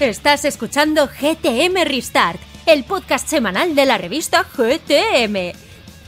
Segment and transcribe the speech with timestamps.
[0.00, 5.56] Estás escuchando GTM Restart, el podcast semanal de la revista GTM.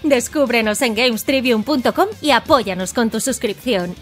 [0.04, 3.96] Descúbrenos en gamestribune.com y apóyanos con tu suscripción.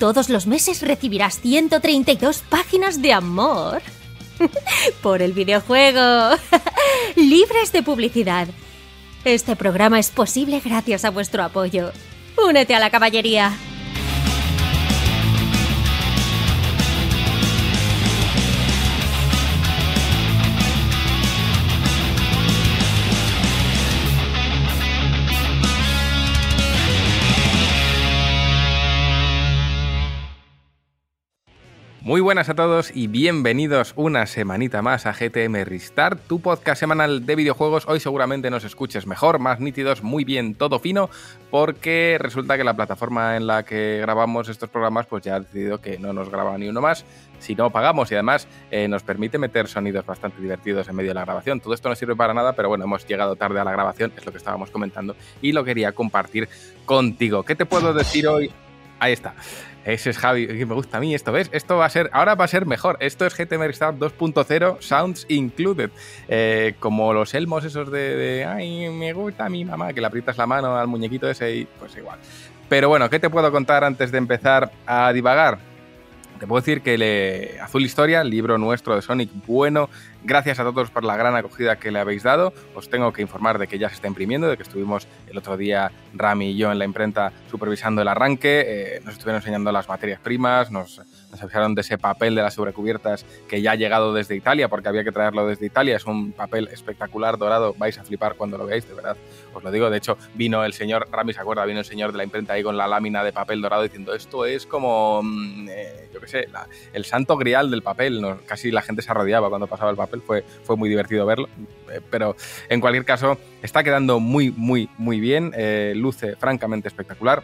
[0.00, 3.82] Todos los meses recibirás 132 páginas de amor
[5.00, 6.36] por el videojuego,
[7.14, 8.48] libres de publicidad.
[9.24, 11.92] Este programa es posible gracias a vuestro apoyo.
[12.36, 13.56] Únete a la caballería.
[32.10, 37.24] Muy buenas a todos y bienvenidos una semanita más a GTM Restart, tu podcast semanal
[37.24, 37.86] de videojuegos.
[37.86, 41.08] Hoy seguramente nos escuches mejor, más nítidos, muy bien, todo fino,
[41.52, 45.80] porque resulta que la plataforma en la que grabamos estos programas pues ya ha decidido
[45.80, 47.04] que no nos graba ni uno más,
[47.38, 51.14] si no pagamos y además eh, nos permite meter sonidos bastante divertidos en medio de
[51.14, 51.60] la grabación.
[51.60, 54.26] Todo esto no sirve para nada, pero bueno, hemos llegado tarde a la grabación, es
[54.26, 56.48] lo que estábamos comentando y lo quería compartir
[56.86, 57.44] contigo.
[57.44, 58.50] ¿Qué te puedo decir hoy?
[58.98, 59.34] Ahí está.
[59.92, 61.48] Ese es Javi, que me gusta a mí esto, ¿ves?
[61.52, 62.96] Esto va a ser, ahora va a ser mejor.
[63.00, 65.90] Esto es GTM Restart 2.0 Sounds Included.
[66.28, 70.36] Eh, como los elmos esos de, ay, me gusta a mi mamá, que le aprietas
[70.36, 72.18] la mano al muñequito ese y pues igual.
[72.68, 75.69] Pero bueno, ¿qué te puedo contar antes de empezar a divagar?
[76.40, 77.60] Te puedo decir que le...
[77.60, 79.90] Azul Historia, libro nuestro de Sonic, bueno,
[80.24, 82.54] gracias a todos por la gran acogida que le habéis dado.
[82.74, 85.58] Os tengo que informar de que ya se está imprimiendo, de que estuvimos el otro
[85.58, 89.86] día Rami y yo en la imprenta supervisando el arranque, eh, nos estuvieron enseñando las
[89.86, 94.12] materias primas, nos, nos avisaron de ese papel de las sobrecubiertas que ya ha llegado
[94.12, 95.96] desde Italia, porque había que traerlo desde Italia.
[95.96, 97.74] Es un papel espectacular, dorado.
[97.78, 99.16] Vais a flipar cuando lo veáis, de verdad.
[99.54, 99.90] Os lo digo.
[99.90, 102.62] De hecho, vino el señor, Rami se acuerda, vino el señor de la imprenta ahí
[102.62, 106.48] con la lámina de papel dorado diciendo esto es como, mm, eh, yo qué sé,
[106.92, 108.24] el santo grial del papel.
[108.46, 110.22] Casi la gente se arrodillaba cuando pasaba el papel.
[110.22, 111.48] Fue, fue muy divertido verlo.
[111.90, 112.36] Eh, pero
[112.68, 115.52] en cualquier caso, está quedando muy, muy, muy bien.
[115.56, 117.42] Eh, luce francamente espectacular.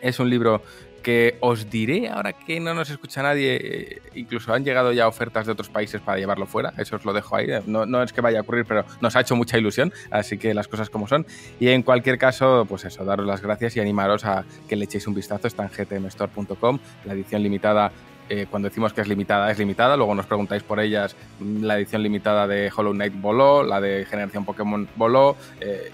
[0.00, 0.62] Es un libro
[0.98, 5.46] que os diré, ahora que no nos escucha nadie, eh, incluso han llegado ya ofertas
[5.46, 8.20] de otros países para llevarlo fuera, eso os lo dejo ahí, no, no, es que
[8.20, 11.26] vaya a ocurrir, pero nos ha hecho mucha ilusión, así que las cosas como son.
[11.60, 15.06] Y en cualquier caso, pues eso, daros las gracias y animaros a que le echéis
[15.06, 17.92] un vistazo, está en gtmstore.com, la edición limitada
[18.30, 19.96] eh, cuando decimos que es limitada, es limitada.
[19.96, 21.16] Luego nos preguntáis por ellas.
[21.40, 25.36] La edición limitada de Hollow Knight voló, la de Generación Pokémon voló.
[25.60, 25.90] Eh,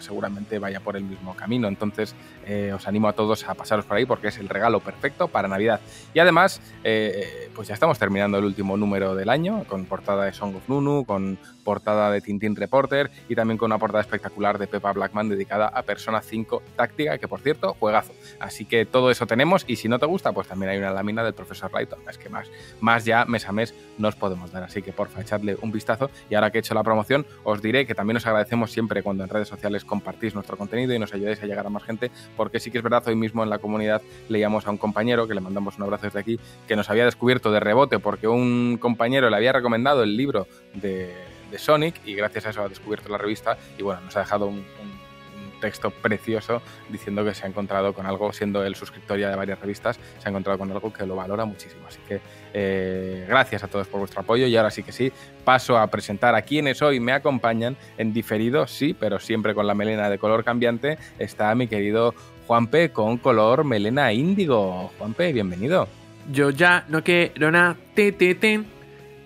[0.00, 1.68] seguramente vaya por el mismo camino.
[1.68, 2.14] Entonces
[2.46, 5.48] eh, os animo a todos a pasaros por ahí porque es el regalo perfecto para
[5.48, 5.80] Navidad.
[6.14, 10.32] Y además, eh, pues ya estamos terminando el último número del año con portada de
[10.32, 14.68] Song of Nunu, con portada de Tintin Reporter y también con una portada espectacular de
[14.68, 18.12] Peppa Blackman dedicada a Persona 5 Táctica, que por cierto, juegazo.
[18.38, 21.24] Así que todo eso tenemos y si no te gusta, pues también hay una lámina
[21.24, 21.98] del profesor Lighton.
[22.08, 22.48] Es que más,
[22.80, 24.62] más ya mes a mes nos podemos dar.
[24.62, 27.84] Así que porfa, echadle un vistazo y ahora que he hecho la promoción, os diré
[27.84, 31.42] que también os agradecemos siempre cuando en redes sociales compartís nuestro contenido y nos ayudáis
[31.42, 34.02] a llegar a más gente, porque sí que es verdad, hoy mismo en la comunidad
[34.28, 36.38] leíamos a un compañero, que le mandamos un abrazo desde aquí,
[36.68, 41.12] que nos había descubierto de rebote porque un compañero le había recomendado el libro de,
[41.58, 44.64] Sonic y gracias a eso ha descubierto la revista y bueno, nos ha dejado un
[45.60, 49.58] texto precioso diciendo que se ha encontrado con algo, siendo el suscriptor ya de varias
[49.58, 51.86] revistas, se ha encontrado con algo que lo valora muchísimo.
[51.86, 52.20] Así que
[52.54, 55.12] eh, gracias a todos por vuestro apoyo y ahora sí que sí,
[55.44, 59.74] paso a presentar a quienes hoy me acompañan en diferido, sí, pero siempre con la
[59.74, 62.14] melena de color cambiante, está mi querido
[62.46, 64.92] Juanpe con color melena índigo.
[64.98, 65.88] Juanpe, bienvenido.
[66.30, 68.66] Yo ya no quiero nada, te te ten,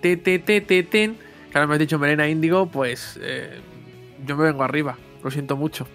[0.01, 1.30] te te te te.
[1.51, 3.59] Claro, me has dicho melena índigo, pues eh,
[4.25, 5.85] yo me vengo arriba, lo siento mucho.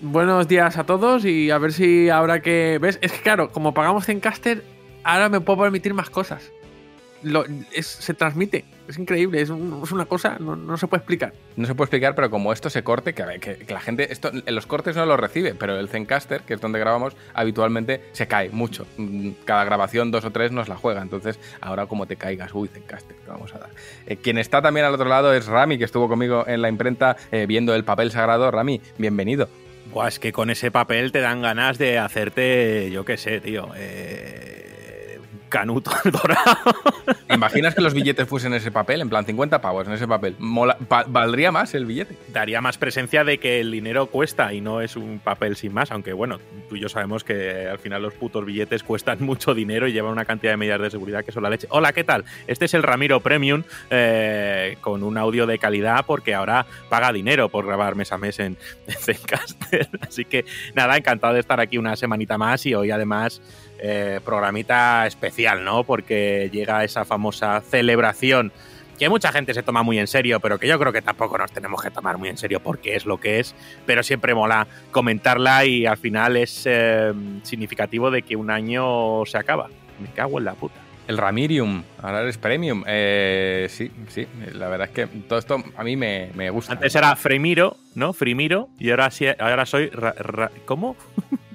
[0.00, 2.78] Buenos días a todos y a ver si ahora que.
[2.80, 2.98] ¿Ves?
[3.00, 4.64] Es que claro, como pagamos Zencaster,
[5.04, 6.50] ahora me puedo permitir más cosas.
[7.22, 7.44] Lo,
[7.80, 11.32] se transmite, es increíble, es, una cosa, no, se puede explicar.
[11.56, 14.54] No se puede explicar, pero como esto se corte, que, que, la gente, esto en
[14.54, 18.50] los cortes no lo recibe, pero el Zencaster, que es donde grabamos, habitualmente se cae
[18.50, 18.86] mucho.
[18.96, 21.02] Mm, cada grabación, dos o tres, nos la juega.
[21.02, 23.70] Entonces, ahora como te caigas, uy, Zencaster, te vamos a dar.
[24.06, 27.16] Eh, quien está también al otro lado es Rami, que estuvo conmigo en la imprenta
[27.32, 28.50] eh, viendo el papel sagrado.
[28.50, 29.48] Rami, bienvenido.
[29.92, 33.70] Buah, es que con ese papel te dan ganas de hacerte, yo qué sé, tío.
[33.76, 34.63] Eh,
[35.54, 36.74] canuto dorado.
[37.30, 39.00] ¿Imaginas que los billetes fuesen ese papel?
[39.00, 40.34] En plan, 50 pavos en ese papel.
[41.06, 42.16] ¿Valdría más el billete?
[42.32, 45.92] Daría más presencia de que el dinero cuesta y no es un papel sin más.
[45.92, 49.86] Aunque bueno, tú y yo sabemos que al final los putos billetes cuestan mucho dinero
[49.86, 51.68] y llevan una cantidad de medidas de seguridad que son la leche.
[51.70, 52.24] Hola, ¿qué tal?
[52.48, 57.48] Este es el Ramiro Premium eh, con un audio de calidad porque ahora paga dinero
[57.48, 58.56] por grabar mes a mes en,
[58.88, 59.88] en Zencaster.
[60.00, 63.40] Así que nada, encantado de estar aquí una semanita más y hoy además
[63.78, 65.84] eh, programita especial, ¿no?
[65.84, 68.52] Porque llega esa famosa celebración
[68.98, 71.52] que mucha gente se toma muy en serio, pero que yo creo que tampoco nos
[71.52, 73.54] tenemos que tomar muy en serio porque es lo que es,
[73.86, 77.12] pero siempre mola comentarla y al final es eh,
[77.42, 79.68] significativo de que un año se acaba.
[80.00, 80.74] Me cago en la puta.
[81.06, 82.82] El Ramirium, ahora eres Premium.
[82.86, 86.72] Eh, sí, sí, la verdad es que todo esto a mí me, me gusta.
[86.72, 88.14] Antes era Fremiro, ¿no?
[88.14, 89.88] Frimiro, y ahora, sí, ahora soy.
[89.90, 90.96] Ra, ra, ¿Cómo?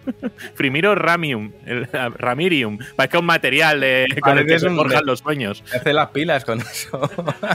[0.55, 2.79] Frimiro Ramium, el, Ramirium.
[2.95, 5.63] Parece un material de, con el que se forjan los sueños.
[5.73, 7.09] Hace las pilas con eso.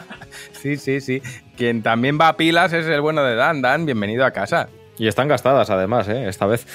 [0.52, 1.22] sí, sí, sí.
[1.56, 3.62] Quien también va a pilas es el bueno de Dan.
[3.62, 4.68] Dan, bienvenido a casa.
[4.96, 6.28] Y están gastadas además, ¿eh?
[6.28, 6.66] esta vez.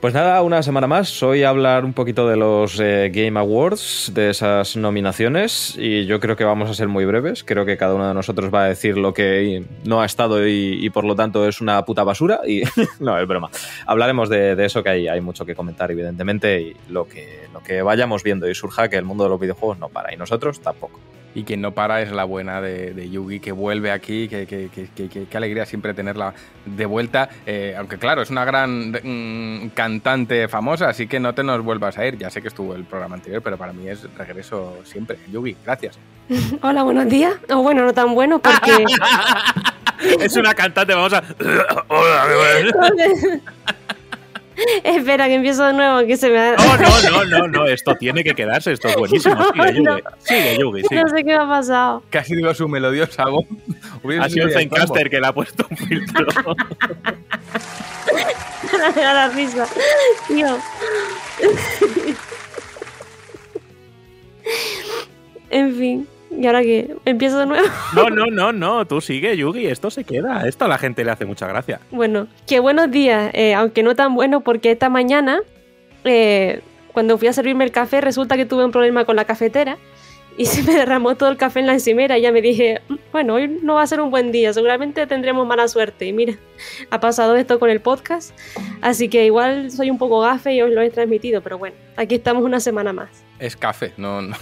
[0.00, 1.24] Pues nada, una semana más.
[1.24, 5.74] Hoy hablar un poquito de los eh, Game Awards, de esas nominaciones.
[5.76, 7.42] Y yo creo que vamos a ser muy breves.
[7.42, 10.78] Creo que cada uno de nosotros va a decir lo que no ha estado y,
[10.86, 12.42] y por lo tanto es una puta basura.
[12.46, 12.62] Y
[13.00, 13.50] no, es broma.
[13.86, 16.60] Hablaremos de, de, eso que hay, hay mucho que comentar, evidentemente.
[16.60, 19.80] Y lo que, lo que vayamos viendo y surja, que el mundo de los videojuegos
[19.80, 20.14] no para.
[20.14, 21.00] Y nosotros tampoco.
[21.34, 24.70] Y quien no para es la buena de, de Yugi, que vuelve aquí, que, que,
[24.70, 26.34] que, que, alegría siempre tenerla
[26.64, 27.28] de vuelta.
[27.46, 31.98] Eh, aunque claro, es una gran mm, cantante famosa, así que no te nos vuelvas
[31.98, 32.18] a ir.
[32.18, 35.18] Ya sé que estuvo el programa anterior, pero para mí es regreso siempre.
[35.30, 35.98] Yugi, gracias.
[36.62, 37.34] Hola, buenos días.
[37.50, 38.84] O oh, bueno, no tan bueno porque...
[40.20, 41.22] es una cantante famosa.
[41.88, 42.24] Hola,
[44.84, 46.56] Espera, que empiezo de nuevo, que se me ha...
[46.56, 49.36] No, no, no, no, no, esto tiene que quedarse, esto es buenísimo.
[49.52, 49.82] Sigue, Yugi.
[49.82, 49.96] No.
[50.18, 51.02] Sigue, Yugi, sigue.
[51.02, 52.02] No sé qué me ha pasado.
[52.10, 53.46] Casi digo su melodiosa voz.
[54.20, 56.26] Ha sido el Zencaster que le ha puesto un filtro.
[58.94, 59.66] me da la risa.
[60.26, 60.58] Tío.
[65.50, 66.08] en fin.
[66.30, 66.94] ¿Y ahora qué?
[67.04, 67.66] ¿Empiezo de nuevo?
[67.94, 68.86] No, no, no, no.
[68.86, 69.66] Tú sigue, Yugi.
[69.66, 70.46] Esto se queda.
[70.46, 71.80] Esto a la gente le hace mucha gracia.
[71.90, 73.30] Bueno, qué buenos días.
[73.34, 75.40] Eh, aunque no tan bueno porque esta mañana,
[76.04, 76.60] eh,
[76.92, 79.78] cuando fui a servirme el café, resulta que tuve un problema con la cafetera
[80.38, 82.80] y se me derramó todo el café en la encimera y ya me dije,
[83.10, 86.06] bueno, hoy no va a ser un buen día, seguramente tendremos mala suerte.
[86.06, 86.34] Y mira,
[86.90, 88.32] ha pasado esto con el podcast,
[88.80, 92.14] así que igual soy un poco gafe y os lo he transmitido, pero bueno, aquí
[92.14, 93.08] estamos una semana más.
[93.40, 94.22] Es café, no.
[94.22, 94.36] no.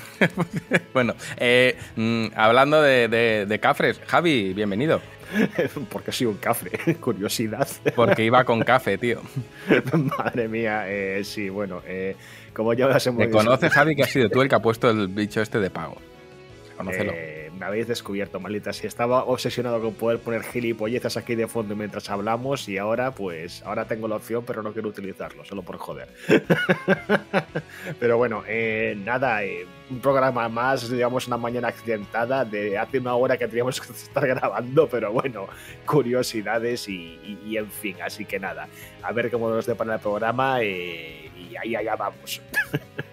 [0.93, 5.01] bueno, eh, mmm, hablando de, de, de, cafres, Javi, bienvenido.
[5.91, 7.67] Porque soy un cafre, curiosidad.
[7.95, 9.23] Porque iba con café, tío.
[10.19, 12.17] Madre mía, eh, sí, bueno, eh,
[12.57, 14.89] como ya las hemos ¿Me conoces, Javi, que has sido tú el que ha puesto
[14.89, 15.99] el bicho este de pago?
[16.75, 17.13] Conócelo.
[17.15, 18.73] Eh, me habéis descubierto, malita.
[18.73, 23.63] Si estaba obsesionado con poder poner gilipolleces aquí de fondo mientras hablamos y ahora, pues,
[23.65, 26.09] ahora tengo la opción, pero no quiero utilizarlo, solo por joder.
[28.01, 33.15] pero bueno, eh, nada, eh, un programa más, digamos, una mañana accidentada de hace una
[33.17, 35.47] hora que teníamos que estar grabando, pero bueno,
[35.85, 38.67] curiosidades y, y, y en fin, así que nada,
[39.03, 42.41] a ver cómo nos depara el programa eh, y ahí allá vamos.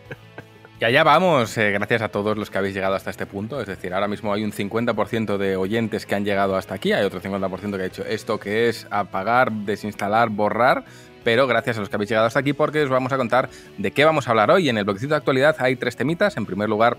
[0.83, 3.61] Y allá vamos, eh, gracias a todos los que habéis llegado hasta este punto.
[3.61, 7.05] Es decir, ahora mismo hay un 50% de oyentes que han llegado hasta aquí, hay
[7.05, 10.83] otro 50% que ha hecho esto que es apagar, desinstalar, borrar.
[11.23, 13.91] Pero gracias a los que habéis llegado hasta aquí porque os vamos a contar de
[13.91, 14.67] qué vamos a hablar hoy.
[14.67, 16.35] En el bloquecito de actualidad hay tres temitas.
[16.35, 16.97] En primer lugar,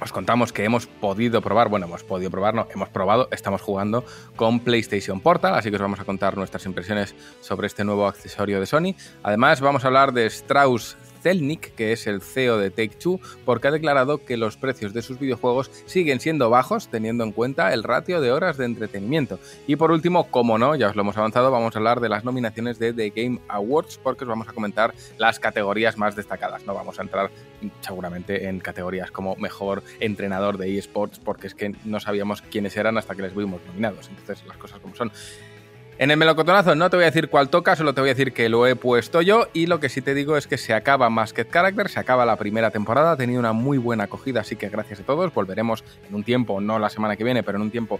[0.00, 4.04] os contamos que hemos podido probar, bueno, hemos podido probar, no, hemos probado, estamos jugando
[4.36, 8.60] con PlayStation Portal, así que os vamos a contar nuestras impresiones sobre este nuevo accesorio
[8.60, 8.94] de Sony.
[9.22, 10.96] Además, vamos a hablar de Strauss
[11.28, 15.02] Zelnick, que es el CEO de Take Two, porque ha declarado que los precios de
[15.02, 19.38] sus videojuegos siguen siendo bajos, teniendo en cuenta el ratio de horas de entretenimiento.
[19.66, 22.24] Y por último, como no, ya os lo hemos avanzado, vamos a hablar de las
[22.24, 26.64] nominaciones de The Game Awards, porque os vamos a comentar las categorías más destacadas.
[26.64, 27.30] No vamos a entrar
[27.82, 32.96] seguramente en categorías como mejor entrenador de eSports, porque es que no sabíamos quiénes eran
[32.96, 34.08] hasta que les vimos nominados.
[34.08, 35.12] Entonces, las cosas como son.
[36.00, 38.32] En el melocotonazo no te voy a decir cuál toca, solo te voy a decir
[38.32, 41.10] que lo he puesto yo y lo que sí te digo es que se acaba
[41.10, 44.68] Masked Character, se acaba la primera temporada, ha tenido una muy buena acogida, así que
[44.68, 47.72] gracias a todos, volveremos en un tiempo, no la semana que viene, pero en un
[47.72, 47.98] tiempo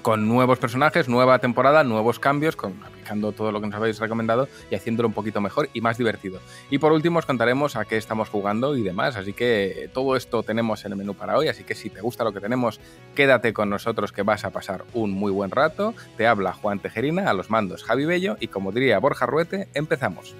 [0.00, 2.72] con nuevos personajes, nueva temporada, nuevos cambios, con,
[3.04, 6.40] todo lo que nos habéis recomendado y haciéndolo un poquito mejor y más divertido.
[6.70, 10.42] Y por último os contaremos a qué estamos jugando y demás, así que todo esto
[10.42, 12.80] tenemos en el menú para hoy, así que si te gusta lo que tenemos,
[13.14, 15.94] quédate con nosotros que vas a pasar un muy buen rato.
[16.16, 20.34] Te habla Juan Tejerina, a los mandos Javi Bello y como diría Borja Ruete, empezamos.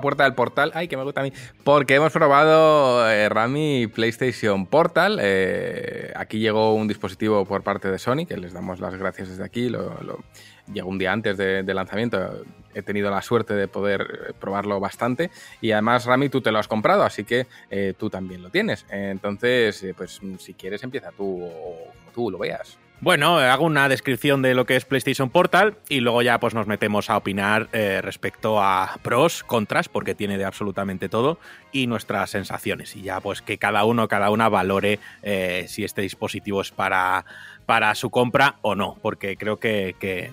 [0.00, 0.72] Puerta del portal.
[0.74, 1.32] Ay, que me gusta a mí.
[1.62, 5.18] Porque hemos probado eh, Rami PlayStation Portal.
[5.20, 9.44] Eh, aquí llegó un dispositivo por parte de Sony, que les damos las gracias desde
[9.44, 9.68] aquí.
[9.68, 10.22] Lo,
[10.72, 12.44] llegó un día antes de, de lanzamiento.
[12.74, 15.30] He tenido la suerte de poder eh, probarlo bastante.
[15.60, 18.86] Y además, Rami, tú te lo has comprado, así que eh, tú también lo tienes.
[18.90, 22.78] Entonces, pues si quieres, empieza tú o como tú lo veas.
[23.04, 26.66] Bueno, hago una descripción de lo que es PlayStation Portal y luego ya pues nos
[26.66, 31.38] metemos a opinar eh, respecto a pros, contras, porque tiene de absolutamente todo,
[31.70, 32.96] y nuestras sensaciones.
[32.96, 37.26] Y ya pues que cada uno, cada una valore eh, si este dispositivo es para,
[37.66, 40.32] para su compra o no, porque creo que, que-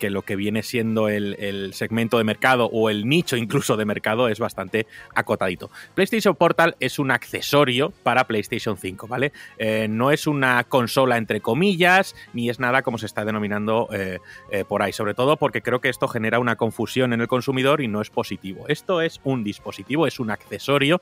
[0.00, 3.84] que lo que viene siendo el, el segmento de mercado o el nicho incluso de
[3.84, 5.70] mercado es bastante acotadito.
[5.94, 9.32] PlayStation Portal es un accesorio para PlayStation 5, ¿vale?
[9.58, 14.18] Eh, no es una consola entre comillas, ni es nada como se está denominando eh,
[14.50, 17.80] eh, por ahí, sobre todo porque creo que esto genera una confusión en el consumidor
[17.80, 18.66] y no es positivo.
[18.68, 21.00] Esto es un dispositivo, es un accesorio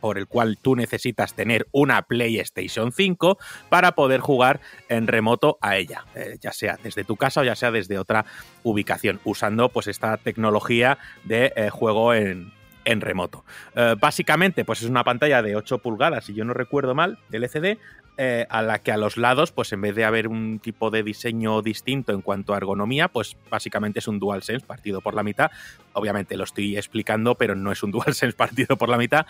[0.00, 5.76] por el cual tú necesitas tener una PlayStation 5 para poder jugar en remoto a
[5.76, 6.04] ella,
[6.40, 8.24] ya sea desde tu casa o ya sea desde otra
[8.62, 12.52] ubicación, usando pues esta tecnología de eh, juego en,
[12.84, 13.44] en remoto.
[13.74, 17.78] Eh, básicamente, pues es una pantalla de 8 pulgadas, si yo no recuerdo mal, LCD,
[18.22, 21.02] eh, a la que a los lados, pues en vez de haber un tipo de
[21.02, 25.50] diseño distinto en cuanto a ergonomía, pues básicamente es un DualSense partido por la mitad.
[25.94, 29.26] Obviamente lo estoy explicando, pero no es un DualSense partido por la mitad,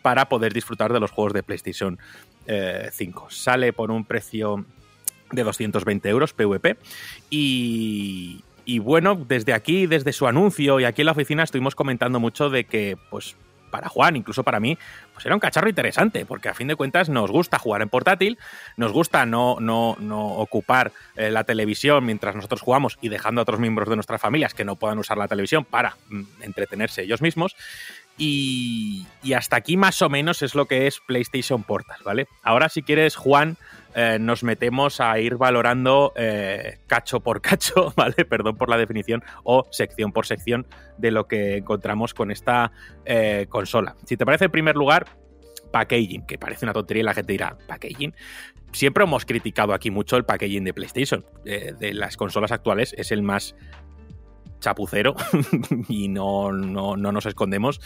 [0.00, 1.98] para poder disfrutar de los juegos de PlayStation
[2.46, 3.26] eh, 5.
[3.30, 4.64] Sale por un precio
[5.32, 6.76] de 220 euros PVP
[7.30, 12.20] y, y bueno, desde aquí, desde su anuncio y aquí en la oficina estuvimos comentando
[12.20, 13.36] mucho de que, pues,
[13.72, 14.78] para Juan, incluso para mí,
[15.14, 18.38] pues era un cacharro interesante, porque a fin de cuentas nos gusta jugar en portátil,
[18.76, 23.42] nos gusta no, no, no ocupar eh, la televisión mientras nosotros jugamos y dejando a
[23.42, 27.22] otros miembros de nuestras familias que no puedan usar la televisión para mm, entretenerse ellos
[27.22, 27.56] mismos.
[28.18, 32.28] Y, y hasta aquí más o menos es lo que es PlayStation Portal, ¿vale?
[32.42, 33.56] Ahora si quieres, Juan,
[33.94, 38.24] eh, nos metemos a ir valorando eh, cacho por cacho, ¿vale?
[38.24, 40.66] Perdón por la definición, o sección por sección
[40.98, 42.72] de lo que encontramos con esta
[43.04, 43.96] eh, consola.
[44.04, 45.06] Si te parece, en primer lugar,
[45.70, 48.14] packaging, que parece una tontería y la gente dirá, packaging.
[48.72, 51.26] Siempre hemos criticado aquí mucho el packaging de PlayStation.
[51.44, 53.54] De las consolas actuales es el más
[54.62, 55.14] chapucero
[55.88, 57.80] y no, no, no nos escondemos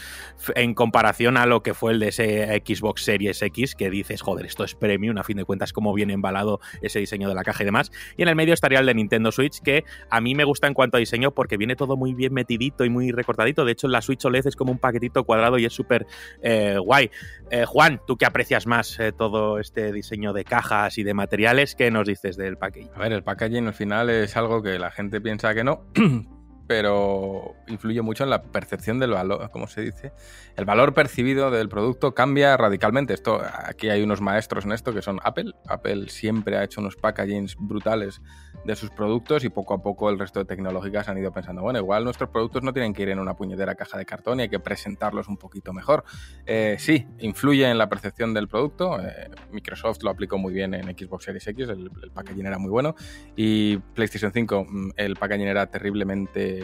[0.55, 4.45] en comparación a lo que fue el de ese Xbox Series X que dices, joder,
[4.45, 7.63] esto es premium, a fin de cuentas cómo viene embalado ese diseño de la caja
[7.63, 7.91] y demás.
[8.15, 10.73] Y en el medio estaría el de Nintendo Switch que a mí me gusta en
[10.73, 13.65] cuanto a diseño porque viene todo muy bien metidito y muy recortadito.
[13.65, 16.05] De hecho, la Switch OLED es como un paquetito cuadrado y es súper
[16.41, 17.09] eh, guay.
[17.49, 21.75] Eh, Juan, tú que aprecias más eh, todo este diseño de cajas y de materiales,
[21.75, 22.89] ¿qué nos dices del packaging?
[22.95, 25.85] A ver, el packaging al final es algo que la gente piensa que no,
[26.67, 30.11] pero influye mucho en la percepción del valor, ¿cómo se dice?
[30.55, 33.13] El valor percibido del producto cambia radicalmente.
[33.13, 35.53] Esto, aquí hay unos maestros en esto que son Apple.
[35.67, 38.21] Apple siempre ha hecho unos packagings brutales
[38.65, 41.79] de sus productos y poco a poco el resto de tecnológicas han ido pensando, bueno,
[41.79, 44.49] igual nuestros productos no tienen que ir en una puñetera caja de cartón y hay
[44.49, 46.03] que presentarlos un poquito mejor.
[46.45, 48.99] Eh, sí, influye en la percepción del producto.
[48.99, 52.69] Eh, Microsoft lo aplicó muy bien en Xbox Series X, el, el packaging era muy
[52.69, 52.95] bueno.
[53.35, 56.56] Y PlayStation 5, mm, el packaging era terriblemente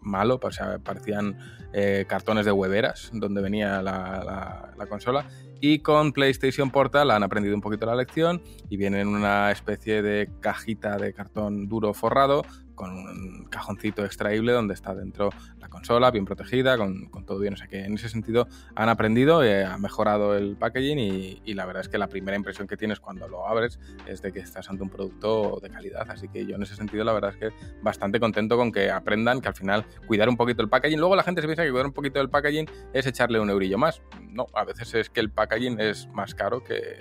[0.00, 1.38] malo, o sea, parecían
[1.72, 5.28] eh, cartones de hueveras donde venía la, la, la, consola.
[5.60, 10.02] Y con PlayStation Portal han aprendido un poquito la lección y viene en una especie
[10.02, 12.44] de cajita de cartón duro forrado
[12.78, 17.54] con un cajoncito extraíble donde está dentro la consola, bien protegida, con, todo bien.
[17.54, 21.66] O sea que en ese sentido han aprendido, eh, han mejorado el packaging y, la
[21.66, 24.70] verdad es que la primera impresión que tienes cuando lo abres es de que estás
[24.70, 26.08] ante un producto de calidad.
[26.08, 27.50] Así que yo en ese sentido la verdad es que
[27.82, 31.00] bastante contento con que aprendan que al final cuidar un poquito el packaging.
[31.00, 33.76] Luego la gente se piensa que cuidar un poquito del packaging es echarle un eurillo
[33.76, 34.00] más.
[34.30, 36.96] No, a veces es que el packaging es más caro que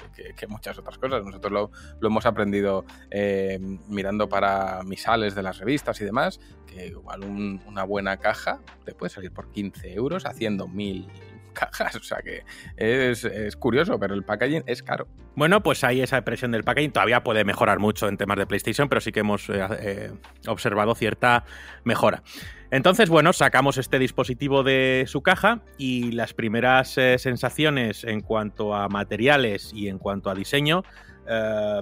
[0.48, 1.24] muchas otras cosas.
[1.24, 6.88] Nosotros lo, lo hemos aprendido eh, mirando para misales de las revistas y demás, que
[6.88, 11.08] igual un, una buena caja te puede salir por 15 euros haciendo mil
[11.54, 12.44] cajas, o sea que
[12.78, 15.08] es, curioso, pero el packaging es caro.
[15.36, 18.88] Bueno, pues ahí esa impresión del packaging todavía puede mejorar mucho en temas de PlayStation,
[18.88, 20.12] pero sí que hemos eh, eh,
[20.48, 21.44] observado cierta
[21.84, 22.24] mejora.
[22.72, 28.74] Entonces, bueno, sacamos este dispositivo de su caja y las primeras eh, sensaciones en cuanto
[28.74, 30.84] a materiales y en cuanto a diseño,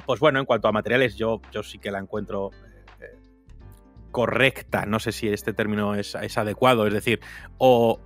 [0.05, 2.49] pues bueno, en cuanto a materiales yo, yo sí que la encuentro
[4.15, 7.19] correcta, no sé si este término es, es adecuado, es decir,
[7.57, 7.99] o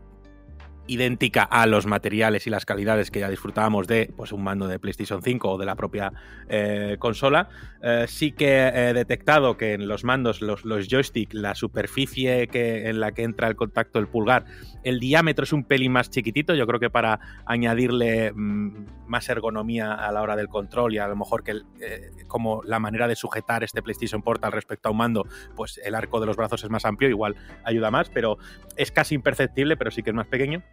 [0.90, 4.80] idéntica a los materiales y las calidades que ya disfrutábamos de pues, un mando de
[4.80, 6.12] PlayStation 5 o de la propia
[6.50, 7.50] eh, consola.
[7.82, 12.90] Eh, sí que he detectado que en los mandos, los, los joystick, la superficie que,
[12.90, 14.46] en la que entra el contacto del pulgar,
[14.84, 16.56] el diámetro es un pelín más chiquitito.
[16.56, 21.08] Yo creo que para añadirle mm, más ergonomía a la hora del control y a
[21.08, 24.98] lo mejor que eh, como la manera de sujetar este PlayStation Portal respecto a un
[24.98, 28.38] mando, pues el arco de los brazos es más amplio, igual ayuda más, pero
[28.76, 30.64] es casi imperceptible, pero sí que es más pequeño.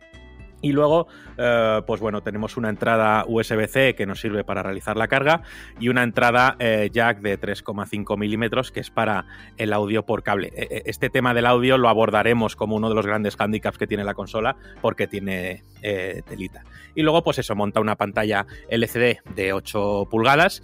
[0.62, 5.06] Y luego, eh, pues bueno, tenemos una entrada USB-C que nos sirve para realizar la
[5.06, 5.42] carga
[5.78, 9.26] y una entrada eh, jack de 3,5 milímetros que es para
[9.58, 10.52] el audio por cable.
[10.56, 13.86] E, e, este tema del audio lo abordaremos como uno de los grandes handicaps que
[13.86, 16.64] tiene la consola porque tiene eh, telita.
[16.94, 20.62] Y luego, pues eso, monta una pantalla LCD de 8 pulgadas,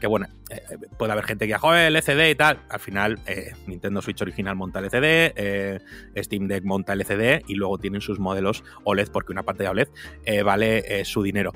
[0.00, 0.28] que bueno,
[0.98, 2.60] puede haber gente que diga, joder, LCD y tal.
[2.68, 3.18] Al final,
[3.66, 5.80] Nintendo Switch original monta LCD,
[6.16, 9.88] Steam Deck monta LCD y luego tienen sus modelos OLED porque una pantalla OLED
[10.24, 11.52] eh, vale eh, su dinero.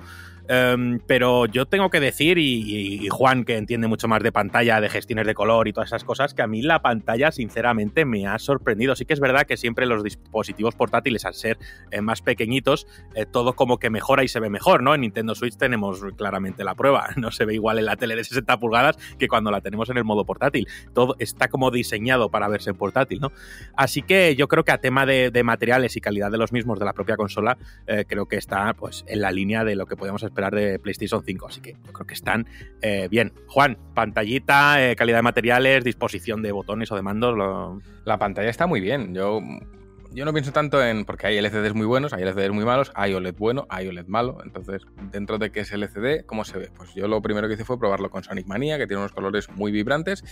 [0.48, 4.88] Em, pero yo tengo que decir, y, Juan, que entiende mucho más de pantalla, de
[4.88, 8.38] gestiones de color y todas esas cosas, que a mí la pantalla, sinceramente, me ha
[8.38, 8.96] sorprendido.
[8.96, 11.58] Sí que es verdad que siempre los dispositivos portátiles, al ser
[11.90, 14.94] eh, más pequeñitos, eh, todo como que mejora y se ve mejor, ¿no?
[14.94, 17.08] En Nintendo Switch tenemos claramente la prueba.
[17.18, 19.98] No se ve igual en la tele de 60 pulgadas que cuando la tenemos en
[19.98, 20.68] el modo portátil.
[20.94, 23.32] Todo está como diseñado para verse en portátil, ¿no?
[23.76, 26.84] Así que yo creo que a tema de, materiales y calidad de los mismos de
[26.84, 30.22] la propia consola, eh, creo que está pues en la línea de lo que podemos
[30.22, 32.46] esperar de PlayStation 5, así que creo que están
[32.80, 33.32] eh, bien.
[33.48, 37.36] Juan, pantallita, eh, calidad de materiales, disposición de botones o de mandos.
[38.04, 39.14] La pantalla está muy bien.
[39.14, 39.40] Yo,
[40.12, 41.04] yo no pienso tanto en.
[41.04, 44.38] Porque hay LCDs muy buenos, hay LCDs muy malos, hay OLED bueno, hay OLED malo.
[44.44, 46.70] Entonces, dentro de qué es LCD, ¿cómo se ve?
[46.76, 49.50] Pues yo lo primero que hice fue probarlo con Sonic Mania, que tiene unos colores
[49.50, 50.24] muy vibrantes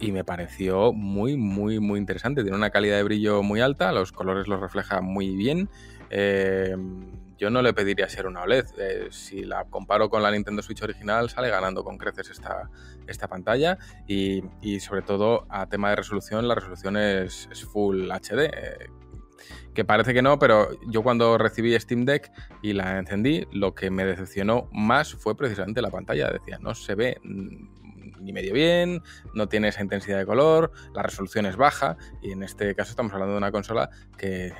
[0.00, 2.42] y me pareció muy, muy, muy interesante.
[2.42, 5.68] Tiene una calidad de brillo muy alta, los colores los refleja muy bien.
[6.08, 6.74] Eh,
[7.40, 8.66] yo no le pediría ser una OLED.
[8.78, 12.68] Eh, si la comparo con la Nintendo Switch original, sale ganando con creces esta,
[13.06, 14.42] esta pantalla y,
[14.80, 18.44] sobre todo a tema de resolución, la resolución es, Full HD.
[18.44, 18.90] Eh,
[19.72, 23.90] que parece que no, pero yo cuando recibí Steam Deck y la encendí, lo que
[23.90, 26.30] me decepcionó más fue precisamente la pantalla.
[26.30, 27.20] Decía, no se ve
[28.20, 29.02] ni medio bien,
[29.34, 33.12] no tiene esa intensidad de color, la resolución es baja y en este caso estamos
[33.12, 34.52] hablando de una consola que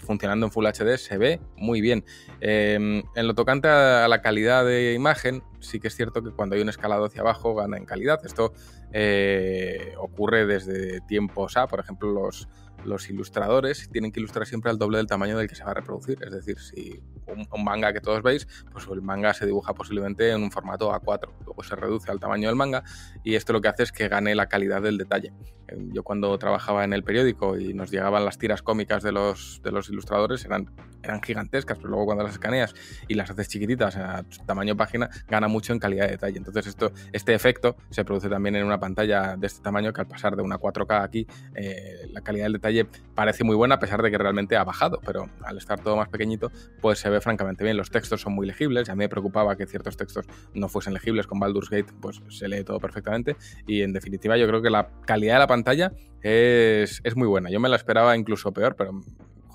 [0.00, 2.04] funcionando en Full HD se ve muy bien.
[2.40, 6.56] Em, en lo tocante a la calidad de imagen, sí que es cierto que cuando
[6.56, 8.24] hay un escalado hacia abajo gana en calidad.
[8.24, 8.52] Esto
[8.92, 12.48] eh, ocurre desde tiempos A, por ejemplo, los
[12.84, 15.74] los ilustradores tienen que ilustrar siempre al doble del tamaño del que se va a
[15.74, 16.18] reproducir.
[16.22, 20.42] Es decir, si un, manga que todos veis, pues el manga se dibuja posiblemente en
[20.42, 22.82] un formato A4, luego se reduce al tamaño del manga
[23.24, 25.32] y esto lo que hace es que gane la calidad del detalle.
[25.68, 29.60] Em, yo cuando trabajaba en el periódico y nos llegaban las tiras cómicas de los,
[29.62, 30.70] de los ilustradores eran,
[31.02, 32.74] eran gigantescas, pero luego cuando las escaneas
[33.06, 36.38] y las haces chiquititas a tamaño página, gana mucho en calidad de detalle.
[36.38, 40.08] Entonces esto, este efecto se produce también en una pantalla de este tamaño que al
[40.08, 42.67] pasar de una 4K aquí, eh, la calidad del detalle
[43.14, 46.08] parece muy buena a pesar de que realmente ha bajado, pero al estar todo más
[46.08, 46.50] pequeñito,
[46.80, 47.76] pues se ve francamente bien.
[47.76, 51.26] Los textos son muy legibles, a mí me preocupaba que ciertos textos no fuesen legibles
[51.26, 54.90] con Baldur's Gate, pues se lee todo perfectamente y en definitiva yo creo que la
[55.04, 57.50] calidad de la pantalla es, es muy buena.
[57.50, 59.00] Yo me la esperaba incluso peor, pero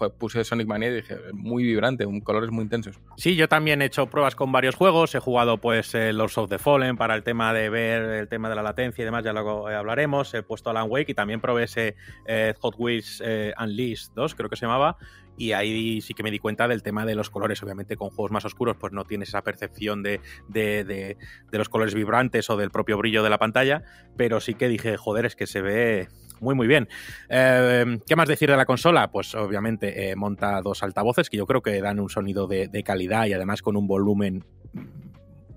[0.09, 2.99] puse Sonic Mania y dije, muy vibrante, un colores muy intensos.
[3.17, 6.49] Sí, yo también he hecho pruebas con varios juegos, he jugado pues eh, Lords of
[6.49, 9.33] the Fallen para el tema de ver el tema de la latencia y demás, ya
[9.33, 13.21] luego eh, hablaremos, he puesto Alan Wake y también probé ese eh, Hot Wheels
[13.59, 14.97] Unleashed 2, creo que se llamaba,
[15.37, 17.61] y ahí sí que me di cuenta del tema de los colores.
[17.63, 21.17] Obviamente con juegos más oscuros pues no tienes esa percepción de, de,
[21.51, 23.83] los colores vibrantes o del propio brillo de la pantalla,
[24.15, 26.07] pero sí que dije, joder, es que se ve
[26.43, 26.87] muy muy bien.
[27.29, 29.09] Eh, ¿Qué más decir de la consola?
[29.09, 32.83] Pues obviamente eh, monta dos altavoces que yo creo que dan un sonido de, de
[32.83, 34.45] calidad y además con un volumen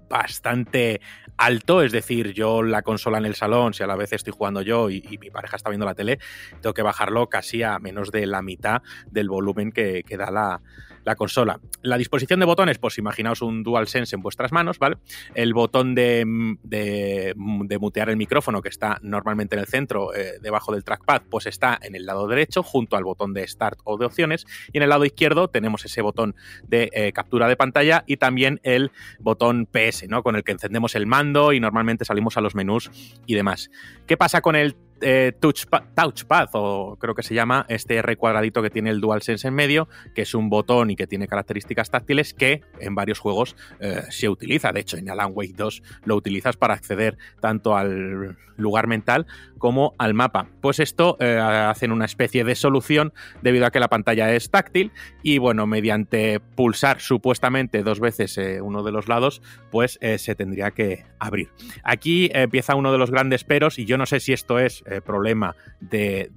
[0.08, 1.00] bastante
[1.36, 4.62] alto, es decir, yo la consola en el salón, si a la vez estoy jugando
[4.62, 6.18] yo y, mi pareja está viendo la tele,
[6.60, 10.62] tengo que bajarlo casi a menos de la mitad del volumen que, que da la,
[11.06, 11.60] la consola.
[11.82, 14.96] La disposición de botones, pues imaginaos un DualSense en vuestras manos, ¿vale?
[15.34, 16.24] El botón de,
[16.64, 17.32] de,
[17.78, 21.78] mutear el micrófono, que está normalmente en el centro, eh, debajo del trackpad, pues está
[21.80, 24.46] en el lado derecho, junto al botón de Start o de opciones.
[24.72, 26.34] Y en el lado izquierdo tenemos ese botón
[26.66, 28.90] de eh, captura de pantalla y también el
[29.20, 30.24] botón PS, ¿no?
[30.24, 32.90] Con el que encendemos el mando y normalmente salimos a los menús
[33.26, 33.70] y demás.
[34.08, 38.70] ¿Qué pasa con el eh, touchpad, o creo que se llama, este R cuadradito que
[38.70, 42.62] tiene el DualSense en medio, que es un botón y que tiene características táctiles que
[42.80, 44.72] en varios juegos eh, se utiliza.
[44.72, 49.26] De hecho, en Alan Wake 2 lo utilizas para acceder tanto al lugar mental
[49.58, 50.48] como al mapa.
[50.62, 54.92] Pues esto eh, hacen una especie de solución debido a que la pantalla es táctil
[55.22, 61.04] y bueno, mediante pulsar supuestamente dos veces uno de los lados, pues se tendría que
[61.18, 61.50] abrir.
[61.82, 65.00] Aquí empieza uno de los grandes peros y yo no sé si esto es eh,
[65.00, 66.30] problema de,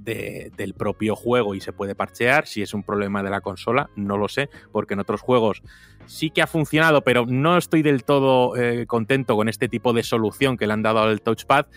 [0.55, 2.47] del propio juego y se puede parchear.
[2.47, 5.61] Si es un problema de la consola, no lo sé, porque en otros juegos
[6.05, 10.03] sí que ha funcionado, pero no estoy del todo eh, contento con este tipo de
[10.03, 11.67] solución que le han dado al touchpad.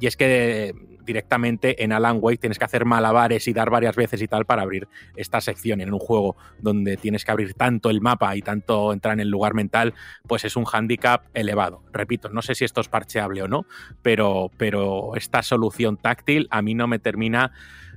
[0.00, 0.74] Y es que
[1.08, 4.62] directamente en Alan Wake tienes que hacer malabares y dar varias veces y tal para
[4.62, 8.92] abrir esta sección en un juego donde tienes que abrir tanto el mapa y tanto
[8.92, 9.94] entrar en el lugar mental,
[10.26, 11.82] pues es un handicap elevado.
[11.92, 13.64] Repito, no sé si esto es parcheable o no,
[14.02, 17.52] pero, pero esta solución táctil a mí no me termina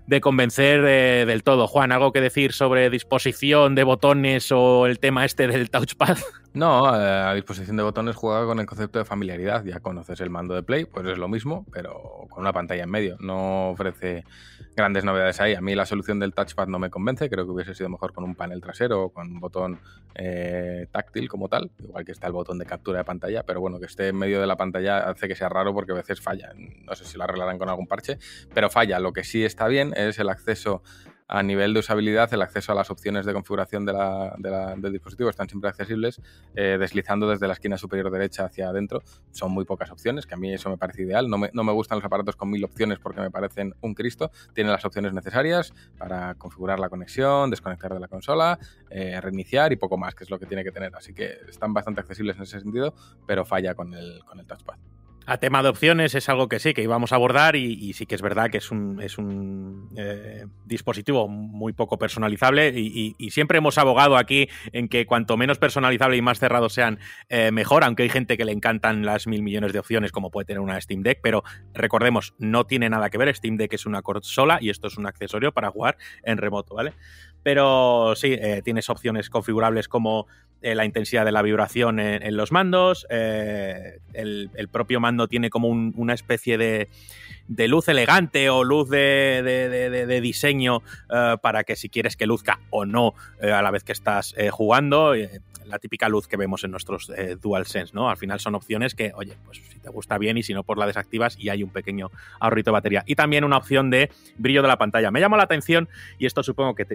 [0.08, 1.68] de convencer eh, del todo.
[1.68, 6.18] Juan, ¿algo que decir sobre disposición de botones o el tema este del touchpad?
[6.54, 9.64] No, eh, a disposición de botones juega con el concepto de familiaridad.
[9.64, 12.90] Ya conoces el mando de Play, pues es lo mismo, pero con una pantalla en
[12.90, 13.16] medio.
[13.22, 14.26] No ofrece
[14.76, 15.54] grandes novedades ahí.
[15.56, 17.30] A mí la solución del touchpad no me convence.
[17.30, 19.80] Creo que hubiese sido mejor con un panel trasero o con un botón
[20.14, 23.80] eh, táctil como tal, igual que está el botón de captura de pantalla, pero bueno,
[23.80, 26.52] que esté en medio de la pantalla hace que sea raro porque a veces falla.
[26.86, 28.18] No sé si lo arreglarán con algún parche,
[28.54, 29.00] pero falla.
[29.00, 30.84] Lo que sí está bien es el acceso
[31.32, 35.70] a nivel de usabilidad, el acceso a las opciones de configuración del dispositivo están siempre
[35.70, 36.22] accesibles,
[36.56, 39.02] eh, deslizando desde la esquina superior derecha hacia adentro.
[39.32, 41.30] Son muy pocas opciones, que a mí eso me parece ideal.
[41.30, 44.30] No me, gustan los aparatos con mil opciones porque me parecen un Cristo.
[44.54, 49.78] Tienen las opciones necesarias para configurar la conexión, desconectar de la consola, eh, reiniciar y
[49.78, 50.94] poco más, que es lo que tiene que tener.
[50.98, 52.94] Así que están bastante accesibles en ese sentido,
[53.26, 54.76] pero falla con el, con el touchpad.
[55.28, 58.16] A tema de opciones es algo que sí, que íbamos a abordar y, sí que
[58.16, 63.78] es verdad que es un, es un eh, dispositivo muy poco personalizable y, siempre hemos
[63.78, 68.10] abogado aquí en que cuanto menos personalizable y más cerrados sean, eh, mejor, aunque hay
[68.10, 71.20] gente que le encantan las mil millones de opciones como puede tener una Steam Deck,
[71.22, 74.98] pero recordemos, no tiene nada que ver, Steam Deck es una consola y esto es
[74.98, 76.94] un accesorio para jugar en remoto, ¿vale?
[77.44, 80.28] Pero sí, eh, tienes opciones configurables como
[80.62, 83.06] eh, la intensidad de la vibración en, los mandos.
[83.10, 86.88] Eh, el, propio mando tiene como una especie de,
[87.68, 90.82] luz elegante o luz de, diseño
[91.42, 95.14] para que si quieres que luzca o no a la vez que estás jugando
[95.72, 98.10] la típica luz que vemos en nuestros eh, DualSense, ¿no?
[98.10, 100.78] Al final son opciones que, oye, pues si te gusta bien y si no, pues
[100.78, 103.04] la desactivas y hay un pequeño ahorrito de batería.
[103.08, 105.10] Y también una opción de brillo de la pantalla.
[105.10, 106.86] Me llamó la atención y esto supongo que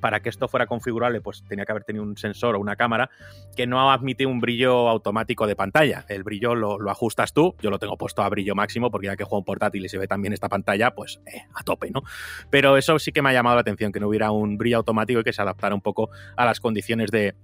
[0.00, 3.10] para que esto fuera configurable, pues tenía que haber tenido un sensor o una cámara
[3.56, 6.04] que no admite un brillo automático de pantalla.
[6.08, 9.24] El brillo lo, ajustas tú, yo lo tengo puesto a brillo máximo porque ya que
[9.24, 12.02] juego en portátil y se ve también esta pantalla, pues eh, a tope, ¿no?
[12.50, 15.20] Pero eso sí que me ha llamado la atención, que no hubiera un brillo automático
[15.20, 17.34] y que se adaptara un poco a las condiciones de,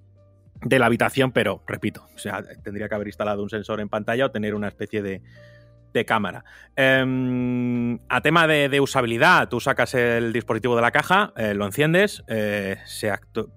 [0.62, 4.26] de la habitación, pero repito, o sea, tendría que haber instalado un sensor en pantalla
[4.26, 5.22] o tener una especie de,
[5.96, 6.44] de cámara.
[6.76, 12.22] Em, a tema de, usabilidad, tú sacas el dispositivo de la caja, eh, lo enciendes,
[12.28, 12.76] eh,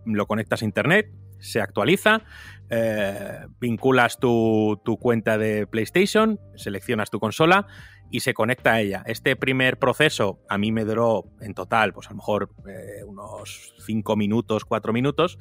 [0.05, 2.21] lo conectas a internet, se actualiza,
[2.69, 7.67] eh, vinculas tu, cuenta de PlayStation, seleccionas tu consola
[8.11, 9.03] y se conecta a ella.
[9.05, 13.73] Este primer proceso a mí me duró en total, pues a lo mejor eh, unos
[13.85, 15.37] 5 minutos, 4 minutos.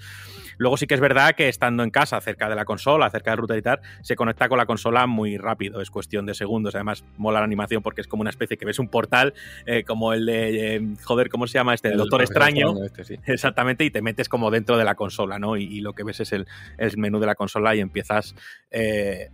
[0.59, 3.39] Luego sí que es verdad que estando en casa, cerca de la consola, cerca del
[3.39, 6.75] router y tal, se conecta con la consola muy rápido, es cuestión de segundos.
[6.75, 9.35] Además, mola la animación porque es como una especie que ves un portal
[9.67, 11.89] eh, como el de, eh, joder, ¿cómo se llama este?
[11.89, 12.75] El, Doctor Extraño.
[12.85, 15.57] Este, Exactamente, y te metes como dentro de la consola, ¿no?
[15.57, 18.35] Y, lo que ves es el, el, menú de la consola y empiezas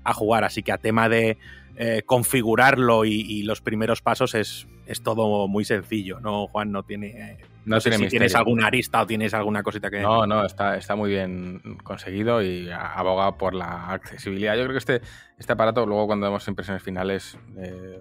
[0.04, 0.44] a jugar.
[0.44, 1.38] Así que a tema de
[1.76, 6.70] eh, configurarlo y, los primeros pasos es, es, todo muy sencillo, ¿no, Juan?
[6.70, 7.08] No tiene.
[7.08, 10.00] Eh, no, sé si tienes alguna arista o tienes alguna cosita que.
[10.00, 14.54] No, no, está, está muy bien conseguido y aboga por la accesibilidad.
[14.54, 15.00] Yo creo que este,
[15.38, 18.00] este aparato, luego cuando demos impresiones finales, eh,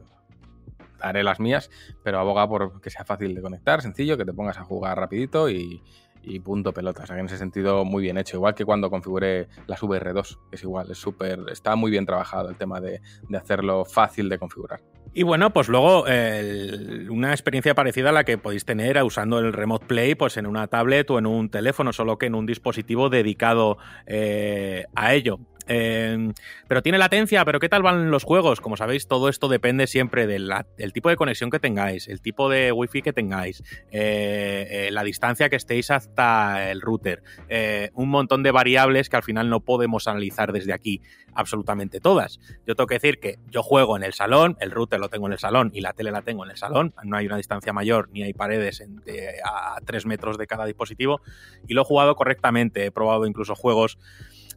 [1.01, 1.69] haré las mías,
[2.03, 5.49] pero aboga por que sea fácil de conectar, sencillo, que te pongas a jugar rapidito
[5.49, 5.81] y,
[6.23, 7.03] y punto pelota.
[7.03, 8.37] O sea en ese sentido muy bien hecho.
[8.37, 12.55] Igual que cuando configuré las VR2, es igual, es súper, está muy bien trabajado el
[12.55, 13.01] tema de,
[13.35, 14.81] hacerlo fácil de configurar.
[15.15, 16.05] Y bueno, pues luego
[17.09, 20.67] una experiencia parecida a la que podéis tener usando el Remote Play pues en una
[20.67, 25.39] tablet o en un teléfono, solo que en un dispositivo dedicado eh, a ello.
[25.67, 26.31] Eh,
[26.67, 28.61] pero tiene latencia, pero ¿qué tal van los juegos?
[28.61, 32.71] Como sabéis, todo esto depende siempre del tipo de conexión que tengáis, el tipo de
[32.71, 37.23] wifi que tengáis, eh, eh, la distancia que estéis hasta el router,
[37.93, 41.01] un montón de variables que al final no podemos analizar desde aquí
[41.33, 42.39] absolutamente todas.
[42.65, 45.33] Yo tengo que decir que yo juego en el salón, el router lo tengo en
[45.33, 48.09] el salón y la tele la tengo en el salón, no hay una distancia mayor
[48.11, 48.83] ni hay paredes
[49.43, 51.21] a tres metros de cada dispositivo
[51.67, 53.97] y lo he jugado correctamente, he probado incluso juegos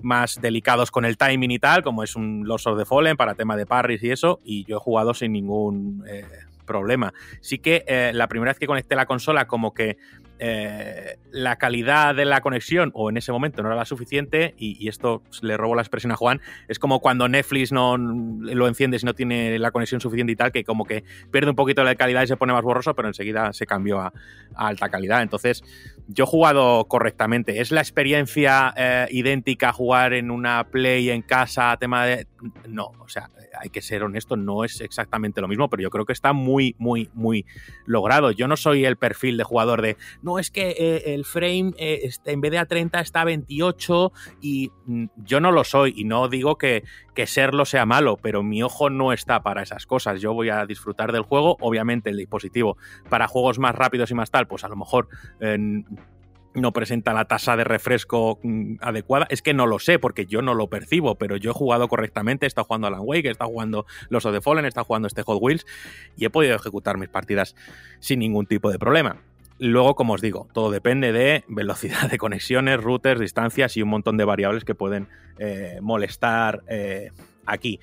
[0.01, 3.35] más delicados con el timing y tal, como es un Lost of the Fallen para
[3.35, 6.25] tema de parries y eso, y yo he jugado sin ningún eh,
[6.67, 7.15] problema.
[7.41, 9.97] Sí que eh, la primera vez que conecté la consola, como que
[10.38, 14.87] eh, la calidad de la conexión, o en ese momento no era la suficiente, y,
[14.88, 19.07] esto le robo la expresión a Juan, es como cuando Netflix no lo enciendes y
[19.07, 22.22] no tiene la conexión suficiente y tal, que como que pierde un poquito de calidad
[22.22, 24.12] y se pone más borroso, pero enseguida se cambió a,
[24.55, 25.22] alta calidad.
[25.22, 25.62] Entonces,
[26.09, 27.61] yo he jugado correctamente.
[27.61, 32.27] ¿Es la experiencia eh, idéntica jugar en una Play en casa, tema de.
[32.68, 36.05] No, o sea, hay que ser honesto, no es exactamente lo mismo, pero yo creo
[36.05, 37.46] que está muy, muy, muy
[37.85, 38.31] logrado.
[38.31, 42.01] Yo no soy el perfil de jugador de, no es que eh, el frame eh,
[42.03, 45.94] este, en vez de a 30 está a 28 y mm, yo no lo soy
[45.96, 49.87] y no digo que, que serlo sea malo, pero mi ojo no está para esas
[49.87, 50.20] cosas.
[50.20, 52.77] Yo voy a disfrutar del juego, obviamente el dispositivo
[53.09, 55.09] para juegos más rápidos y más tal, pues a lo mejor
[56.57, 59.27] no presenta la tasa de refresco mm, adecuada.
[59.31, 62.47] Es que no lo sé, porque yo no lo percibo, pero yo he jugado correctamente,
[62.47, 65.07] he estado jugando Alan Wake, he estado jugando Los of the Fallen, he estado jugando
[65.07, 65.66] este Hot Wheels
[66.16, 67.55] y he podido ejecutar mis partidas
[68.01, 69.23] sin ningún tipo de problema.
[69.59, 74.16] Luego, como os digo, todo depende de velocidad de conexiones, routers, distancias y un montón
[74.16, 77.11] de variables que pueden eh, molestar eh,
[77.47, 77.81] aquí.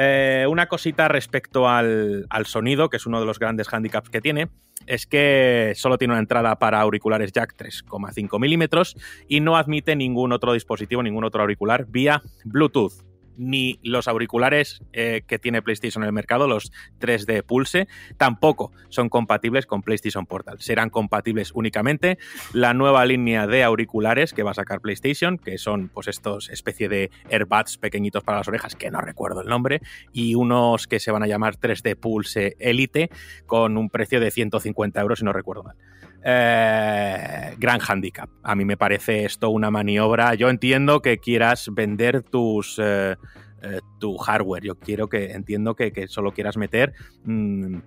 [0.00, 4.20] Eh, una cosita respecto al, al, sonido, que es uno de los grandes handicaps que
[4.20, 4.48] tiene,
[4.86, 10.32] es que solo tiene una entrada para auriculares jack 3,5 milímetros y no admite ningún
[10.32, 13.07] otro dispositivo, ningún otro auricular vía Bluetooth
[13.38, 19.08] ni los auriculares eh, que tiene PlayStation en el mercado, los 3D Pulse, tampoco son
[19.08, 20.60] compatibles con PlayStation Portal.
[20.60, 22.18] Serán compatibles únicamente
[22.52, 26.88] la nueva línea de auriculares que va a sacar PlayStation, que son pues estos especie
[26.88, 29.80] de earbuds pequeñitos para las orejas, que no recuerdo el nombre,
[30.12, 33.10] y unos que se van a llamar 3D Pulse Elite
[33.46, 35.76] con un precio de 150 euros, si no recuerdo mal.
[36.24, 38.28] Eh, gran handicap.
[38.42, 40.34] A mí me parece esto una maniobra.
[40.34, 43.16] Yo entiendo que quieras vender tus eh,
[43.62, 44.64] eh, tu hardware.
[44.64, 46.92] Yo quiero que entiendo que, solo quieras meter
[47.24, 47.78] mm,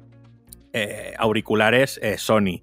[1.18, 2.62] auriculares Sony.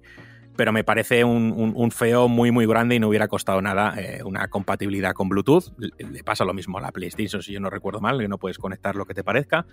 [0.59, 3.95] Pero me parece un, feo muy muy grande y no hubiera costado nada
[4.25, 5.71] una compatibilidad con Bluetooth.
[5.77, 8.57] Le pasa lo mismo a la PlayStation, si yo no recuerdo mal, que no puedes
[8.57, 9.65] conectar lo que te parezca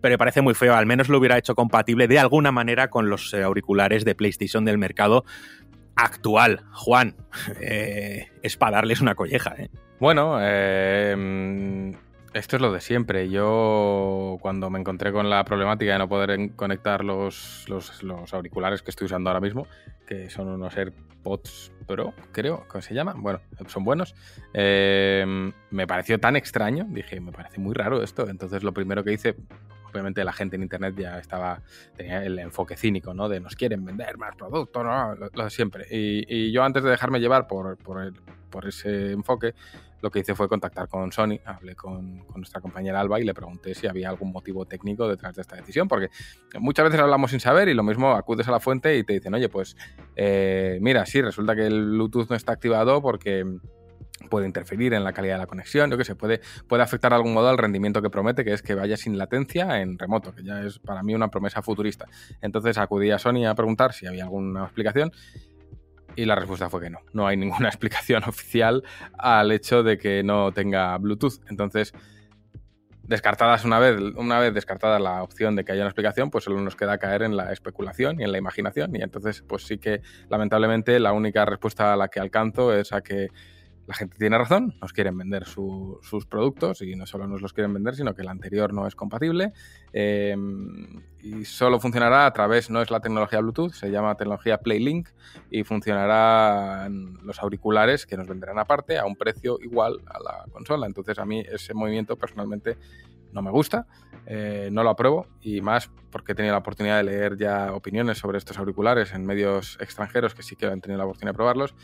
[0.00, 0.74] pero me parece muy feo.
[0.74, 4.64] Al menos lo hubiera hecho compatible de alguna manera con los eh, auriculares de PlayStation
[4.64, 5.24] del mercado
[5.96, 6.64] actual.
[6.72, 7.16] Juan,
[7.60, 9.54] eh, es para darles una colleja.
[9.58, 9.68] ¿eh?
[9.98, 11.94] Bueno, eh,
[12.32, 13.28] esto es lo de siempre.
[13.28, 18.90] Yo cuando me encontré con la problemática de no poder conectar los, los, auriculares que
[18.90, 19.66] estoy usando ahora mismo,
[20.06, 23.14] que son unos AirPods Pro, creo, ¿cómo se llama?
[23.16, 24.14] Bueno, son buenos.
[24.54, 28.28] Eh, me pareció tan extraño, dije, me parece muy raro esto.
[28.28, 29.34] Entonces lo primero que hice,
[29.90, 31.62] obviamente la gente en internet ya estaba,
[31.96, 33.28] tenía el enfoque cínico, ¿no?
[33.28, 35.16] De nos quieren vender más productos, ¿no?
[35.16, 35.86] Lo, de siempre.
[35.90, 39.54] Y, yo antes de dejarme llevar por, por ese enfoque,
[40.02, 43.74] lo que hice fue contactar con Sony, hablé con, nuestra compañera Alba y le pregunté
[43.74, 46.08] si había algún motivo técnico detrás de esta decisión, porque
[46.58, 49.34] muchas veces hablamos sin saber y lo mismo acudes a la fuente y te dicen,
[49.34, 49.76] oye, pues
[50.16, 53.44] eh, mira, sí, resulta que el Bluetooth no está activado porque
[54.28, 57.16] puede interferir en la calidad de la conexión, yo que sé, puede, puede afectar de
[57.16, 60.42] algún modo al rendimiento que promete, que es que vaya sin latencia en remoto, que
[60.42, 62.06] ya es para mí una promesa futurista.
[62.40, 65.12] Entonces acudí a Sony a preguntar si había alguna explicación
[66.16, 67.00] y la respuesta fue que no.
[67.12, 68.82] No hay ninguna explicación oficial
[69.18, 71.40] al hecho de que no tenga Bluetooth.
[71.48, 71.92] Entonces,
[73.02, 76.60] descartadas una vez, una vez descartada la opción de que haya una explicación, pues solo
[76.60, 78.94] nos queda caer en la especulación y en la imaginación.
[78.94, 83.00] Y entonces, pues sí que lamentablemente la única respuesta a la que alcanzo es a
[83.00, 83.28] que
[83.90, 87.74] la gente tiene razón, nos quieren vender sus productos y no solo nos los quieren
[87.74, 89.52] vender, sino que el anterior no es compatible
[89.92, 95.08] em, y solo funcionará a través, no es la tecnología Bluetooth, se llama tecnología PlayLink
[95.50, 100.86] y funcionará los auriculares que nos venderán aparte a un precio igual a la consola.
[100.86, 102.78] Entonces a mí ese movimiento personalmente
[103.32, 103.86] no me gusta,
[104.26, 108.18] eh, no lo apruebo y más porque he tenido la oportunidad de leer ya opiniones
[108.18, 111.74] sobre estos auriculares en medios extranjeros que sí que han tenido la oportunidad de probarlos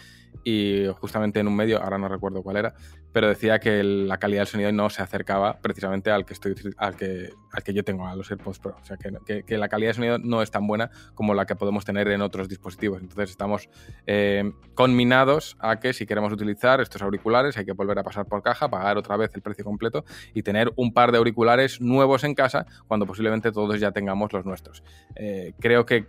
[0.45, 2.75] y justamente en un medio, ahora no recuerdo cuál era,
[3.13, 6.97] pero decía que la calidad del sonido no se acercaba precisamente al que estoy al
[6.97, 8.77] que, al que yo tengo, a los AirPods Pro.
[8.79, 11.57] O sea, que, que, la calidad de sonido no es tan buena como la que
[11.57, 13.01] podemos tener en otros dispositivos.
[13.01, 13.71] Entonces estamos
[14.07, 18.43] eh, conminados a que si queremos utilizar estos auriculares hay que volver a pasar por
[18.43, 22.35] caja, pagar otra vez el precio completo y tener un par de auriculares nuevos en
[22.35, 24.83] casa cuando posiblemente todos ya tengamos los nuestros.
[25.15, 26.07] Eh, creo que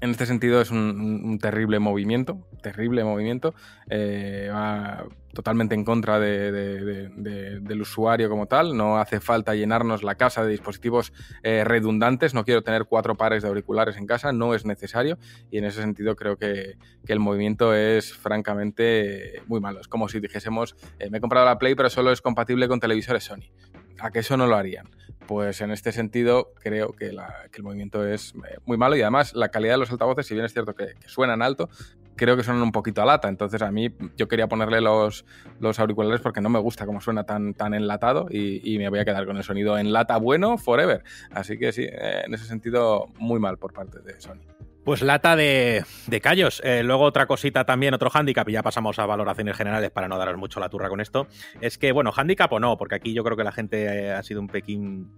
[0.00, 3.54] en este sentido es un, terrible movimiento, terrible movimiento,
[3.88, 10.44] eh, va totalmente en contra del usuario como tal, no hace falta llenarnos la casa
[10.44, 14.64] de dispositivos eh, redundantes, no quiero tener cuatro pares de auriculares en casa, no es
[14.64, 15.18] necesario
[15.50, 20.20] y en ese sentido creo que, el movimiento es francamente muy malo, es como si
[20.20, 20.76] dijésemos,
[21.10, 23.50] me he comprado la Play pero solo es compatible con televisores Sony,
[23.98, 24.88] a que eso no lo harían
[25.28, 29.50] pues en este sentido creo que, el movimiento es eh, muy malo y además la
[29.50, 31.68] calidad de los altavoces, si bien es cierto que, suenan alto,
[32.16, 33.28] creo que suenan un poquito a lata.
[33.28, 35.26] Entonces a mí yo quería ponerle los,
[35.60, 39.04] los auriculares porque no me gusta cómo suena tan, tan enlatado y, me voy a
[39.04, 41.04] quedar con el sonido en lata bueno forever.
[41.30, 44.40] Así que sí, eh, en ese sentido muy mal por parte de Sony.
[44.88, 45.84] Pues lata de,
[46.22, 46.62] callos.
[46.64, 50.16] Eh, luego otra cosita también, otro hándicap, y ya pasamos a valoraciones generales para no
[50.16, 51.26] daros mucho la turra con esto,
[51.60, 54.40] es que, bueno, hándicap o no, porque aquí yo creo que la gente ha sido
[54.40, 55.10] un pequín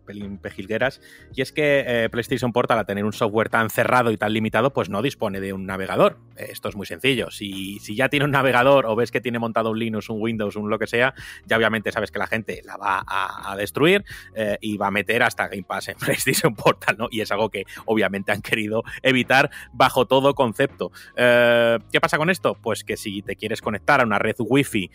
[0.00, 1.00] pelín pejilgueras,
[1.34, 4.72] y es que eh, PlayStation Portal, a tener un software tan cerrado y tan limitado,
[4.72, 6.18] pues no dispone de un navegador.
[6.36, 7.30] Esto es muy sencillo.
[7.30, 10.56] Si, si ya tiene un navegador o ves que tiene montado un Linux, un Windows,
[10.56, 11.14] un lo que sea,
[11.46, 14.04] ya obviamente sabes que la gente la va a, destruir
[14.34, 17.08] eh, y va a meter hasta Game Pass en PlayStation Portal, ¿no?
[17.10, 20.90] Y es algo que obviamente han querido evitar bajo todo concepto.
[21.16, 22.54] Eh, ¿Qué pasa con esto?
[22.54, 24.90] Pues que si te quieres conectar a una red wifi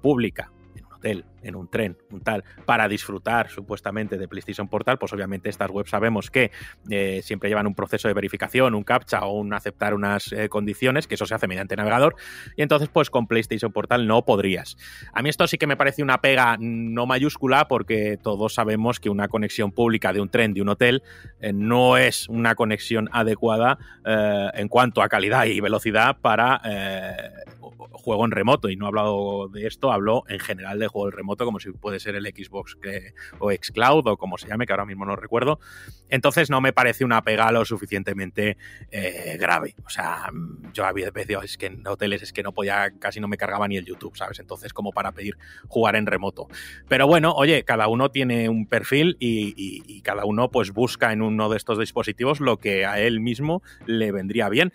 [0.00, 4.98] pública en un hotel en un tren, un tal, para disfrutar supuestamente de PlayStation Portal,
[4.98, 6.50] pues obviamente estas webs sabemos que
[6.90, 11.06] eh, siempre llevan un proceso de verificación, un captcha o un aceptar unas eh, condiciones,
[11.06, 12.16] que eso se hace mediante navegador,
[12.56, 14.76] y entonces pues con PlayStation Portal no podrías.
[15.12, 19.10] A mí esto sí que me parece una pega no mayúscula porque todos sabemos que
[19.10, 21.02] una conexión pública de un tren, de un hotel,
[21.40, 26.60] eh, no es una conexión adecuada en cuanto a calidad y velocidad para
[28.02, 31.12] juego en remoto, y no he hablado de esto, hablo en general de juego en
[31.12, 32.76] remoto como si puede ser el Xbox
[33.38, 35.60] o Xcloud o como se llame, que ahora mismo no recuerdo.
[36.08, 38.56] Entonces no me parece una pega lo suficientemente
[38.90, 39.74] eh, grave.
[39.84, 40.30] O sea,
[40.72, 43.68] yo había veces es que en hoteles es que no podía, casi no me cargaba
[43.68, 44.38] ni el YouTube, ¿sabes?
[44.40, 45.36] Entonces como para pedir
[45.68, 46.48] jugar en remoto.
[46.88, 51.22] Pero bueno, oye, cada uno tiene un perfil y, y cada uno pues busca en
[51.22, 54.72] uno de estos dispositivos lo que a él mismo le vendría bien.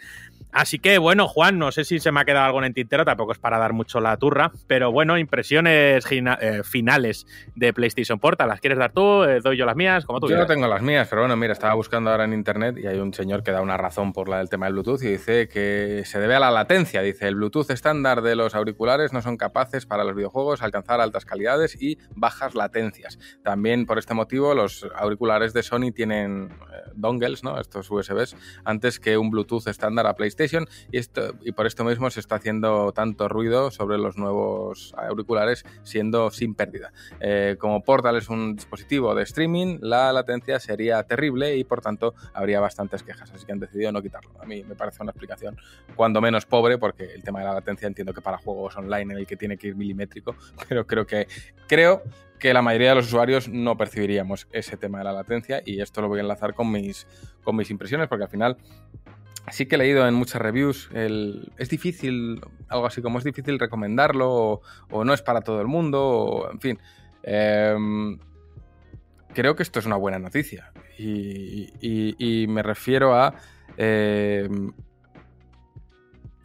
[0.58, 3.06] Así que bueno, Juan, no sé si se me ha quedado algo en el tintero,
[3.06, 8.48] tampoco es para dar mucho la turra, pero bueno, impresiones eh, finales de PlayStation Portal.
[8.48, 9.24] ¿Las quieres dar tú?
[9.24, 10.04] Eh, ¿Doy yo las mías?
[10.04, 12.76] Como tú yo no tengo las mías, pero bueno, mira, estaba buscando ahora en internet
[12.80, 15.10] y hay un señor que da una razón por la del tema del Bluetooth y
[15.10, 17.04] dice que se debe a la latencia.
[17.04, 21.24] Dice, el Bluetooth estándar de los auriculares no son capaces para los videojuegos alcanzar altas
[21.26, 23.20] calidades y bajas latencias.
[23.44, 27.60] También por este motivo los auriculares de Sony tienen eh, dongles, ¿no?
[27.60, 32.10] Estos USBs, antes que un Bluetooth estándar a PlayStation y, esto, y por esto mismo
[32.10, 36.92] se está haciendo tanto ruido sobre los nuevos auriculares siendo sin pérdida.
[37.20, 42.14] Eh, como Portal es un dispositivo de streaming, la latencia sería terrible y por tanto
[42.34, 44.32] habría bastantes quejas, así que han decidido no quitarlo.
[44.42, 45.58] A mí me parece una explicación
[45.96, 49.20] cuando menos pobre porque el tema de la latencia entiendo que para juegos online en
[49.20, 50.36] el que tiene que ir milimétrico,
[50.70, 51.28] pero creo que
[51.68, 52.04] creo
[52.40, 56.02] que la mayoría de los usuarios no percibiríamos ese tema de la latencia y esto
[56.02, 57.08] lo voy a enlazar con mis,
[57.44, 58.58] con mis impresiones porque al final
[59.52, 63.60] sí que he leído en muchas reviews, el, es difícil, algo así como es difícil
[63.60, 66.80] recomendarlo o, no es para todo el mundo, o, en fin.
[67.24, 68.18] Em,
[69.34, 73.34] creo que esto es una buena noticia y, me refiero a...
[73.78, 74.72] Em,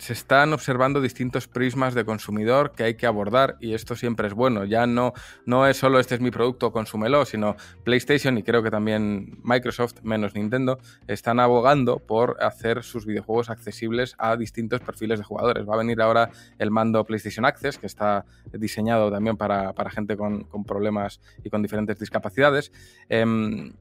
[0.03, 4.35] se están observando distintos prismas de consumidor que hay que abordar y esto siempre es
[4.35, 4.65] bueno.
[4.65, 5.13] Ya no,
[5.47, 10.03] no es solo este es mi producto, consúmelo, sino PlayStation y creo que también Microsoft,
[10.03, 15.69] menos Nintendo, están abogando por hacer sus videojuegos accesibles a distintos perfiles de jugadores.
[15.69, 20.49] Va a venir ahora el mando PlayStation Access, que está diseñado también para, gente con,
[20.67, 22.73] problemas y con diferentes discapacidades.
[23.09, 23.73] Em,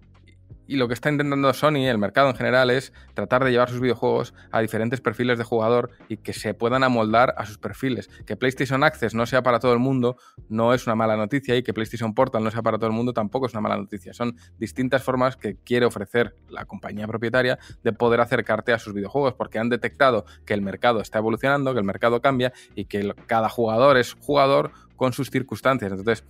[0.67, 3.79] y lo que está intentando Sony, el mercado en general, es tratar de llevar sus
[3.79, 8.09] videojuegos a diferentes perfiles de jugador y que se puedan amoldar a sus perfiles.
[8.25, 10.17] Que PlayStation Access no sea para todo el mundo
[10.49, 13.13] no es una mala noticia y que PlayStation Portal no sea para todo el mundo
[13.13, 14.13] tampoco es una mala noticia.
[14.13, 19.33] Son distintas formas que quiere ofrecer la compañía propietaria de poder acercarte a sus videojuegos
[19.33, 23.49] porque han detectado que el mercado está evolucionando, que el mercado cambia y que cada
[23.49, 25.91] jugador es jugador con sus circunstancias.
[25.91, 26.23] Entonces,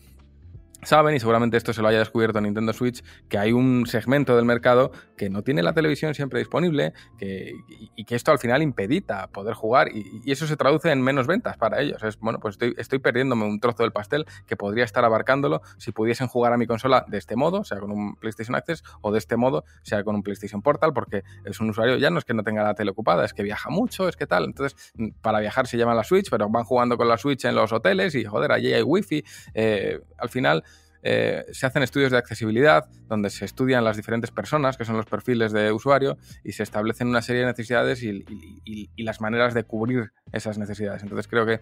[0.83, 4.45] saben, y seguramente esto se lo haya descubierto Nintendo Switch, que hay un segmento del
[4.45, 7.53] mercado que no tiene la televisión siempre disponible que,
[7.95, 11.57] y, que esto al final impedita poder jugar y, eso se traduce en menos ventas
[11.57, 12.01] para ellos.
[12.03, 15.91] Es, bueno, pues estoy, estoy perdiéndome un trozo del pastel que podría estar abarcándolo si
[15.91, 19.17] pudiesen jugar a mi consola de este modo, sea con un PlayStation Access, o de
[19.17, 22.33] este modo, sea con un PlayStation Portal, porque es un usuario, ya no es que
[22.33, 24.45] no tenga la tele ocupada, es que viaja mucho, es que tal.
[24.45, 27.71] Entonces, para viajar se llama la Switch, pero van jugando con la Switch en los
[27.73, 29.23] hoteles y, joder, allí hay wifi.
[29.53, 30.63] Eh, al final
[31.03, 35.05] eh, se hacen estudios de accesibilidad donde se estudian las diferentes personas, que son los
[35.05, 38.23] perfiles de usuario, y se establecen una serie de necesidades y,
[38.65, 41.03] y las maneras de cubrir esas necesidades.
[41.03, 41.61] Entonces creo que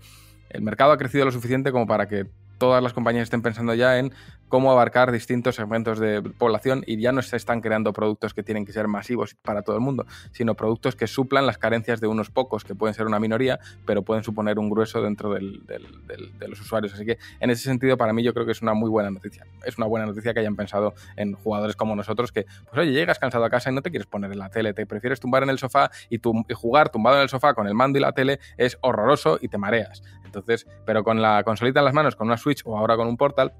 [0.49, 2.27] el mercado ha crecido lo suficiente como para que
[2.57, 4.13] todas las compañías estén pensando ya en
[4.49, 8.65] cómo abarcar distintos segmentos de población y ya no se están creando productos que tienen
[8.65, 12.29] que ser masivos para todo el mundo, sino productos que suplan las carencias de unos
[12.29, 16.59] pocos, que pueden ser una minoría, pero pueden suponer un grueso dentro del, de los
[16.59, 16.93] usuarios.
[16.93, 19.45] Así que en ese sentido, para mí yo creo que es una muy buena noticia.
[19.65, 23.19] Es una buena noticia que hayan pensado en jugadores como nosotros que, pues oye, llegas
[23.19, 25.49] cansado a casa y no te quieres poner en la tele, te prefieres tumbar en
[25.49, 28.39] el sofá y, y jugar tumbado en el sofá con el mando y la tele
[28.57, 30.01] es horroroso y te mareas.
[30.25, 33.17] Entonces, pero con la consolita en las manos, con una Switch o ahora con un
[33.17, 33.53] Portal,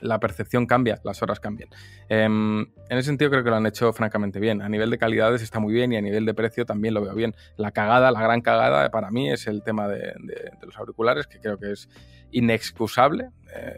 [0.00, 1.68] la percepción cambia, las horas cambian.
[2.08, 4.62] Em, en ese sentido creo que lo han hecho francamente bien.
[4.62, 7.14] A nivel de calidades está muy bien y a nivel de precio también lo veo
[7.14, 7.34] bien.
[7.56, 10.14] La cagada, la gran cagada para mí es el tema de,
[10.62, 11.88] los auriculares, que creo que es
[12.30, 13.30] inexcusable.
[13.54, 13.76] Eh,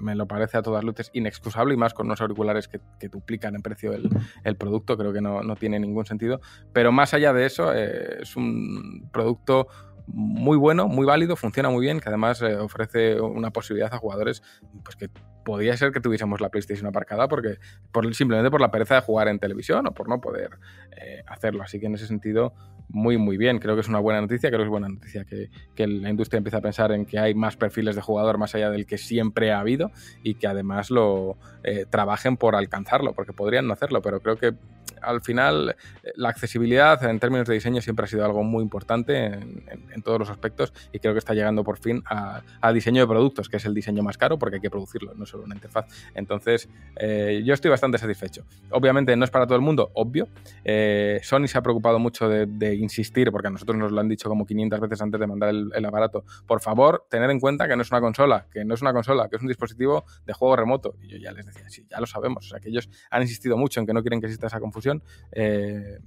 [0.00, 3.62] me lo parece a todas luces inexcusable y más con unos auriculares que, duplican en
[3.62, 6.40] precio el, producto, creo que no, tiene ningún sentido.
[6.72, 9.68] Pero más allá de eso, eh, es un producto
[10.12, 14.42] muy bueno, muy válido, funciona muy bien, que además eh, ofrece una posibilidad a jugadores
[14.82, 15.08] pues que
[15.44, 17.58] podría ser que tuviésemos la PlayStation aparcada porque
[17.92, 20.50] por, simplemente por la pereza de jugar en televisión o por no poder
[20.96, 21.62] eh, hacerlo.
[21.62, 22.54] Así que en ese sentido,
[22.88, 23.58] muy, muy bien.
[23.58, 26.38] Creo que es una buena noticia, creo que es buena noticia que, que la industria
[26.38, 29.52] empiece a pensar en que hay más perfiles de jugador más allá del que siempre
[29.52, 29.90] ha habido
[30.22, 34.54] y que además lo eh, trabajen por alcanzarlo, porque podrían no hacerlo, pero creo que
[35.02, 35.76] al final
[36.14, 40.30] la accesibilidad en términos de diseño siempre ha sido algo muy importante en, todos los
[40.30, 43.74] aspectos y creo que está llegando por fin al diseño de productos, que es el
[43.74, 45.86] diseño más caro porque hay que producirlo, no solo una interfaz.
[46.14, 48.44] Entonces, eh, yo estoy bastante satisfecho.
[48.70, 50.28] Obviamente no es para todo el mundo, obvio.
[50.64, 54.28] Eh, Sony se ha preocupado mucho de, insistir, porque a nosotros nos lo han dicho
[54.28, 56.24] como 500 veces antes de mandar el, aparato.
[56.46, 59.28] Por favor, tener en cuenta que no es una consola, que no es una consola,
[59.28, 60.94] que es un dispositivo de juego remoto.
[61.02, 62.46] Y yo ya les decía, sí, ya lo sabemos.
[62.46, 64.89] O sea, que ellos han insistido mucho en que no quieren que exista esa confusión.
[65.32, 65.98] Eh,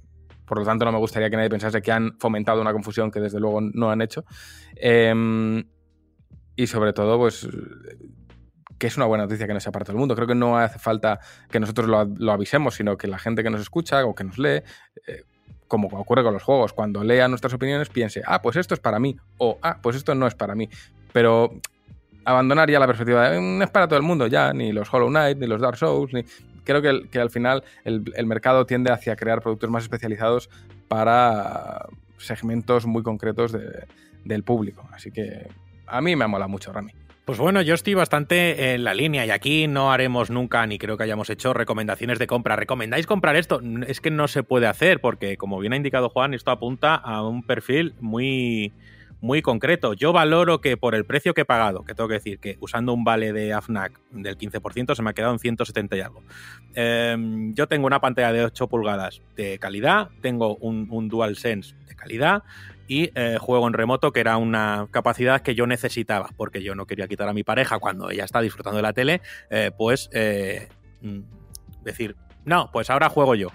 [0.44, 3.20] por lo tanto, no me gustaría que nadie pensase que han fomentado una confusión que
[3.20, 4.24] desde luego no han hecho.
[4.76, 5.64] Em,
[6.56, 7.48] y sobre todo, pues
[8.78, 10.14] que es una buena noticia que no sea para todo el mundo.
[10.14, 11.20] Creo que no hace falta
[11.50, 14.62] que nosotros lo, avisemos, sino que la gente que nos escucha o que nos lee,
[15.06, 15.22] eh,
[15.68, 18.98] como ocurre con los juegos, cuando lea nuestras opiniones piense, ah, pues esto es para
[18.98, 20.68] mí, o ah, pues esto no es para mí.
[21.12, 21.52] Pero
[22.24, 25.08] abandonar ya la perspectiva de no es para todo el mundo ya, ni los Hollow
[25.08, 26.24] Knight, ni los Dark Souls, ni...
[26.64, 30.50] Creo que, que al final el, el, mercado tiende hacia crear productos más especializados
[30.88, 31.86] para
[32.18, 33.86] segmentos muy concretos de,
[34.24, 34.88] del público.
[34.92, 35.48] Así que
[35.86, 36.92] a mí me mola mucho, Rami.
[37.24, 40.98] Pues bueno, yo estoy bastante en la línea y aquí no haremos nunca, ni creo
[40.98, 42.54] que hayamos hecho recomendaciones de compra.
[42.54, 43.62] ¿Recomendáis comprar esto?
[43.86, 47.26] Es que no se puede hacer porque, como bien ha indicado Juan, esto apunta a
[47.26, 48.74] un perfil muy,
[49.24, 49.94] muy concreto.
[49.94, 52.92] Yo valoro que por el precio que he pagado, que tengo que decir que usando
[52.92, 56.22] un vale de AFNAC del 15% se me ha quedado en 170 y algo.
[56.74, 61.96] Em, yo tengo una pantalla de 8 pulgadas de calidad, tengo un, un DualSense de
[61.96, 62.42] calidad,
[62.86, 66.86] y eh, juego en remoto, que era una capacidad que yo necesitaba, porque yo no
[66.86, 70.68] quería quitar a mi pareja cuando ella está disfrutando de la tele, eh, pues eh,
[71.00, 71.20] mm,
[71.82, 72.14] decir,
[72.44, 73.48] no, pues ahora juego yo.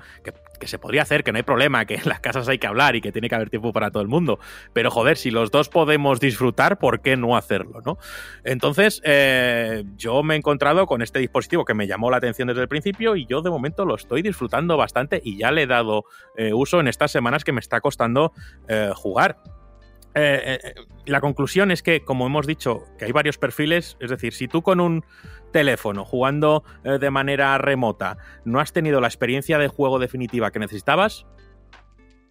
[0.68, 3.02] Se podría hacer, que no hay problema, que en las casas hay que hablar y
[3.02, 4.40] que tiene que haber tiempo para todo el mundo.
[4.74, 7.82] Pero joder, si los dos podemos disfrutar, ¿por qué no hacerlo?
[7.86, 7.98] ¿no?
[8.44, 12.62] Entonces, eh, yo me he encontrado con este dispositivo que me llamó la atención desde
[12.62, 16.06] el principio y yo de momento lo estoy disfrutando bastante y ya le he dado
[16.38, 18.34] eh, uso en estas semanas que me está costando
[18.68, 19.38] eh, jugar.
[21.06, 24.62] La conclusión es que, como hemos dicho, que hay varios perfiles, es decir, si tú
[24.62, 25.04] con un
[25.52, 30.60] teléfono, jugando eh, de manera remota, no has tenido la experiencia de juego definitiva que
[30.60, 31.26] necesitabas,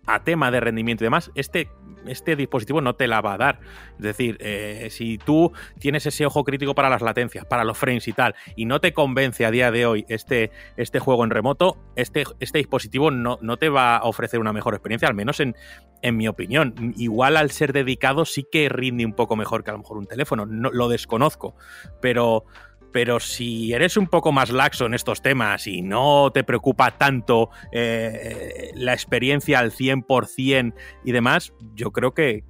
[0.07, 1.69] a tema de rendimiento y demás, este,
[2.07, 3.61] este dispositivo no te la va a dar.
[3.97, 8.07] Es decir, eh, si tú tienes ese ojo crítico para las latencias, para los frames
[8.09, 11.77] y tal, y no te convence a día de hoy este, este juego en remoto,
[11.97, 15.57] este, este dispositivo no, no, te va a ofrecer una mejor experiencia, al menos en,
[16.03, 16.75] en mi opinión.
[16.97, 20.07] Igual al ser dedicado sí que rinde un poco mejor que a lo mejor un
[20.07, 21.55] teléfono, no, lo desconozco,
[22.01, 22.45] pero
[22.93, 27.51] pero si eres un poco más laxo en estos temas y no te preocupa tanto
[27.73, 30.75] eh, la experiencia al 100%
[31.05, 32.45] y demás, yo creo que,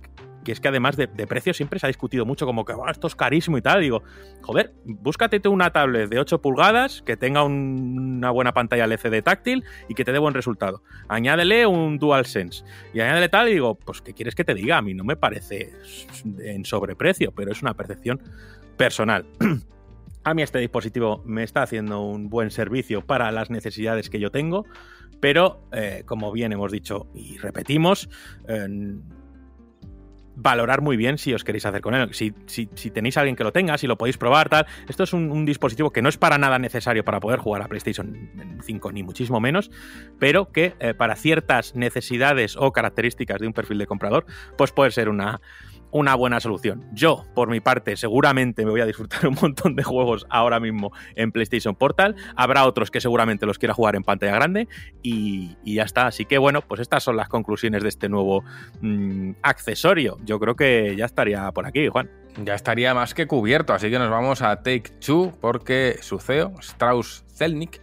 [0.45, 2.91] que es que además de, de precio siempre se ha discutido mucho como que "Buah,
[2.93, 3.81] esto es carísimo y tal.
[3.83, 4.03] Digo,
[4.41, 9.21] joder, búscate tú una tablet de 8 pulgadas que tenga un- una buena pantalla LCD
[9.23, 10.83] táctil y que te dé buen resultado.
[11.09, 12.65] Añádele un DualSense
[12.95, 14.79] y añádele tal y digo, pues ¿qué quieres que te diga?
[14.79, 15.73] A mí no me parece
[16.39, 18.21] en sobreprecio, pero es una percepción
[18.77, 19.27] personal.
[20.25, 24.31] A mí este dispositivo me está haciendo un buen servicio para las necesidades que yo
[24.31, 24.67] tengo,
[25.21, 28.09] pero eh, como bien hemos dicho y repetimos,
[28.47, 28.67] eh,
[30.41, 32.15] valorar muy bien si os queréis hacer con él.
[32.15, 34.67] Si, si- tenéis a alguien que lo tenga, si lo podéis probar, tal.
[34.89, 37.67] Esto es un, un dispositivo que no es para nada necesario para poder jugar a
[37.67, 38.31] PlayStation
[38.63, 39.71] 5, ni muchísimo menos,
[40.21, 44.93] pero que eh, para ciertas necesidades o características de un perfil de comprador, pues puede
[44.93, 45.41] ser una,
[45.91, 46.85] una buena solución.
[46.93, 50.93] Yo, por mi parte, seguramente me voy a disfrutar un montón de juegos ahora mismo
[51.15, 52.17] en PlayStation Portal.
[52.37, 54.69] Habrá otros que seguramente los quiera jugar en pantalla grande
[55.03, 56.07] y, y ya está.
[56.07, 58.45] Así que bueno, pues estas son las conclusiones de este nuevo
[58.81, 60.19] mm, accesorio.
[60.25, 62.11] Yo creo que ya estaría por aquí, Juan.
[62.45, 66.55] Ya estaría más que cubierto, así que nos vamos a Take Two porque su CEO,
[66.61, 67.81] Strauss Zelnick,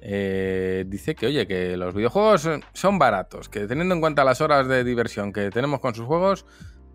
[0.00, 4.68] eh, dice que, oye, que los videojuegos son baratos, que teniendo en cuenta las horas
[4.68, 6.46] de diversión que tenemos con sus juegos,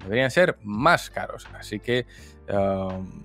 [0.03, 1.47] deberían ser más caros.
[1.57, 2.05] Así que,
[2.51, 3.23] um,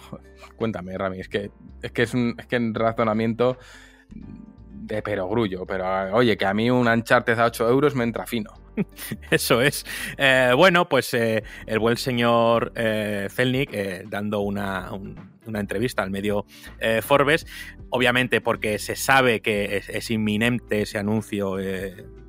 [0.56, 1.50] cuéntame, Rami, es que
[1.82, 3.58] es que es un, es que un razonamiento
[4.10, 8.52] de perogrullo, pero oye, que a mí un Uncharted a 8 euros me entra fino.
[9.30, 9.84] Eso es.
[10.16, 16.10] Eh, bueno, pues eh, el buen señor eh, eh, dando una, un- una entrevista al
[16.10, 16.44] medio
[17.02, 17.46] Forbes,
[17.88, 21.58] obviamente porque se sabe que es, inminente ese anuncio,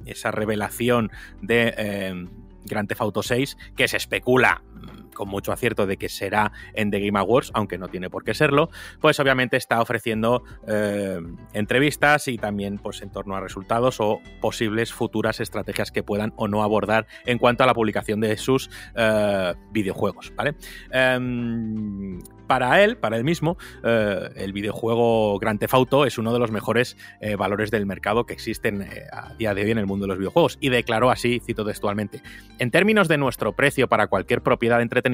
[0.06, 2.26] esa revelación de
[2.70, 6.92] Grand Theft Auto 6, que se especula mm, con mucho acierto de que será en
[6.92, 8.70] The Game Awards, aunque no tiene por qué serlo,
[9.02, 11.20] pues obviamente está ofreciendo eh,
[11.52, 16.48] entrevistas y también pues en torno a resultados o posibles futuras estrategias que puedan o
[16.48, 20.56] no abordar en cuanto a la publicación de sus eh, videojuegos, ¿vale?
[20.90, 26.40] Em, para él, para él mismo, eh, el videojuego Grand Theft Auto es uno de
[26.40, 26.98] los mejores
[27.38, 30.58] valores del mercado que existen a día de hoy en el mundo de los videojuegos.
[30.60, 32.22] Y declaró así, cito textualmente,
[32.58, 35.09] en términos de nuestro precio para cualquier propiedad de entretenimiento,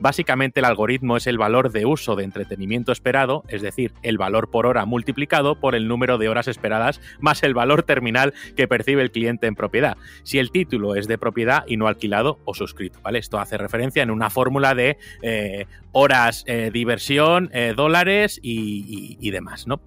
[0.00, 4.50] básicamente el algoritmo es el valor de uso de entretenimiento esperado, es decir, el valor
[4.50, 9.02] por hora multiplicado por el número de horas esperadas más el valor terminal que percibe
[9.02, 9.96] el cliente en propiedad.
[10.22, 13.18] Si el título es de propiedad y no alquilado o suscrito, ¿vale?
[13.18, 19.28] Esto hace referencia en una fórmula de eh, horas, eh, diversión, eh, dólares y, y-
[19.28, 19.80] y demás, ¿no?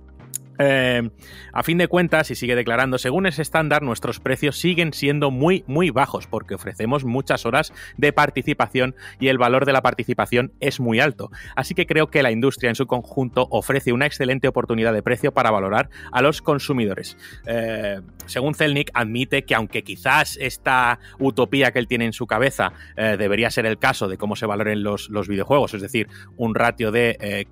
[0.64, 1.10] Eh,
[1.54, 5.64] a fin de cuentas, y sigue declarando, según ese estándar, nuestros precios siguen siendo muy,
[5.68, 10.80] muy bajos porque ofrecemos muchas horas de participación y el valor de la participación es
[10.80, 11.32] muy alto.
[11.56, 15.34] Así que creo que la industria en su conjunto ofrece una excelente oportunidad de precio
[15.34, 17.18] para valorar a los consumidores.
[17.48, 22.74] Eh, según Zelnick, admite que aunque quizás esta utopía que él tiene en su cabeza
[22.96, 26.08] eh, debería ser el caso de cómo se valoren los, videojuegos, es decir,
[26.38, 27.48] un ratio de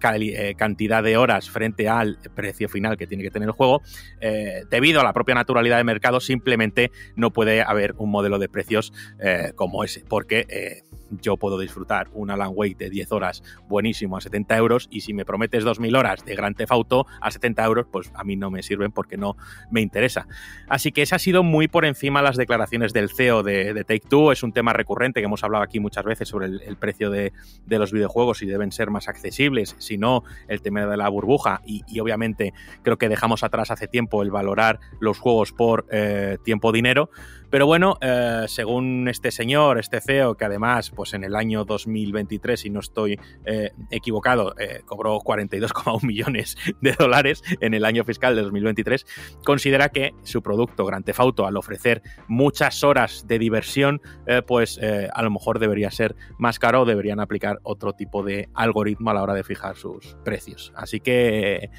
[0.57, 3.81] cantidad de horas frente al precio final que tiene que tener el juego,
[4.21, 8.49] eh, debido a la propia naturalidad del mercado, simplemente no puede haber un modelo de
[8.49, 10.83] precios eh, como ese, porque eh,
[11.21, 15.13] yo puedo disfrutar un Alan Wake de 10 horas buenísimo a 70 euros y si
[15.13, 18.51] me prometes 2.000 horas de Grand Theft Auto a 70 euros, pues a mí no
[18.51, 19.35] me sirven porque no
[19.71, 20.27] me interesa.
[20.67, 24.31] Así que esa ha sido muy por encima las declaraciones del CEO de, Take Two.
[24.31, 27.33] Es un tema recurrente que hemos hablado aquí muchas veces sobre el, precio de,
[27.67, 31.83] los videojuegos y deben ser más accesibles, si no el tema de la burbuja y,
[31.87, 32.53] y obviamente
[32.83, 37.09] creo que dejamos atrás hace tiempo el valorar los juegos por eh, tiempo-dinero.
[37.49, 42.59] Pero bueno, eh, según este señor, este CEO, que además, pues en el año 2023,
[42.59, 48.35] si no estoy eh, equivocado, eh, cobró 42,1 millones de dólares en el año fiscal
[48.35, 49.05] de 2023,
[49.43, 54.79] considera que su producto Grand Theft Auto, al ofrecer muchas horas de diversión, eh, pues
[54.81, 59.09] eh, a lo mejor debería ser más caro o deberían aplicar otro tipo de algoritmo
[59.09, 60.71] a la hora de fijar sus precios.
[60.75, 61.69] Así que,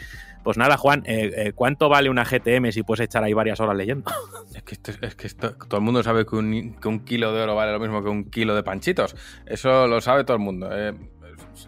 [0.43, 3.77] pues nada, Juan, eh, eh, ¿cuánto vale una GTM si puedes echar ahí varias horas
[3.77, 4.11] leyendo?
[4.55, 7.33] Es que, esto- es que esto- todo el mundo sabe que un, que un kilo
[7.33, 9.15] de oro vale lo mismo que un kilo de panchitos.
[9.47, 10.69] Eso lo sabe todo el mundo.
[10.73, 10.93] eh.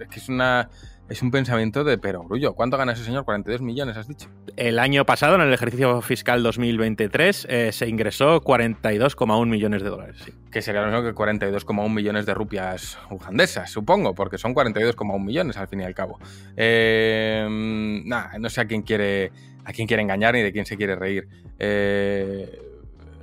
[0.00, 0.68] Es, que es una
[1.12, 2.54] es un pensamiento de perogrullo.
[2.54, 3.26] ¿Cuánto gana ese señor?
[3.26, 4.28] 42 millones, has dicho.
[4.56, 10.16] El año pasado, en el ejercicio fiscal 2023, eh, se ingresó 42,1 millones de dólares.
[10.24, 10.32] sí.
[10.50, 15.56] Que sería lo mismo que 42,1 millones de rupias ugandesas, supongo, porque son 42,1 millones
[15.58, 16.18] al fin y al cabo.
[16.56, 19.32] Eh, no sé a quién quiere
[19.64, 21.28] a quién quiere engañar ni de quién se quiere reír.
[21.58, 22.58] Eh,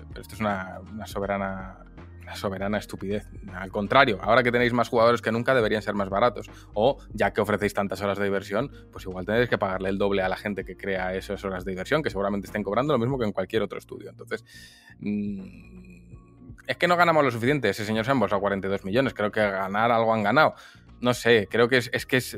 [0.09, 1.79] pero esto es una, una soberana
[2.29, 3.27] una soberana estupidez.
[3.53, 6.49] Al contrario, ahora que tenéis más jugadores que nunca deberían ser más baratos.
[6.73, 10.21] O ya que ofrecéis tantas horas de diversión, pues igual tenéis que pagarle el doble
[10.21, 13.17] a la gente que crea esas horas de diversión, que seguramente estén cobrando lo mismo
[13.17, 14.11] que en cualquier otro estudio.
[14.11, 14.45] Entonces,
[14.99, 15.99] mm,
[16.67, 17.69] es que no ganamos lo suficiente.
[17.69, 19.15] Ese señor se ha embolsado 42 millones.
[19.15, 20.53] Creo que ganar algo han ganado.
[21.01, 22.37] No sé, creo que es, es que es.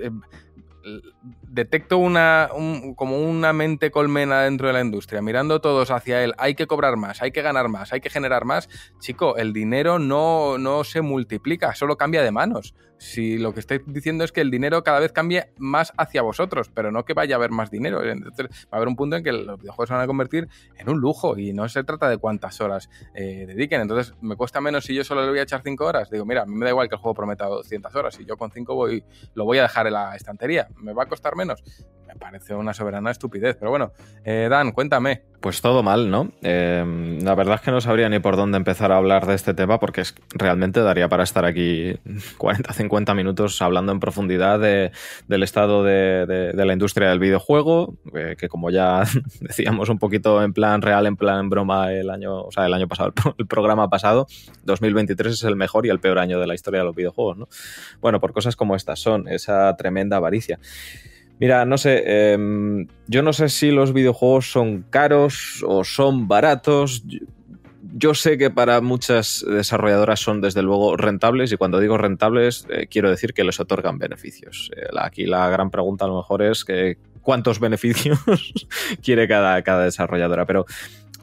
[1.44, 6.34] Detecto una un- como una mente colmena dentro de la industria, mirando todos hacia él,
[6.38, 8.70] hay que cobrar más, hay que ganar más, hay que generar más.
[9.00, 12.74] Chico, el dinero no, no se multiplica, solo cambia de manos.
[13.02, 16.70] Si lo que estáis diciendo es que el dinero cada vez cambie más hacia vosotros,
[16.72, 18.04] pero no que vaya a haber más dinero.
[18.04, 20.48] Entonces va a haber un punto en que los videojuegos se van a convertir
[20.78, 23.82] en un lujo y no se trata de cuántas horas eh, dediquen.
[23.82, 26.12] Entonces me cuesta menos si yo solo le voy a echar 5 horas.
[26.12, 28.38] Digo, mira, a mí me da igual que el juego prometa 200 horas y yo
[28.38, 30.68] con 5 voy, lo voy a dejar en la estantería.
[30.78, 31.64] ¿Me va a costar menos?
[32.08, 33.56] Me parece una soberana estupidez.
[33.58, 33.94] Pero bueno,
[34.24, 35.24] eh, Dan, cuéntame.
[35.40, 36.32] Pues todo mal, ¿no?
[36.44, 39.56] Eh, la verdad es que no sabría ni por dónde empezar a hablar de este
[39.56, 41.96] tema porque es, realmente daría para estar aquí
[42.38, 44.92] 40, 50 minutos hablando en profundidad de-
[45.28, 49.04] del estado de, la industria del videojuego, eh, que como ya
[49.42, 52.88] decíamos un poquito en plan real, en plan broma el año, o sea, el año
[52.88, 54.28] pasado, el programa pasado,
[54.64, 57.48] 2023 es el mejor y el peor año de la historia de los videojuegos, ¿no?
[58.02, 60.60] Bueno, por cosas como estas son, esa tremenda avaricia.
[61.40, 67.04] Mira, no sé, em, yo no sé si los videojuegos son caros o son baratos.
[67.94, 72.88] Yo- sé que para muchas desarrolladoras son desde luego rentables y cuando digo rentables eh,
[72.90, 74.72] quiero decir que les otorgan beneficios.
[74.76, 78.20] Eh, aquí la gran pregunta a lo mejor es que cuántos beneficios
[79.04, 80.66] quiere cada, cada desarrolladora, pero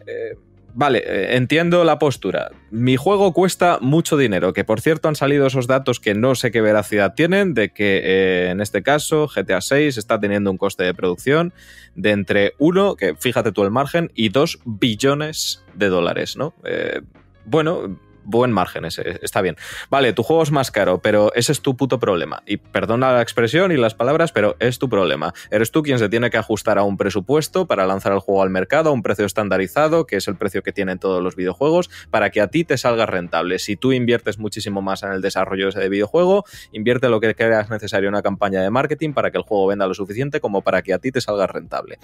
[0.06, 0.36] eh,
[0.78, 2.52] vale, eh, entiendo la postura.
[2.70, 6.52] Mi juego cuesta mucho dinero, que por cierto han salido esos datos que no sé
[6.52, 10.84] qué veracidad tienen, de que eh, en este caso GTA 6 está teniendo un coste
[10.84, 11.52] de producción
[11.96, 16.54] de entre 1, que fíjate tú el margen, y 2 billones de dólares, ¿no?
[16.64, 17.00] Eh,
[17.44, 17.98] bueno,
[18.28, 19.56] buen margen ese, está bien.
[19.90, 22.42] Vale, tu juego es más caro, pero ese es tu puto problema.
[22.46, 25.32] Y perdona la expresión y las palabras, pero es tu problema.
[25.50, 28.50] Eres tú quien se tiene que ajustar a un presupuesto para lanzar el juego al
[28.50, 32.30] mercado, a un precio estandarizado, que es el precio que tienen todos los videojuegos, para
[32.30, 33.58] que a ti te salga rentable.
[33.58, 37.70] Si tú inviertes muchísimo más en el desarrollo ese de videojuego, invierte lo que creas
[37.70, 40.82] necesario en una campaña de marketing para que el juego venda lo suficiente como para
[40.82, 41.98] que a ti te salga rentable.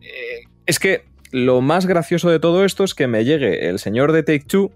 [0.00, 4.12] Eh, es que lo más gracioso de todo esto es que me llegue el señor
[4.12, 4.72] de Take Two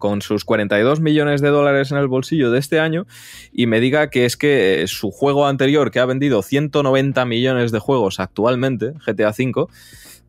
[0.00, 3.06] con sus 42 millones de dólares en el bolsillo de este año
[3.52, 7.70] y me diga que es que eh, su juego anterior, que ha vendido 190 millones
[7.70, 9.68] de juegos actualmente, GTA V,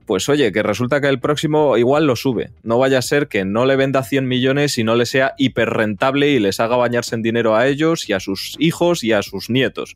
[0.06, 2.52] pues oye, que resulta que el próximo igual lo sube.
[2.64, 5.70] No vaya a ser que no le venda 100 millones y no le sea hiper
[5.70, 9.24] rentable y les haga bañarse en dinero a ellos y a sus hijos y a
[9.24, 9.96] sus nietos.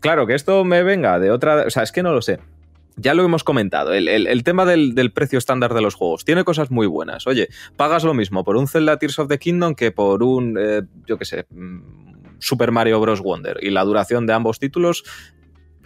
[0.00, 1.64] Claro, que esto me venga de otra...
[1.66, 2.38] O sea, es que no lo sé.
[2.98, 6.44] Ya lo hemos comentado, el, el- tema del, del precio estándar de los juegos tiene
[6.44, 7.26] cosas muy buenas.
[7.26, 10.82] Oye, pagas lo mismo por un Zelda Tears of the Kingdom que por un, eh,
[11.06, 11.80] yo qué sé, mm,
[12.38, 13.20] Super Mario Bros.
[13.20, 13.58] Wonder.
[13.62, 15.04] Y la duración de ambos títulos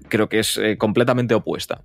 [0.09, 1.83] creo que es eh, completamente opuesta.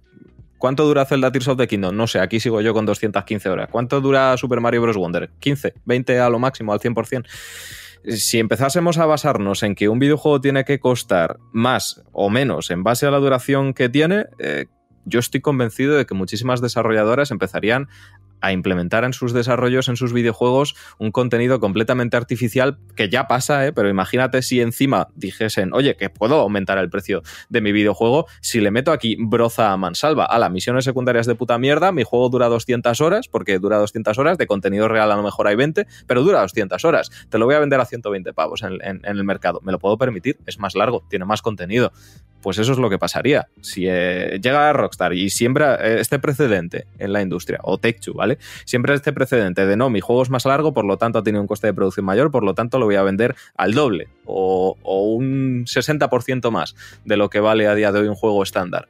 [0.60, 1.96] ¿Cuánto dura Zelda Tears of the Kingdom?
[1.96, 3.70] No sé, aquí sigo yo con 215 horas.
[3.72, 4.96] ¿Cuánto dura Super Mario Bros.
[4.98, 5.32] Wonder?
[5.40, 7.26] 15, 20 a lo máximo, al 100%.
[8.08, 12.84] Si empezásemos a basarnos en que un videojuego tiene que costar más o menos en
[12.84, 14.66] base a la duración que tiene, eh,
[15.06, 17.88] yo estoy convencido de que muchísimas desarrolladoras empezarían
[18.42, 23.66] a implementar en sus desarrollos, en sus videojuegos, un contenido completamente artificial que ya pasa,
[23.66, 23.74] ¿eh?
[23.74, 28.60] pero imagínate si encima dijesen, oye, que puedo aumentar el precio de mi videojuego si
[28.60, 32.30] le meto aquí broza a mansalva a las misiones secundarias de puta mierda, mi juego
[32.30, 35.88] dura 200 horas, porque dura 200 horas, de contenido real a lo mejor hay 20,
[36.06, 39.60] pero dura 200 horas, te lo voy a vender a 120 pavos en, el mercado,
[39.64, 41.92] me lo puedo permitir, es más largo, tiene más contenido.
[42.46, 43.48] Pues eso es lo que pasaría.
[43.62, 48.38] Si eh, llega Rockstar y siembra eh, este precedente en la industria, o Take-Two, ¿vale?
[48.66, 51.42] Siempre este precedente de no, mi juego es más largo, por lo tanto ha tenido
[51.42, 54.78] un coste de producción mayor, por lo tanto lo voy a vender al doble o,
[54.84, 58.90] o un 60% más de lo que vale a día de hoy un juego estándar.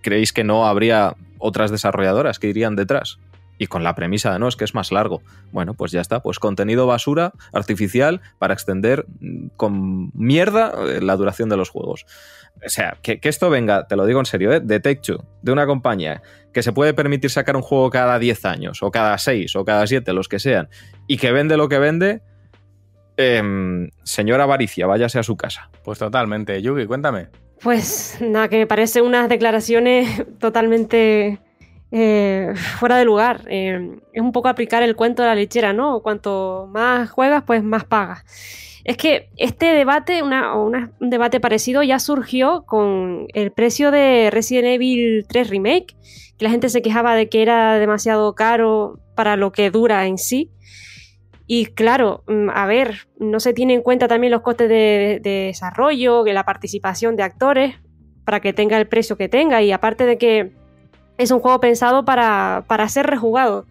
[0.00, 3.18] ¿Creéis que no habría otras desarrolladoras que irían detrás?
[3.58, 5.22] Y con la premisa de no, es que es más largo.
[5.52, 11.16] Bueno, pues ya está, pues contenido basura artificial para extender mm, con mierda eh, la
[11.16, 12.06] duración de los juegos.
[12.64, 14.60] O sea, que, que esto venga, te lo digo en serio, ¿eh?
[14.60, 18.82] de Take-Two, de una compañía que se puede permitir sacar un juego cada 10 años,
[18.82, 20.70] o cada 6, o cada 7, los que sean,
[21.06, 22.22] y que vende lo que vende,
[23.18, 25.70] em, señora avaricia, váyase a su casa.
[25.84, 26.62] Pues totalmente.
[26.62, 27.28] Yugi, cuéntame.
[27.62, 31.38] Pues nada, que me parecen unas declaraciones totalmente
[31.90, 33.42] eh, fuera de lugar.
[33.48, 36.00] Eh, es un poco aplicar el cuento de la lechera, ¿no?
[36.00, 38.24] Cuanto más juegas, pues más pagas.
[38.84, 44.30] Es que este debate, una, una- un debate parecido, ya surgió con el precio de
[44.30, 45.96] Resident Evil 3 Remake,
[46.38, 50.18] que la gente se quejaba de que era demasiado caro para lo que dura en
[50.18, 50.50] sí.
[51.48, 55.46] Y claro, mm, a ver, no se tiene en cuenta también los costes de, de
[55.46, 57.76] desarrollo, que la participación de actores,
[58.24, 59.62] para que tenga el precio que tenga.
[59.62, 60.52] Y aparte de que
[61.18, 63.66] es un juego pensado para, para ser rejugado.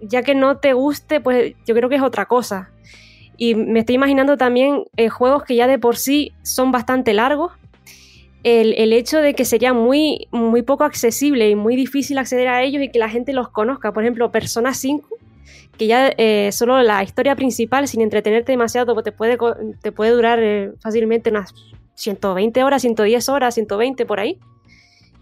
[0.00, 2.70] ya que no te guste, pues yo creo que es otra cosa.
[3.38, 7.52] Y me estoy imaginando también eh, juegos que ya de por sí son bastante largos.
[8.42, 12.62] El, el, hecho de que sería muy, muy poco accesible y muy difícil acceder a
[12.62, 13.92] ellos y que la gente los conozca.
[13.92, 15.08] Por ejemplo, Persona 5,
[15.76, 19.36] que ya eh, solo la historia principal, sin entretenerte demasiado, te puede,
[19.82, 21.54] te puede durar eh, fácilmente unas
[21.94, 24.38] 120 horas, 110 horas, 120 por ahí.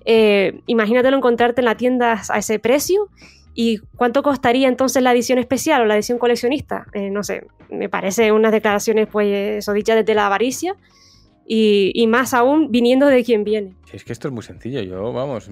[0.04, 3.08] Eh, imagínatelo encontrarte en la tienda a ese precio.
[3.54, 6.86] ¿Y cuánto costaría entonces la edición especial o la edición coleccionista?
[6.92, 10.74] Eh, no sé, me parece unas declaraciones, pues, eso dichas desde la avaricia.
[11.46, 13.74] Y, y, más aún viniendo de quien viene.
[13.92, 14.80] Es que esto es muy sencillo.
[14.80, 15.50] Yo, vamos,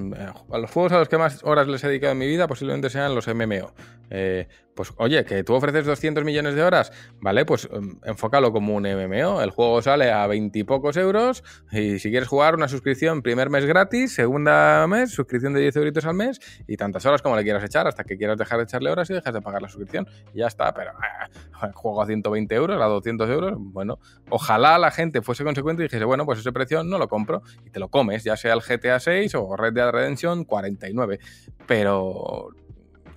[0.50, 2.88] a los juegos a los que más horas les he dedicado en mi vida posiblemente
[2.88, 3.72] sean los MMO.
[4.08, 8.74] Eh, pues oye, que tú ofreces 200 millones de horas, vale, pues um, enfócalo como
[8.74, 9.42] un MMO.
[9.42, 13.50] El juego sale a 20 y pocos euros y si quieres jugar una suscripción primer
[13.50, 17.42] mes gratis, segunda mes, suscripción de 10 euritos al mes y tantas horas como le
[17.42, 20.06] quieras echar hasta que quieras dejar de echarle horas y dejas de pagar la suscripción.
[20.34, 23.98] Y ya está, pero eh, juego a 120 euros, a 200 euros, bueno,
[24.30, 27.70] ojalá la gente fuese consecuente y dijese, bueno, pues ese precio no lo compro y
[27.70, 31.18] te lo comes, ya sea el GTA 6 o Red Dead Redemption 49.
[31.66, 32.48] Pero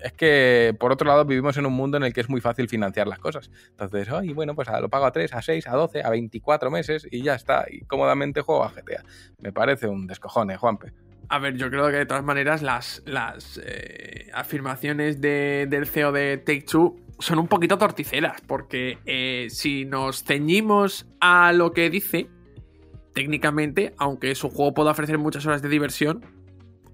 [0.01, 2.69] es que, por otro lado, vivimos en un mundo en el que es muy fácil
[2.69, 3.49] financiar las cosas.
[3.71, 7.07] Entonces, ay, bueno, pues lo pago a 3, a 6, a 12, a 24 meses
[7.09, 7.65] y ya está.
[7.69, 9.03] Y cómodamente juego a GTA.
[9.41, 10.91] Me parece un descojone, Juanpe.
[11.29, 16.11] A ver, yo creo que de todas maneras las, las eh, afirmaciones de, del CEO
[16.11, 21.89] de Take Two son un poquito torticeras, porque eh, si nos ceñimos a lo que
[21.89, 22.29] dice,
[23.13, 26.23] técnicamente, aunque su juego pueda ofrecer muchas horas de diversión,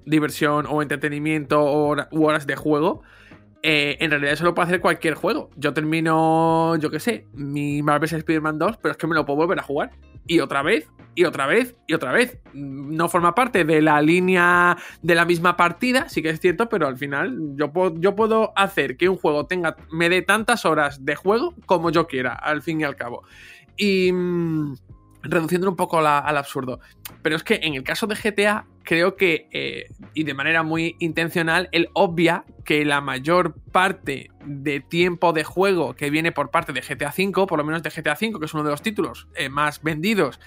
[0.05, 3.03] diversión o entretenimiento o horas de juego,
[3.63, 5.49] eh, en realidad eso lo puede hacer cualquier juego.
[5.55, 9.37] Yo termino, yo qué sé, mi Marvel's Spider-Man 2, pero es que me lo puedo
[9.37, 9.91] volver a jugar.
[10.25, 12.39] Y otra vez, y otra vez, y otra vez.
[12.53, 16.87] No forma parte de la línea de la misma partida, sí que es cierto, pero
[16.87, 21.05] al final yo puedo, yo puedo hacer que un juego tenga, me dé tantas horas
[21.05, 23.23] de juego como yo quiera, al fin y al cabo.
[23.77, 24.11] Y...
[25.23, 26.79] Reduciendo un poco al absurdo.
[27.21, 30.95] Pero es que en el caso de GTA, creo que, eh, y de manera muy
[30.99, 36.73] intencional, él obvia que la mayor parte de tiempo de juego que viene por parte
[36.73, 39.27] de GTA V, por lo menos de GTA V, que es uno de los títulos
[39.35, 40.39] eh, más vendidos,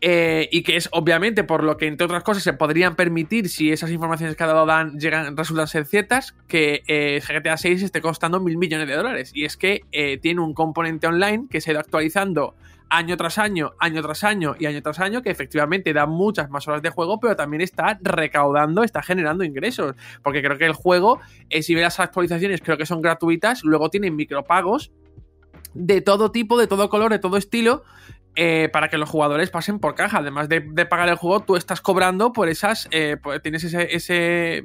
[0.00, 3.72] eh, y que es obviamente por lo que, entre otras cosas, se podrían permitir, si
[3.72, 8.38] esas informaciones que ha dado Dan llegan, resultan ser ciertas, que GTA 6 esté costando
[8.38, 9.32] mil millones de dólares.
[9.34, 9.80] Y es que
[10.20, 12.54] tiene un componente online que se ha ido actualizando
[12.88, 16.66] año tras año, año tras año y año tras año, que efectivamente da muchas más
[16.68, 19.94] horas de juego, pero también está recaudando, está generando ingresos.
[20.22, 21.20] Porque creo que el juego,
[21.50, 24.92] eh, si ve las actualizaciones, creo que son gratuitas, luego tienen micropagos
[25.74, 27.84] de todo tipo, de todo color, de todo estilo.
[28.36, 30.18] Eh, para que los jugadores pasen por caja.
[30.18, 32.88] Además de, pagar el juego, tú estás cobrando por esas.
[32.90, 34.64] Eh, tienes ese, ese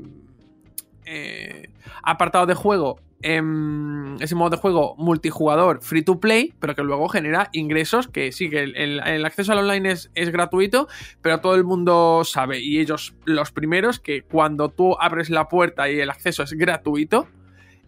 [2.04, 7.50] apartado de juego ese modo de juego multijugador free to play, pero que luego genera
[7.52, 10.88] ingresos que sí, que el, acceso al online es, es, gratuito,
[11.22, 15.90] pero todo el mundo sabe, y ellos los primeros, que cuando tú abres la puerta
[15.90, 17.28] y el acceso es gratuito,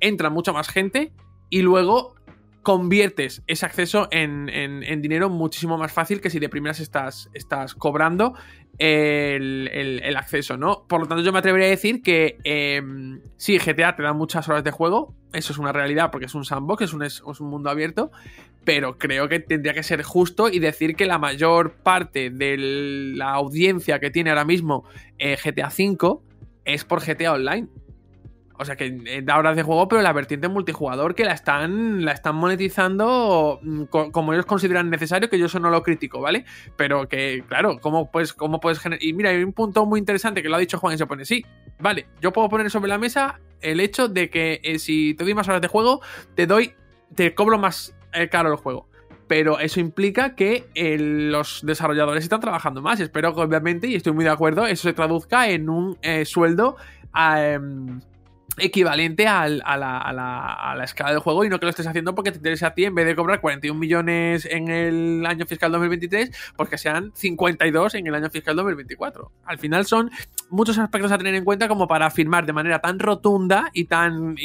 [0.01, 1.13] entra mucha más gente
[1.49, 2.15] y luego
[2.61, 8.35] conviertes ese acceso en, dinero muchísimo más fácil que si de primeras estás, estás cobrando
[8.81, 10.85] el, acceso, ¿no?
[10.87, 14.49] Por lo tanto, yo me atrevería a decir que em, sí, GTA te da muchas
[14.49, 18.11] horas de juego, eso es una realidad porque es un sandbox, es un, mundo abierto,
[18.63, 22.57] pero creo que tendría que ser justo y decir que la mayor parte de
[23.15, 24.83] la audiencia que tiene ahora mismo
[25.19, 26.19] eh, GTA V
[26.65, 27.67] es por GTA Online.
[28.61, 32.05] O sea que eh, da horas de juego, pero la vertiente multijugador que la están,
[32.05, 36.45] la están monetizando mm, como ellos consideran necesario, que yo eso no lo critico, ¿vale?
[36.77, 39.03] Pero que, claro, ¿cómo puedes, cómo puedes generar?
[39.03, 41.25] Y mira, hay un punto muy interesante que lo ha dicho Juan y se pone,
[41.25, 41.43] sí,
[41.79, 45.33] vale, yo puedo poner sobre la mesa el hecho de que eh, si te doy
[45.33, 46.01] más horas de juego,
[46.35, 46.75] te doy,
[47.15, 48.87] te cobro más eh, caro el juego
[49.27, 52.99] pero eso implica que los desarrolladores están trabajando más.
[52.99, 56.75] Espero que obviamente, y estoy muy de acuerdo, eso se traduzca en un sueldo
[57.15, 58.01] em,
[58.57, 62.67] equivalente a, la, escala del juego y no que lo estés haciendo porque te interesa
[62.67, 66.77] a ti en vez de cobrar 41 millones en el año fiscal 2023, pues que
[66.77, 69.31] sean 52 en el año fiscal 2024.
[69.45, 70.11] Al final son
[70.49, 74.35] muchos aspectos a tener en cuenta como para afirmar de manera tan rotunda y tan...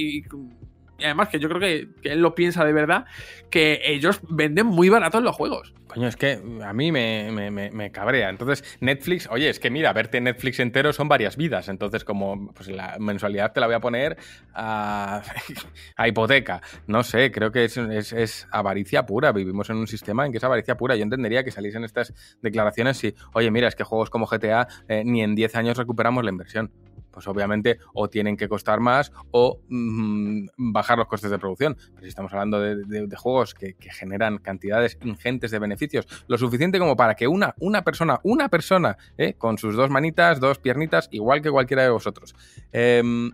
[1.02, 3.06] además que yo creo que, que, él lo piensa de verdad,
[3.50, 5.74] que ellos venden muy baratos los juegos.
[5.86, 8.28] Coño, es que a mí me, cabrea.
[8.28, 11.68] Entonces, Netflix, oye, es que mira, verte Netflix entero son varias vidas.
[11.68, 14.16] Entonces, como pues la mensualidad te la voy a poner
[14.52, 15.22] a,
[16.06, 16.60] hipoteca.
[16.86, 19.32] No sé, creo que es, avaricia pura.
[19.32, 20.96] Vivimos en un sistema en que es avaricia pura.
[20.96, 25.02] Yo entendería que saliesen estas declaraciones si, oye, mira, es que juegos como GTA eh,
[25.04, 26.70] ni en 10 años recuperamos la inversión
[27.16, 31.74] pues obviamente o tienen que costar más o mm, bajar los costes de producción.
[31.74, 36.94] Pero si estamos hablando de, juegos que, generan cantidades ingentes de beneficios, lo suficiente como
[36.94, 39.32] para que una, una persona, una persona, ¿eh?
[39.32, 42.34] con sus dos manitas, dos piernitas, igual que cualquiera de vosotros,
[42.70, 43.32] em,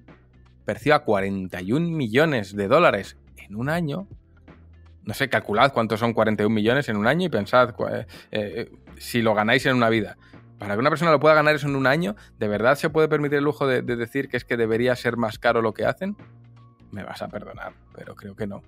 [0.65, 4.07] perciba 41 millones de dólares en un año.
[5.03, 9.23] No sé, calculad cuántos son 41 millones en un año y pensad eh, eh, si
[9.23, 10.17] lo ganáis en una vida.
[10.63, 13.09] Para que una persona lo pueda ganar eso en un año, ¿de verdad se puede
[13.09, 15.85] permitir el lujo de, de decir que es que debería ser más caro lo que
[15.85, 16.17] hacen?
[16.93, 18.63] Me vas a perdonar, pero creo que no.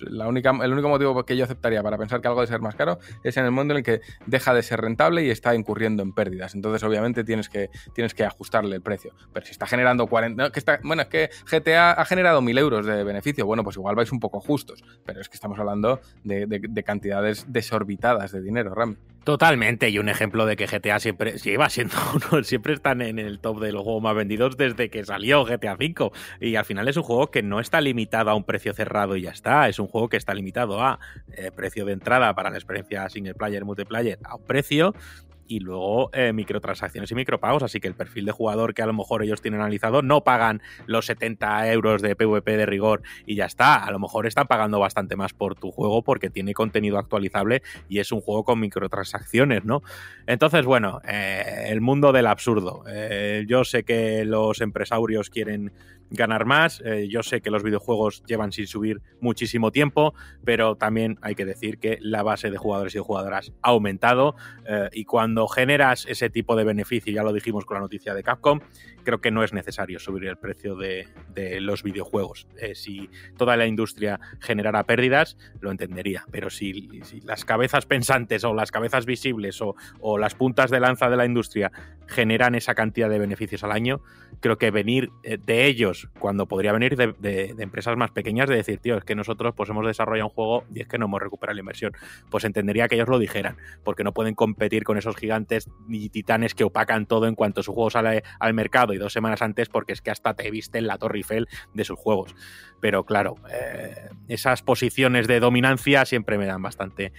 [0.00, 2.74] La única, el único motivo que yo aceptaría para pensar que algo debe ser más
[2.74, 6.02] caro es en el mundo en el que deja de ser rentable y está incurriendo
[6.02, 6.54] en pérdidas.
[6.54, 9.14] Entonces, obviamente, tienes que, tienes que ajustarle el precio.
[9.32, 10.42] Pero si está generando 40...
[10.42, 13.46] no, que está, bueno, es que GTA ha generado 1.000 euros de beneficio.
[13.46, 14.82] Bueno, pues igual vais un poco justos.
[15.04, 18.96] Pero es que estamos hablando de cantidades desorbitadas de dinero, Rami.
[19.24, 21.94] Totalmente, y un ejemplo de que GTA siempre lleva siendo
[22.32, 25.74] uno, siempre están en el top de los juegos más vendidos desde que salió GTA
[25.74, 26.10] V.
[26.40, 29.22] Y al final es un juego que no está limitado a un precio cerrado y
[29.22, 29.66] ya está.
[29.70, 30.98] Es un juego que está limitado a
[31.32, 34.94] eh, precio de entrada para la experiencia single player, multiplayer, a un precio.
[35.46, 37.62] Y luego eh, microtransacciones y micropagos.
[37.62, 40.62] Así que el perfil de jugador que a lo mejor ellos tienen analizado no pagan
[40.86, 43.84] los 70 euros de PvP de rigor y ya está.
[43.84, 47.98] A lo mejor están pagando bastante más por tu juego porque tiene contenido actualizable y
[47.98, 49.82] es un juego con microtransacciones, ¿no?
[50.26, 52.84] Entonces, bueno, eh, el mundo del absurdo.
[52.88, 55.72] Eh, yo sé que los empresarios quieren
[56.14, 60.12] ganar más, yo sé que los videojuegos llevan sin subir muchísimo tiempo,
[60.44, 64.36] pero también hay que decir que la base de jugadores y de jugadoras ha aumentado
[64.92, 68.60] y cuando generas ese tipo de beneficio, ya lo dijimos con la noticia de Capcom,
[69.04, 71.08] creo que no es necesario subir el precio de,
[71.60, 72.46] los videojuegos.
[72.58, 78.54] Eh, si toda la industria generara pérdidas, lo entendería, pero si, las cabezas pensantes o
[78.54, 79.74] las cabezas visibles o,
[80.18, 81.72] las puntas de lanza de la industria
[82.06, 84.00] generan esa cantidad de beneficios al año,
[84.40, 88.48] creo que venir eh, de ellos cuando podría venir de, de- de empresas más pequeñas
[88.48, 91.06] de decir, tío, es que nosotros pues hemos desarrollado un juego y es que no
[91.06, 91.92] hemos recuperado la inversión,
[92.30, 96.54] pues entendería que ellos lo dijeran, porque no pueden competir con esos gigantes y titanes
[96.54, 99.92] que opacan todo en cuanto su juego sale al mercado y dos semanas antes porque
[99.92, 102.34] es que hasta te visten la Torre Eiffel de sus juegos.
[102.80, 107.12] Pero claro, eh, esas posiciones de dominancia siempre me dan bastante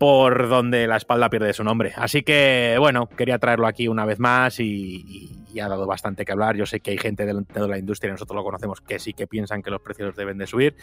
[0.00, 1.92] por donde la espalda pierde su nombre.
[1.94, 4.64] Así que, bueno, quería traerlo aquí una vez más y,
[5.06, 6.56] y- y ha dado bastante que hablar.
[6.56, 9.26] Yo sé que hay gente de, de la industria, nosotros lo conocemos, que sí que
[9.26, 10.74] piensan que los precios deben de subir,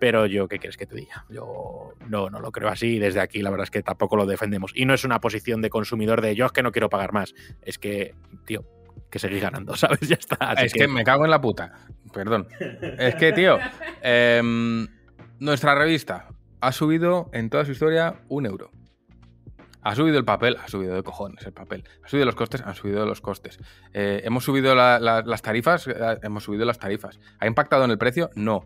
[0.00, 1.24] pero yo, ¿qué quieres que te diga?
[1.28, 4.26] Yo no, no lo creo así y desde aquí la verdad es que tampoco lo
[4.26, 4.72] defendemos.
[4.74, 7.34] Y no es una posición de consumidor de yo es que no quiero pagar más.
[7.62, 8.14] Es que,
[8.46, 8.64] tío,
[9.10, 10.00] que seguís ganando, ¿sabes?
[10.00, 10.36] Ya está.
[10.40, 10.88] Así es que...
[10.88, 11.72] me cago en la puta.
[12.12, 12.48] Perdón.
[12.98, 13.58] Es que, tío,
[14.02, 14.88] em,
[15.38, 16.30] nuestra revista
[16.66, 18.70] ha subido en toda su historia un euro.
[19.82, 21.84] Ha subido el papel, ha subido de cojones el papel.
[22.04, 23.58] Ha subido los costes, han subido los costes.
[23.92, 27.20] Eh, hemos subido la- la- las tarifas, eh, hemos subido las tarifas.
[27.38, 28.30] ¿Ha impactado en el precio?
[28.34, 28.64] No.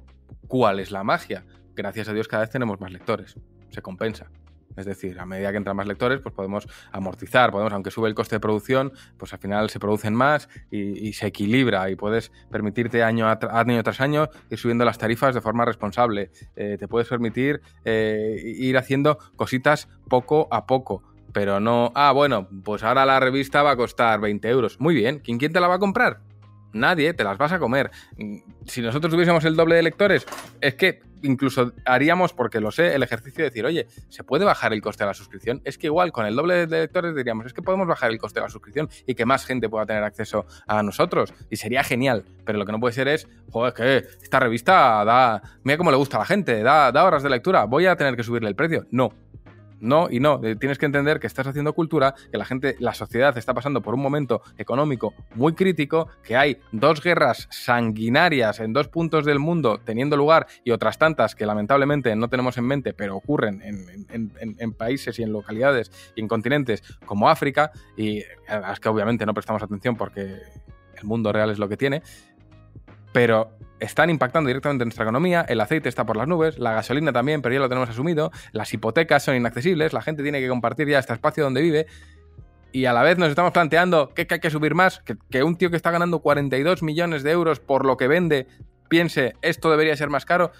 [0.48, 1.44] ¿Cuál es la magia?
[1.74, 3.36] Gracias a Dios cada vez tenemos más lectores.
[3.68, 4.30] Se compensa.
[4.76, 8.14] Es decir, a medida que entran más lectores, pues podemos amortizar, podemos, aunque sube el
[8.14, 13.02] coste de producción, pues al final se producen más y, se equilibra y puedes permitirte
[13.02, 16.30] año, a tra- año tras año ir subiendo las tarifas de forma responsable.
[16.56, 21.02] Eh, te puedes permitir eh, ir haciendo cositas poco a poco.
[21.32, 24.80] Pero no, ah, bueno, pues ahora la revista va a costar 20 euros.
[24.80, 26.20] Muy bien, ¿quién, quién te la va a comprar?
[26.72, 27.90] Nadie, te las vas a comer.
[28.66, 30.26] Si nosotros tuviésemos el doble de lectores,
[30.60, 34.72] es que incluso haríamos, porque lo sé, el ejercicio de decir, oye, ¿se puede bajar
[34.72, 35.60] el coste de la suscripción?
[35.64, 38.40] Es que igual con el doble de lectores diríamos, es que podemos bajar el coste
[38.40, 41.34] de la suscripción y que más gente pueda tener acceso a nosotros.
[41.50, 42.24] Y sería genial.
[42.44, 45.96] Pero lo que no puede ser es, joder, que esta revista da, mira cómo le
[45.96, 48.56] gusta a la gente, da, da horas de lectura, voy a tener que subirle el
[48.56, 48.86] precio.
[48.90, 49.12] No,
[49.80, 50.40] no y no.
[50.44, 53.82] Eh, Tienes que entender que estás haciendo cultura, que la gente, la sociedad está pasando
[53.82, 59.38] por un momento económico muy crítico, que hay dos guerras sanguinarias en dos puntos del
[59.38, 64.72] mundo teniendo lugar y otras tantas que lamentablemente no tenemos en mente, pero ocurren en,
[64.72, 69.34] países y en localidades y en continentes como África, y a las que obviamente no
[69.34, 70.38] prestamos atención porque
[70.96, 72.02] el mundo real es lo que tiene,
[73.12, 73.50] pero
[73.80, 77.42] están impactando directamente en nuestra economía, el aceite está por las nubes, la gasolina también,
[77.42, 80.98] pero ya lo tenemos asumido, las hipotecas son inaccesibles, la gente tiene que compartir ya
[80.98, 81.86] este espacio donde vive
[82.72, 85.56] y a la vez nos estamos planteando que, que hay que subir más, que, un
[85.56, 88.46] tío que está ganando 42 millones de euros por lo que vende
[88.88, 90.52] piense esto debería ser más caro,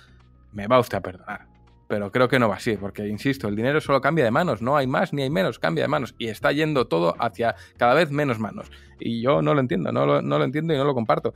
[0.53, 1.47] me va usted a perdonar.
[1.89, 4.77] Pero creo que no va así, porque insisto, el dinero solo cambia de manos, no
[4.77, 8.13] hay más ni hay menos, cambia de manos y está yendo todo hacia cada vez
[8.13, 8.71] menos manos.
[9.01, 11.35] Y yo no lo entiendo, no lo, no lo entiendo y no lo comparto.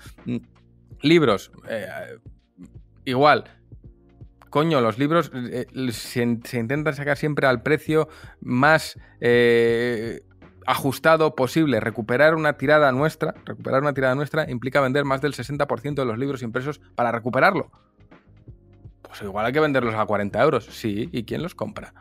[1.04, 1.86] Libros, eh,
[3.04, 3.44] igual.
[4.48, 8.08] Coño, los libros eh, se, se intentan sacar siempre al precio
[8.40, 10.22] más eh,
[10.66, 11.78] ajustado posible.
[11.80, 16.18] Recuperar una tirada nuestra, recuperar una tirada nuestra implica vender más del 60% de los
[16.18, 17.70] libros impresos para recuperarlo.
[19.02, 20.64] Pues igual hay que venderlos a 40 euros.
[20.64, 21.92] Sí, ¿y quién los compra?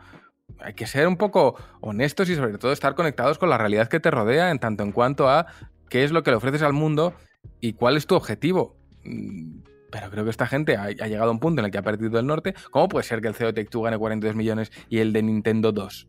[0.60, 4.00] Hay que ser un poco honestos y sobre todo estar conectados con la realidad que
[4.00, 5.44] te rodea en tanto en cuanto a
[5.90, 7.12] qué es lo que le ofreces al mundo
[7.60, 8.82] y cuál es tu objetivo.
[9.04, 11.82] Mm, pero creo que esta gente ha, llegado a un punto en el que ha
[11.82, 12.52] perdido el norte.
[12.72, 16.08] ¿Cómo puede ser que el CEO de gane 42 millones y el de Nintendo 2?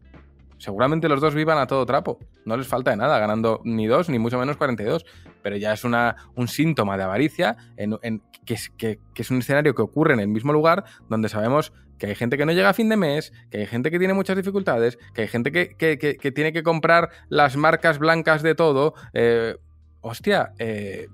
[0.57, 2.17] Seguramente los dos vivan a todo trapo.
[2.45, 5.05] No les falta de nada, ganando ni dos, ni mucho menos 42.
[5.43, 9.83] Pero ya es una, un síntoma de avaricia, en, que, es, que, un escenario que
[9.83, 12.89] ocurre en el mismo lugar, donde sabemos que hay gente que no llega a fin
[12.89, 16.63] de mes, que hay gente que tiene muchas dificultades, que hay gente que, tiene que
[16.63, 18.95] comprar las marcas blancas de todo.
[19.13, 19.57] Eh,
[20.01, 21.07] hostia, eh,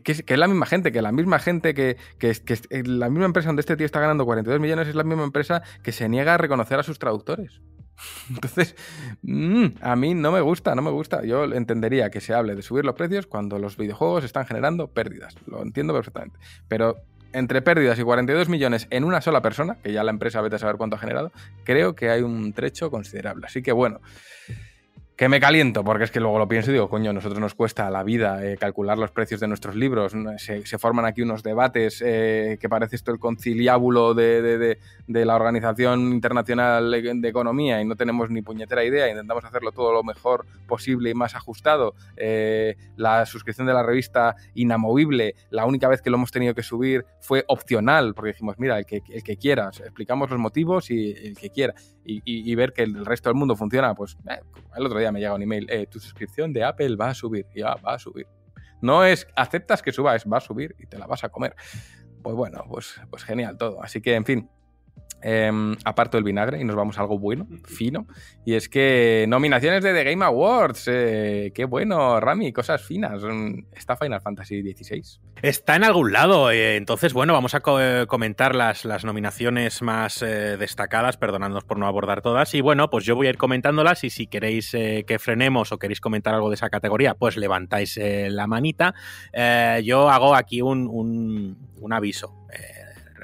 [0.00, 2.34] que, es la misma gente, que la misma gente que, que,
[2.84, 5.92] la misma empresa donde este tío está ganando 42 millones es la misma empresa que
[5.92, 7.60] se niega a reconocer a sus traductores.
[8.30, 8.74] Entonces,
[9.22, 11.24] mm, a mí no me gusta, no me gusta.
[11.24, 15.34] Yo entendería que se hable de subir los precios cuando los videojuegos están generando pérdidas.
[15.46, 16.38] Lo entiendo perfectamente.
[16.68, 16.96] Pero
[17.32, 20.58] entre pérdidas y 42 millones en una sola persona, que ya la empresa vete a
[20.58, 21.32] saber cuánto ha generado,
[21.64, 23.46] creo que hay un trecho considerable.
[23.46, 24.00] Así que bueno,
[25.22, 27.88] que me caliento, porque es que luego lo pienso y digo, coño, nosotros nos cuesta
[27.90, 30.14] la vida eh, calcular los precios de nuestros libros.
[30.38, 36.90] Se, forman aquí unos debates eh, que parece esto el conciliábulo de, la Organización Internacional
[36.90, 39.08] de Economía y no tenemos ni puñetera idea.
[39.08, 41.94] Intentamos hacerlo todo lo mejor posible y más ajustado.
[42.16, 46.64] Eh, la suscripción de la revista inamovible, la única vez que lo hemos tenido que
[46.64, 51.12] subir fue opcional, porque dijimos, mira, el que, el que quiera, explicamos los motivos y
[51.12, 51.74] el que quiera.
[52.04, 54.16] Y, ver que el resto del mundo funciona, pues
[54.76, 57.46] el otro día me llega un email, eh, tu suscripción de Apple va a subir,
[57.54, 58.26] ya va a subir.
[58.80, 61.54] No es aceptas que suba, es va a subir y te la vas a comer.
[62.22, 63.82] Pues bueno, pues, pues genial todo.
[63.82, 64.50] Así que, en fin,
[65.24, 68.06] Em, aparto el vinagre y nos vamos a algo bueno, fino.
[68.44, 70.88] Y es que nominaciones de The Game Awards.
[70.88, 73.22] Eh, qué bueno, Rami, cosas finas.
[73.22, 75.20] Mm, ¿Está Final Fantasy XVI?
[75.40, 76.50] Está en algún lado.
[76.50, 82.20] Eh, entonces, bueno, vamos a eh, comentar las, nominaciones más destacadas, perdonadnos por no abordar
[82.20, 82.52] todas.
[82.54, 86.00] Y bueno, pues yo voy a ir comentándolas y si queréis que frenemos o queréis
[86.00, 88.94] comentar algo de esa categoría, pues levantáis la manita.
[89.82, 91.56] yo hago aquí un
[91.90, 92.42] aviso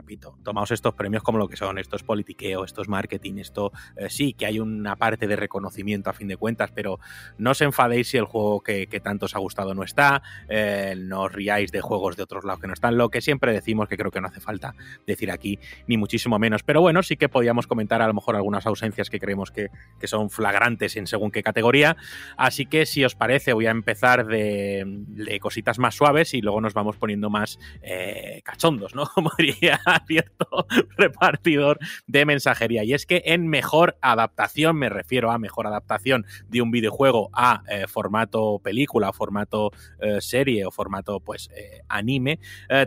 [0.09, 3.73] repito, tomaos estos premios como lo que son, esto es politiqueo, esto es marketing, esto
[3.95, 6.99] eh, sí que hay una parte de reconocimiento a fin de cuentas, pero
[7.37, 11.25] no os enfadéis si el juego que, tanto os ha gustado no está, eh, no
[11.25, 13.99] os riáis de juegos de otros lados que no están, lo que siempre decimos que
[13.99, 14.75] creo que no hace falta
[15.07, 18.65] decir aquí, ni muchísimo menos, pero bueno, sí que podíamos comentar a lo mejor algunas
[18.65, 19.69] ausencias que creemos que,
[20.05, 21.99] son flagrantes en según qué categoría,
[22.39, 26.73] así que si os parece voy a empezar de, cositas más suaves y luego nos
[26.73, 29.07] vamos poniendo más eh, cachondos, ¿no?
[29.15, 32.85] Como diría cierto repartidor de mensajería.
[32.85, 37.63] Y es que en mejor adaptación, me refiero a mejor adaptación de un videojuego a
[37.69, 39.71] eh, formato película, formato
[40.01, 42.39] eh, serie o formato pues eh, anime,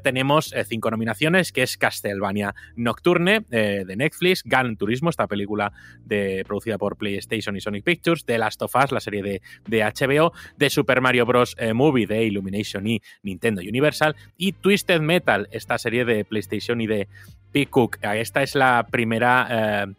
[0.03, 5.72] tenemos cinco nominaciones, que es Castlevania Nocturne de Netflix, Gun Turismo, esta película
[6.03, 9.84] de, producida por PlayStation y Sonic Pictures, The Last of Us, la serie de, de
[9.84, 11.55] HBO, de Super Mario Bros.
[11.74, 17.01] Movie de Illumination y Nintendo Universal, y Twisted Metal, esta serie de PlayStation y de
[17.52, 17.97] P-Cook.
[18.02, 19.93] Esta es la primera eh,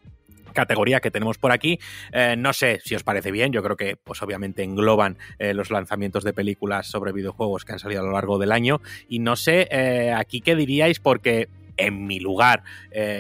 [0.53, 1.79] categoría que tenemos por aquí.
[2.13, 5.71] Eh, no sé si os parece bien, yo creo que pues obviamente engloban eh, los
[5.71, 9.37] lanzamientos de películas sobre videojuegos que han salido a lo largo del año y no
[9.37, 9.69] sé
[10.15, 11.49] aquí qué diríais porque
[11.79, 12.63] en mi lugar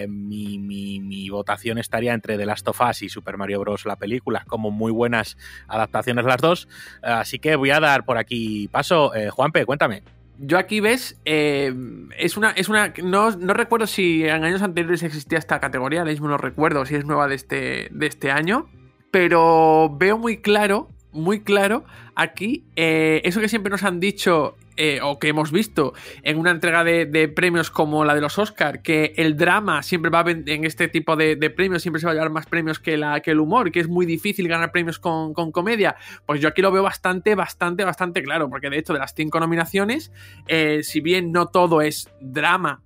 [0.08, 3.86] mi, mi, votación estaría entre The Last of Us y Super Mario Bros.
[3.86, 6.68] la película como muy buenas adaptaciones las dos,
[7.02, 9.12] así que voy a dar por aquí paso.
[9.30, 10.02] Juanpe, cuéntame.
[10.44, 11.72] Yo aquí ves, eh,
[12.18, 16.26] es una, es una, no, recuerdo si en años anteriores existía esta categoría, ahora mismo
[16.26, 18.66] no recuerdo si es nueva de este, de este año,
[19.12, 21.84] pero veo muy claro, muy claro
[22.14, 25.92] aquí, eh, eso que siempre nos han dicho eh, o que hemos visto
[26.22, 30.20] en una entrega de, premios como la de los Oscar, que el drama siempre va
[30.20, 33.40] a en este tipo de, premios, siempre se va a llevar más premios que, el
[33.40, 37.34] humor, que es muy difícil ganar premios con, comedia, pues yo aquí lo veo bastante,
[37.34, 40.10] bastante, bastante claro, porque de hecho de las cinco nominaciones,
[40.48, 42.80] eh, si bien no todo es drama,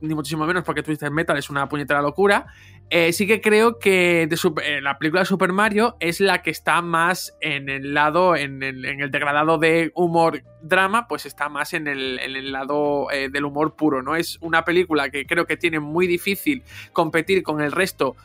[0.00, 2.46] ni muchísimo menos porque Twisted Metal es una puñetera locura,
[2.88, 6.82] eh, sí que creo que eh, la película de Super Mario es la que está
[6.82, 12.52] más en el lado, en el, degradado de humor drama, pues está más en el,
[12.52, 14.16] lado eh, del humor puro, ¿no?
[14.16, 18.16] Es una película que creo que tiene muy difícil competir con el resto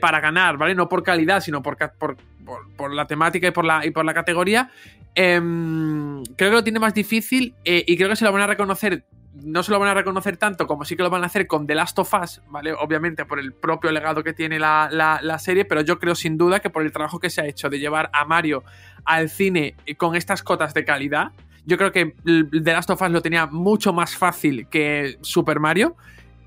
[0.00, 0.74] para ganar, ¿vale?
[0.74, 1.76] No por calidad, sino por,
[2.76, 4.70] por, la temática y por la, y por la categoría.
[5.14, 9.04] Em, creo que lo tiene más difícil y creo que se lo van a reconocer
[9.34, 11.66] no se lo van a reconocer tanto como sí que lo van a hacer con
[11.66, 12.72] The Last of Us, ¿vale?
[12.72, 16.38] Obviamente por el propio legado que tiene la, la- la serie, pero yo creo sin
[16.38, 18.62] duda que por el trabajo que se ha hecho de llevar a Mario
[19.04, 21.32] al cine con estas cotas de calidad,
[21.66, 25.96] yo creo que The Last of Us lo tenía mucho más fácil que Super Mario.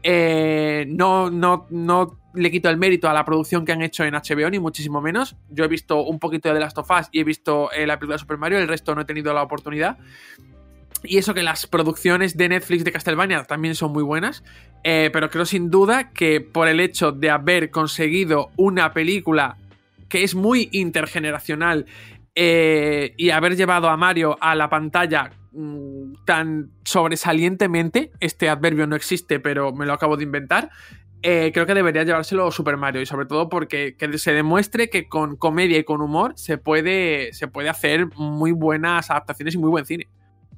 [0.01, 4.13] Eh, no, no, no le quito el mérito a la producción que han hecho en
[4.13, 5.35] HBO, ni muchísimo menos.
[5.49, 7.97] Yo he visto un poquito de The Last of Us y he visto eh, la
[7.97, 9.97] película de Super Mario, el resto no he tenido la oportunidad.
[11.03, 14.43] Y eso que las producciones de Netflix de Castlevania también son muy buenas.
[14.83, 19.57] eh, pero creo sin duda que por el hecho de haber conseguido una película
[20.07, 21.85] que es muy intergeneracional
[22.35, 28.95] eh, y haber llevado a Mario a la pantalla mm, tan sobresalientemente, este adverbio no
[28.95, 30.69] existe, pero me lo acabo de inventar.
[31.23, 35.07] Eh, creo que debería llevárselo Super Mario y sobre todo porque que se demuestre que
[35.07, 39.69] con comedia y con humor se puede, se puede hacer muy buenas adaptaciones y muy
[39.69, 40.07] buen cine.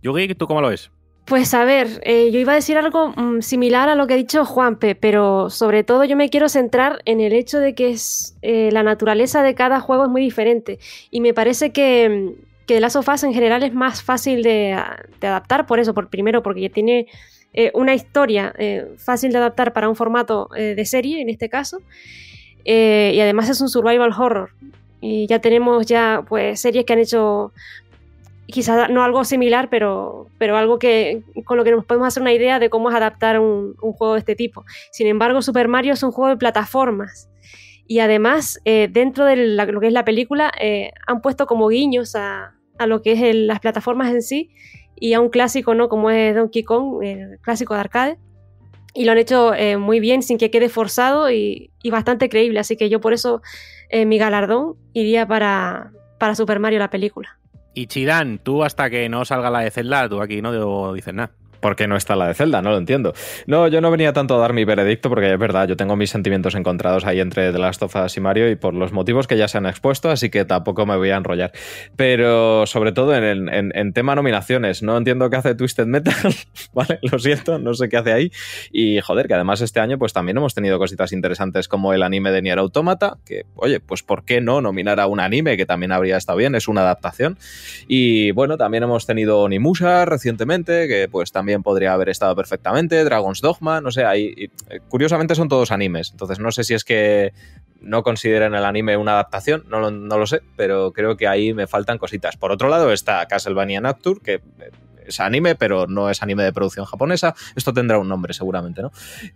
[0.02, 0.92] Yugi, ¿tú cómo lo ves?
[1.26, 4.18] Pues a ver, eh, yo iba a decir algo mm, similar a lo que ha
[4.18, 8.36] dicho Juanpe, pero sobre todo yo me quiero centrar en el hecho de que es,
[8.42, 10.80] eh, la naturaleza de cada juego es muy diferente.
[11.12, 14.42] Y me parece que, mm, que The Last of Us en general es más fácil
[14.42, 14.76] de,
[15.22, 17.08] de adaptar, por eso, por primero, porque ya tiene
[17.54, 21.50] eh, una historia eh, fácil de adaptar para un formato eh, de serie, en este
[21.50, 21.82] caso.
[22.64, 24.52] Y además es un survival horror.
[25.02, 27.52] Y ya tenemos ya pues series que han hecho
[28.46, 32.34] quizás no algo similar, pero, pero algo que con lo que nos podemos hacer una
[32.34, 34.66] idea de cómo es adaptar un, juego de este tipo.
[34.92, 37.30] Sin embargo, Super Mario es un juego de plataformas.
[37.88, 40.52] Y además, dentro de la- lo que es la película,
[41.08, 44.52] han puesto como guiños a, a lo que es el- las plataformas en sí
[45.00, 45.90] y a un clásico, ¿no?
[45.90, 47.04] Como es Donkey Kong,
[47.42, 48.18] clásico de arcade.
[48.94, 52.60] Y lo han hecho eh, muy bien, sin que quede forzado y, bastante creíble.
[52.60, 53.42] Así que yo por eso
[53.90, 57.40] eh, mi galardón iría para, para Super Mario la película.
[57.74, 61.32] Y Chidan, tú hasta que no salga la de Zelda, tú aquí no dices nada.
[61.60, 62.62] ¿Por qué no está la de Zelda?
[62.62, 63.14] No lo entiendo.
[63.48, 66.10] No, yo no venía tanto a dar mi veredicto porque es verdad, yo tengo mis
[66.10, 69.48] sentimientos encontrados ahí entre The Last of y Mario y por los motivos que ya
[69.48, 71.52] se han expuesto, así que tampoco me voy a enrollar.
[71.96, 76.14] Pero sobre todo en, en- en tema nominaciones, no entiendo qué hace Twisted Metal,
[76.74, 77.00] ¿vale?
[77.02, 78.32] Lo siento, no sé qué hace ahí.
[78.72, 82.32] Y joder, que además este año pues también hemos tenido cositas interesantes como el anime
[82.32, 85.92] de Nier Automata, que oye, pues ¿por qué no nominar a un anime que también
[85.92, 86.56] habría estado bien?
[86.56, 87.38] Es una adaptación.
[87.88, 93.42] Y bueno, también hemos tenido Onimusha recientemente, que pues también podría haber estado perfectamente, Dragon's
[93.42, 96.84] Dogma, no sé, ahí y, eh, curiosamente son todos animes, entonces no sé si es
[96.84, 97.34] que
[97.82, 101.54] no consideren el anime una adaptación, no lo, no lo sé, pero creo que ahí
[101.54, 102.36] me faltan cositas.
[102.36, 104.72] Por otro lado está Castlevania Nocturne, que eh,
[105.06, 107.36] es anime, pero no es anime de producción japonesa.
[107.56, 108.92] Esto tendrá un nombre seguramente, ¿no?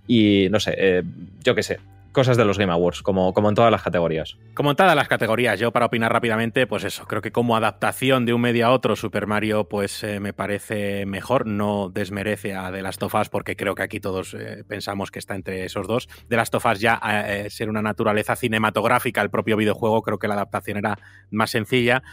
[0.07, 1.03] Y no sé, eh,
[1.41, 1.79] yo qué sé,
[2.13, 4.37] cosas de los Game Awards, como, como en todas las categorías.
[4.53, 8.25] Como en todas las categorías, yo para opinar rápidamente, pues eso, creo que como adaptación
[8.25, 12.71] de un medio a otro, Super Mario, pues eh, me parece mejor, no desmerece a
[12.71, 15.87] The Last of Us, porque creo que aquí todos eh, pensamos que está entre esos
[15.87, 16.07] dos.
[16.29, 20.27] The Last of Us ya, eh, ser una naturaleza cinematográfica, el propio videojuego, creo que
[20.27, 20.99] la adaptación era
[21.31, 22.03] más sencilla,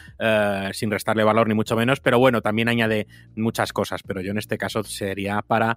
[0.73, 4.39] sin restarle valor ni mucho menos, pero bueno, también añade muchas cosas, pero yo en
[4.39, 5.77] este caso sería para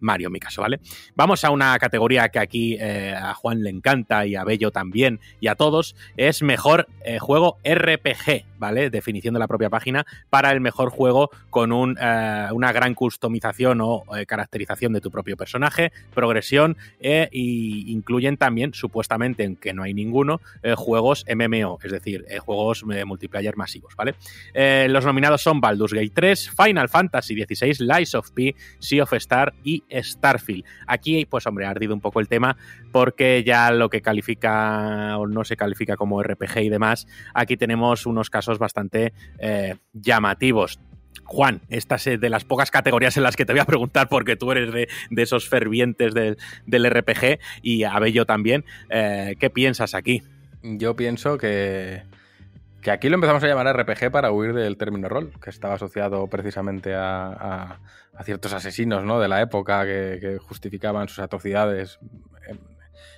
[0.00, 0.80] Mario, en mi caso, ¿vale?
[1.14, 2.78] Vamos a una categoría que aquí
[3.18, 7.58] a Juan le encanta y a Bello también y a todos, es mejor eh, juego
[7.64, 8.90] RPG, ¿vale?
[8.90, 13.80] Definición de la propia página para el mejor juego con un, eh, una gran customización
[13.80, 19.94] o eh, caracterización de tu propio personaje, progresión e incluyen también, supuestamente, aunque no hay
[19.94, 20.40] ninguno,
[20.76, 24.14] juegos MMO, es decir, juegos multiplayer masivos, ¿vale?
[24.88, 29.54] Los nominados son Baldur's Gate 3, Final Fantasy XVI, Lies of P, Sea of Star
[29.64, 30.64] y Starfield.
[30.86, 32.56] Aquí, pues hombre, ha ardido un poco el tema
[33.08, 38.04] porque ya lo que califica o no se califica como RPG y demás, aquí tenemos
[38.04, 40.78] unos casos bastante eh, llamativos.
[41.24, 44.36] Juan, esta es de las pocas categorías en las que te voy a preguntar porque
[44.36, 44.88] tú eres de,
[45.22, 46.36] esos fervientes del,
[46.66, 48.66] del, RPG y a Bello también.
[48.90, 50.22] Eh, ¿Qué piensas aquí?
[50.62, 52.02] Yo pienso que,
[52.82, 56.26] que aquí lo empezamos a llamar RPG para huir del término rol, que estaba asociado
[56.26, 57.78] precisamente a,
[58.12, 59.18] a, ciertos asesinos ¿no?
[59.18, 61.98] de la época que, que justificaban sus atrocidades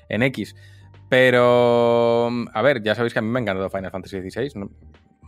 [0.09, 0.55] en, X.
[1.09, 4.71] Pero, a ver, ya sabéis que a mí me ha encantado Final Fantasy XVI, ¿no?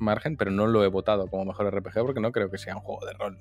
[0.03, 2.83] margen, pero no lo he votado como mejor RPG porque no creo que sea un
[2.83, 3.39] juego de rol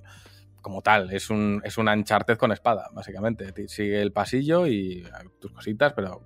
[0.62, 1.12] como tal.
[1.12, 3.52] Es un, es un Uncharted con espada, básicamente.
[3.68, 5.04] Sigue el pasillo y
[5.40, 6.22] tus cositas, pero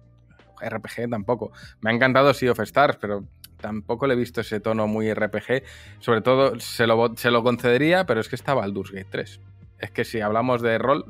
[0.62, 1.52] RPG tampoco.
[1.82, 3.26] Me ha encantado Sea of Stars, pero
[3.58, 5.64] tampoco le he visto ese tono muy RPG.
[6.00, 9.40] Sobre todo, se lo, se lo concedería, pero es que estaba Baldur's Gate 3.
[9.80, 11.06] Es que si hablamos de rol,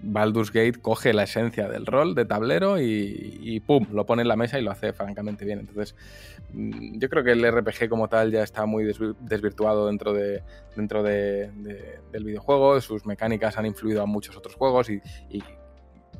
[0.00, 3.86] Baldur's Gate coge la esencia del rol de tablero y, ¡pum!
[3.92, 5.58] lo pone en la mesa y lo hace francamente bien.
[5.60, 5.96] Entonces,
[6.52, 10.42] mm, yo creo que el RPG como tal ya está muy desvi- desvirtuado dentro, de,
[10.76, 12.80] dentro de- de- del videojuego.
[12.80, 15.00] Sus mecánicas han influido a muchos otros juegos y,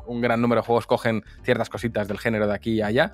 [0.06, 3.12] un gran número de juegos cogen ciertas cositas del género de aquí y allá.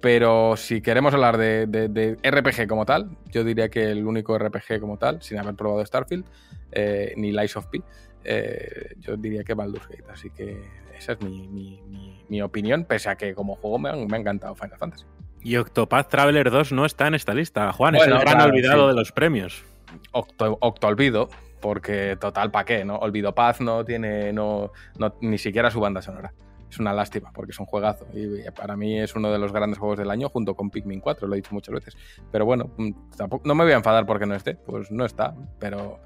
[0.00, 4.36] Pero si queremos hablar de, de- de RPG como tal, yo diría que el único
[4.38, 6.24] RPG como tal, sin haber probado Starfield,
[6.72, 7.80] eh, ni Lies of P,
[8.24, 10.04] eh, yo diría que Baldur's Gate.
[10.12, 10.62] Así que
[10.96, 14.16] esa es mi, mi- mi- mi opinión, pese a que como juego me, han- me
[14.16, 15.04] ha encantado Final Fantasy.
[15.42, 17.94] Y Octopath Traveler 2 no está en esta lista, Juan.
[17.94, 18.88] es Bueno, el gran claro, olvidado sí.
[18.88, 19.64] de los premios.
[20.12, 21.28] Octo, Octolvido,
[21.60, 22.84] porque total, ¿para qué?
[22.84, 22.96] ¿no?
[22.96, 26.32] Olvido Paz no tiene no, no- ni siquiera su banda sonora.
[26.70, 28.06] Es una lástima, porque es un juegazo.
[28.12, 31.26] Y para mí es uno de los grandes juegos del año, junto con Pikmin 4,
[31.26, 31.96] lo he dicho muchas veces.
[32.30, 34.56] Pero bueno, mm, tampoco, no me voy a enfadar porque no esté.
[34.56, 35.98] Pues no está, pero,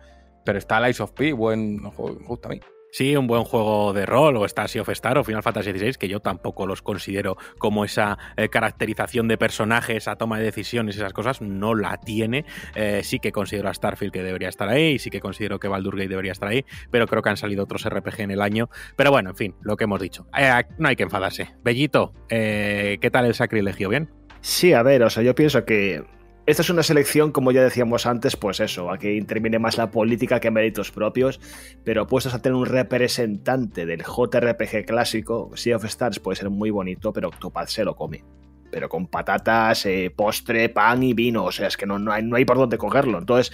[0.45, 2.61] pero está Lies of P, buen juego, me gusta a mí.
[2.95, 5.95] Sí, un buen juego de rol, o está Sea of Star o Final Fantasy XVI,
[5.95, 10.97] que yo tampoco los considero como esa eh, caracterización de personajes, esa toma de decisiones,
[10.97, 12.45] esas cosas, no la tiene.
[12.75, 15.69] Eh, sí que considero a Starfield que debería estar ahí, y sí que considero que
[15.69, 18.69] Baldur's Gate debería estar ahí, pero creo que han salido otros RPG en el año.
[18.95, 20.27] Pero bueno, en fin, lo que hemos dicho.
[20.37, 21.55] Eh, no hay que enfadarse.
[21.65, 23.89] Bellito, eh, ¿qué tal el sacrilegio?
[23.89, 24.11] ¿Bien?
[24.43, 26.05] Sí, a ver, o sea, yo pienso que
[26.45, 29.91] esta es una selección, como ya decíamos antes, pues eso, a que interviene más la
[29.91, 31.41] política que méritos propios,
[31.85, 36.71] pero puestos a tener un representante del JRPG clásico, Sea of Stars puede ser muy
[36.71, 38.25] bonito, pero Octopath se lo come.
[38.73, 42.23] Pero con patatas, eh, postre, pan y vino, o sea, es que no, no, hay,
[42.23, 43.19] no hay por dónde cogerlo.
[43.19, 43.53] Entonces,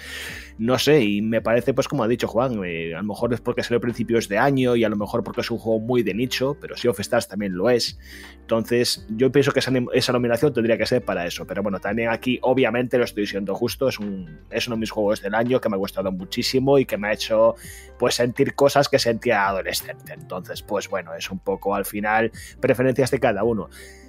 [0.59, 3.41] no sé, y me parece, pues como ha dicho Juan, eh, a lo mejor es
[3.41, 6.03] porque salió a principios de año y a lo mejor porque es un juego muy
[6.03, 7.99] de nicho, pero Sea of Stars también lo es.
[8.41, 11.47] Entonces, yo pienso que esa, esa, nominación tendría que ser para eso.
[11.47, 13.89] Pero bueno, también aquí, obviamente, lo estoy diciendo justo.
[13.89, 16.87] Es, un, es uno de mis juegos del año que me ha gustado muchísimo y
[16.87, 17.55] que me ha hecho
[17.99, 20.15] pues sentir cosas que sentía adolescente.
[20.15, 23.69] Entonces, pues bueno, es un poco al final preferencias de cada uno.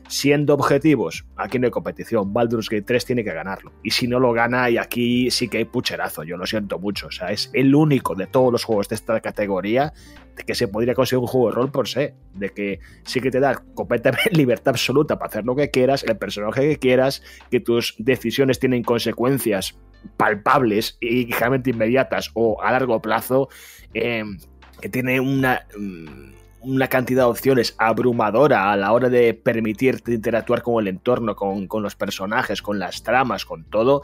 [0.09, 2.33] Siendo objetivos, aquí no hay competición.
[2.33, 3.71] Baldur's Gate 3 tiene que ganarlo.
[3.83, 6.23] Y si no lo gana, y aquí sí que hay pucherazo.
[6.23, 7.07] Yo lo siento mucho.
[7.07, 9.93] O sea, es el único de todos los juegos de esta categoría
[10.47, 12.09] que se podría conseguir un juego de rol por sí.
[12.33, 16.17] De que sí que te da completamente libertad absoluta para hacer lo que quieras, el
[16.17, 17.21] personaje que quieras,
[17.51, 19.77] que tus decisiones tienen consecuencias
[20.17, 23.49] palpables y ligeramente inmediatas o a largo plazo,
[23.93, 24.23] eh,
[24.81, 25.67] que tiene una.
[26.61, 31.67] Una cantidad de opciones abrumadora a la hora de permitirte interactuar con el entorno, con,
[31.81, 34.01] los personajes, con las tramas, con todo.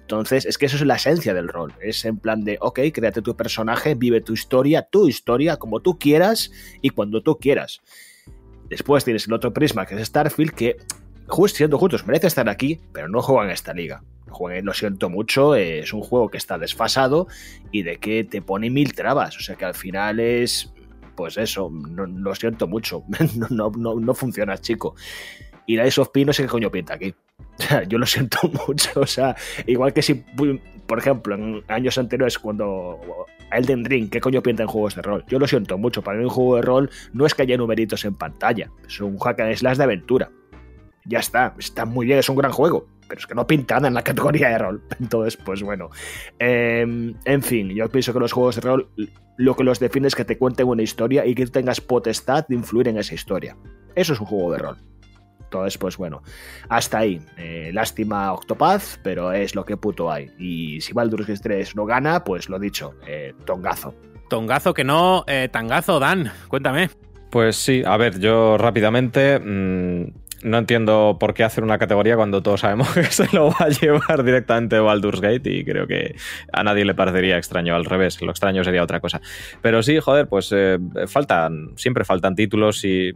[0.00, 1.74] Entonces, es que eso es la esencia del rol.
[1.82, 5.98] Es en plan de, ok, créate tu personaje, vive tu historia, tu historia, como tú
[5.98, 7.82] quieras y cuando tú quieras.
[8.70, 10.76] Después tienes el otro prisma, que es Starfield, que,
[11.26, 14.02] just, siendo justos, merece estar aquí, pero no juega en esta liga.
[14.62, 17.26] Lo siento mucho, es un juego que está desfasado
[17.72, 19.36] y de que te pone mil trabas.
[19.36, 20.72] O sea que al final es
[21.18, 23.02] pues eso, no, lo siento mucho,
[23.50, 24.94] no, no, no, funciona, chico.
[25.66, 27.12] Y la of P no sé qué coño pinta aquí.
[27.88, 28.38] Yo lo siento
[28.68, 29.34] mucho, o sea,
[29.66, 30.14] igual que si,
[30.86, 33.00] por ejemplo, en años anteriores cuando
[33.50, 35.24] Elden Ring, ¿qué coño pinta en juegos de rol?
[35.26, 38.04] Yo lo siento mucho, para mí un juego de rol no es que haya numeritos
[38.04, 40.30] en pantalla, es un hack and slash de aventura.
[41.04, 43.88] Ya está, está muy bien, es un gran juego, pero es que no pinta nada
[43.88, 44.82] en la categoría de rol.
[45.00, 45.90] Entonces, pues bueno.
[46.38, 48.90] Eh, en fin, yo pienso que los juegos de rol
[49.38, 52.56] lo que los define es que te cuenten una historia y que tengas potestad de
[52.56, 53.56] influir en esa historia.
[53.94, 54.76] Eso es un juego de rol.
[55.40, 56.22] Entonces, pues bueno,
[56.68, 57.22] hasta ahí.
[57.38, 60.30] Eh, lástima Octopath, pero es lo que puto hay.
[60.38, 63.94] Y si Baldur's Gate 3 no gana, pues lo dicho, eh, tongazo.
[64.28, 66.90] Tongazo que no, eh, tangazo, Dan, cuéntame.
[67.30, 70.12] Pues sí, a ver, yo rápidamente mmm,
[70.42, 73.68] no entiendo por qué hacer una categoría cuando todos sabemos que se lo va a
[73.68, 76.16] llevar directamente Baldur's Gate y creo que
[76.52, 79.20] a nadie le parecería extraño, al revés, lo extraño sería otra cosa.
[79.62, 83.12] Pero sí, joder, pues eh, faltan, siempre faltan títulos y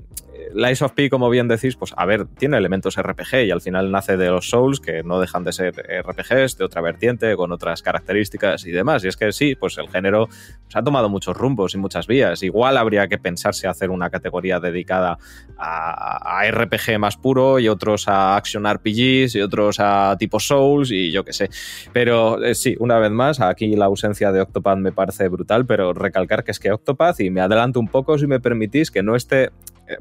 [0.54, 3.90] Lies of P, como bien decís, pues a ver, tiene elementos RPG y al final
[3.90, 5.74] nace de los Souls, que no dejan de ser
[6.04, 9.04] RPGs, de otra vertiente, con otras características y demás.
[9.04, 12.42] Y es que sí, pues el género pues, ha tomado muchos rumbos y muchas vías.
[12.42, 15.18] Igual habría que pensarse hacer una categoría dedicada
[15.58, 21.12] a, RPG más puro y otros a Action RPGs y otros a tipo Souls y
[21.12, 21.50] yo qué sé.
[21.92, 25.92] Pero eh, sí, una vez más, aquí la ausencia de Octopath me parece brutal, pero
[25.92, 29.14] recalcar que es que Octopath, y me adelanto un poco si me permitís, que no
[29.14, 29.50] esté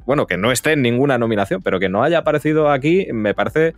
[0.06, 3.76] bueno, que no esté en ninguna nominación, pero que no haya aparecido aquí me parece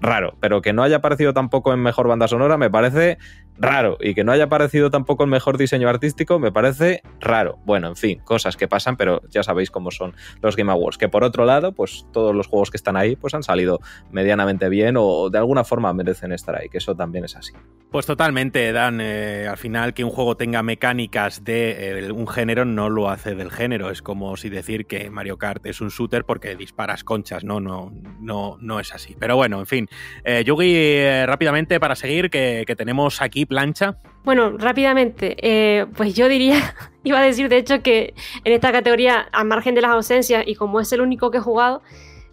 [0.00, 3.18] raro, pero que no haya aparecido tampoco en Mejor Banda Sonora me parece
[3.58, 3.98] raro.
[4.00, 7.58] Y que no haya parecido tampoco el mejor diseño artístico, me parece raro.
[7.64, 10.98] Bueno, en fin, cosas que pasan, pero ya sabéis cómo son los Game Awards.
[10.98, 14.68] Que por otro lado, pues todos los juegos que están ahí, pues han salido medianamente
[14.68, 17.52] bien o de alguna forma merecen estar ahí, que eso también es así.
[17.90, 19.00] Pues totalmente, Dan.
[19.00, 23.34] Eh, al final, que un juego tenga mecánicas de eh, un género no lo hace
[23.34, 23.90] del género.
[23.90, 27.42] Es como si decir que Mario Kart es un shooter porque disparas conchas.
[27.42, 29.16] No, no, no, no es así.
[29.18, 29.88] Pero bueno, en fin.
[30.24, 33.96] Eh, Yugi, eh, rápidamente para seguir, que, que tenemos aquí plancha.
[34.24, 38.14] Bueno, rápidamente, eh, pues yo diría, iba a decir de hecho que
[38.44, 41.40] en esta categoría, al margen de las ausencias, y como es el único que he
[41.40, 41.82] jugado,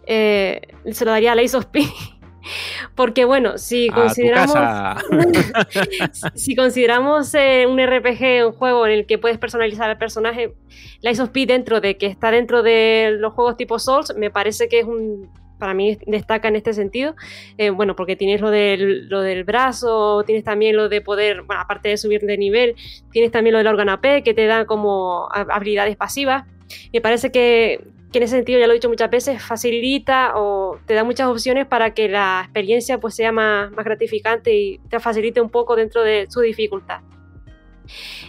[0.06, 0.60] eh,
[0.90, 1.82] se lo daría a Ace of P.
[2.94, 4.56] Porque bueno, si A consideramos,
[6.34, 10.54] si consideramos eh, un RPG, un juego en el que puedes personalizar al personaje,
[11.02, 14.68] Lies of P dentro de que está dentro de los juegos tipo Souls, me parece
[14.68, 17.14] que es un, para mí destaca en este sentido,
[17.58, 21.60] Eh, bueno, porque tienes lo del, lo del brazo, tienes también lo de poder, bueno,
[21.62, 22.74] aparte de subir de nivel,
[23.10, 26.44] tienes también lo del órgano AP que te da como ha- habilidades pasivas.
[26.92, 27.80] Me parece que,
[28.12, 31.26] que en ese sentido, ya lo he dicho muchas veces, facilita o te da muchas
[31.28, 35.76] opciones para que la experiencia pues sea más, más gratificante y te facilite un poco
[35.76, 37.00] dentro de su dificultad.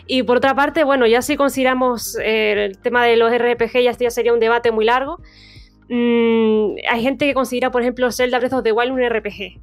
[0.07, 3.91] Y por otra parte, bueno, ya si consideramos eh, el tema de los RPG, ya,
[3.91, 5.19] ya sería un debate muy largo.
[5.89, 9.59] Mm, hay gente que considera, por ejemplo, Zelda Breath of the Wild un RPG.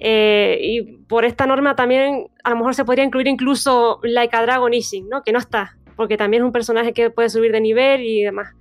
[0.00, 4.42] Eh, y por esta norma también a lo mejor se podría incluir incluso Like a
[4.42, 5.22] Dragon Ising, ¿no?
[5.24, 8.54] Que no está, porque también es un personaje que puede subir de nivel y demás.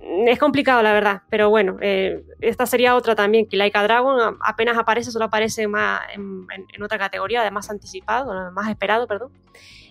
[0.00, 3.84] Mm, Es complicado, la verdad, pero bueno, eh, esta sería otra también, que Like a
[3.84, 9.30] Dragon apenas aparece, solo aparece más en, otra categoría, además anticipado, más esperado, perdón,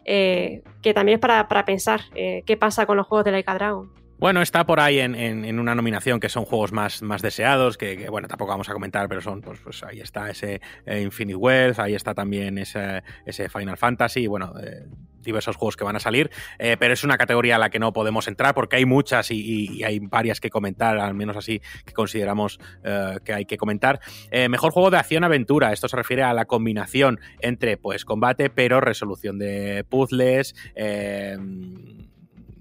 [0.05, 3.53] eh, que también es para, para pensar qué pasa con los juegos de Like a
[3.55, 4.02] Dragon.
[4.23, 8.07] Bueno, está por ahí en, en- una nominación que son juegos más, más deseados, que,
[8.09, 11.77] bueno, tampoco vamos a comentar, pero son, pues, pues ahí está ese eh, Infinite Wealth,
[11.79, 14.85] ahí está también ese, ese Final Fantasy, bueno, eh,
[15.19, 17.91] diversos juegos que van a salir, eh, pero es una categoría a la que no
[17.91, 22.61] podemos entrar porque hay muchas y, hay varias que comentar, al menos así que consideramos
[22.85, 23.99] eh, que hay que comentar.
[24.31, 29.37] Mejor juego de acción-aventura, esto se refiere a la combinación entre, pues, combate, pero resolución
[29.37, 31.37] de puzzles, eh,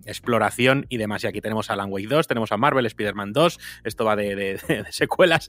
[0.07, 1.24] exploración y demás.
[1.24, 4.59] Y aquí tenemos a Alan Wake 2, tenemos a Marvel, Spider-Man 2, esto va de,
[4.91, 5.49] secuelas,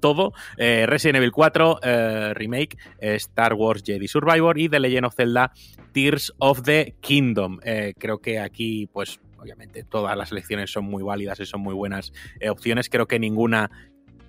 [0.00, 0.32] todo.
[0.56, 5.14] Eh, Resident Evil 4, eh, Remake, eh, Star Wars Jedi Survivor y The Legend of
[5.14, 5.52] Zelda
[5.92, 7.58] Tears of the Kingdom.
[7.98, 12.12] Creo que aquí, pues, obviamente, todas las elecciones son muy válidas y son muy buenas
[12.48, 12.90] opciones.
[12.90, 13.70] Creo que ninguna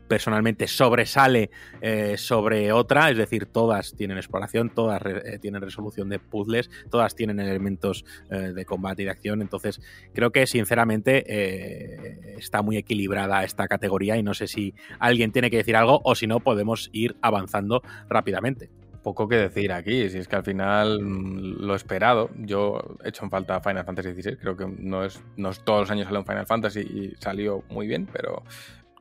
[0.07, 1.49] personalmente sobresale
[1.81, 7.15] eh, sobre otra, es decir, todas tienen exploración, todas eh, tienen resolución de puzzles, todas
[7.15, 9.81] tienen elementos eh, de combate y de acción, entonces
[10.13, 15.57] creo que sinceramente está muy equilibrada esta categoría y no sé si alguien tiene que
[15.57, 18.69] decir algo o si no podemos ir avanzando rápidamente.
[19.07, 23.23] Poco que decir aquí, si es que al final mm, lo esperado, yo he hecho
[23.23, 26.19] en falta Final Fantasy XVI, creo que no es, no es todos los años sale
[26.19, 28.43] un Final Fantasy y salió muy bien, pero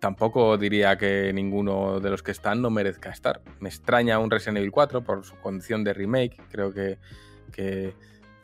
[0.07, 3.41] tampoco diría que ninguno de los que están no merezca estar.
[3.59, 6.99] Me extraña un Resident Evil 4 por su condición de remake, creo que,
[7.51, 7.93] que,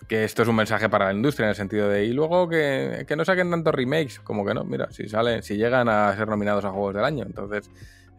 [0.09, 3.14] esto es un mensaje para la industria en el sentido de, y luego que, que
[3.14, 6.64] no saquen tantos remakes, como que no, mira, si salen, si llegan a ser nominados
[6.64, 7.70] a Juegos del Año, entonces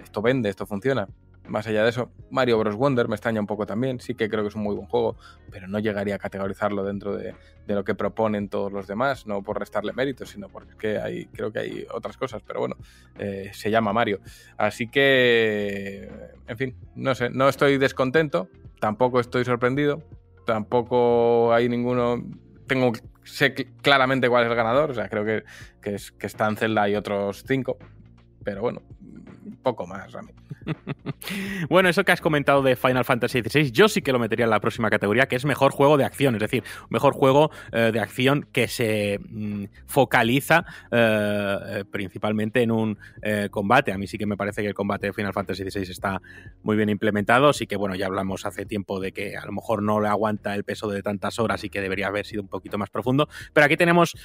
[0.01, 1.05] esto vende, esto funciona.
[1.47, 2.75] Más allá de eso, Mario Bros.
[2.75, 3.99] Wonder me extraña un poco también.
[3.99, 5.17] Sí que creo que es un muy buen juego,
[5.51, 7.35] pero no llegaría a categorizarlo dentro de,
[7.67, 11.59] lo que proponen todos los demás, no por restarle méritos, sino porque hay, creo que
[11.59, 12.77] hay otras cosas, pero bueno,
[13.19, 14.19] eh, se llama Mario.
[14.57, 16.09] Así que,
[16.47, 18.47] en fin, no sé, no estoy descontento,
[18.79, 20.01] tampoco estoy sorprendido,
[20.45, 22.23] tampoco hay ninguno.
[22.67, 22.93] Tengo
[23.23, 25.43] sé cl- claramente cuál es el ganador, o sea, creo que,
[25.81, 27.77] que, es, que está en Zelda y otros cinco,
[28.43, 28.81] pero bueno,
[29.63, 30.31] poco más, Rami.
[31.69, 34.49] Bueno, eso que has comentado de Final Fantasy XVI, yo sí que lo metería en
[34.49, 37.99] la próxima categoría, que es mejor juego de acción, es decir, mejor juego eh, de
[37.99, 42.97] acción que se mm, focaliza eh, eh, principalmente en un
[43.51, 43.91] combate.
[43.91, 46.21] A mí sí que me parece que el combate de Final Fantasy XVI está
[46.61, 49.81] muy bien implementado, sí que bueno, ya hablamos hace tiempo de que a lo mejor
[49.81, 52.77] no le aguanta el peso de tantas horas y que debería haber sido un poquito
[52.77, 54.15] más profundo, pero aquí tenemos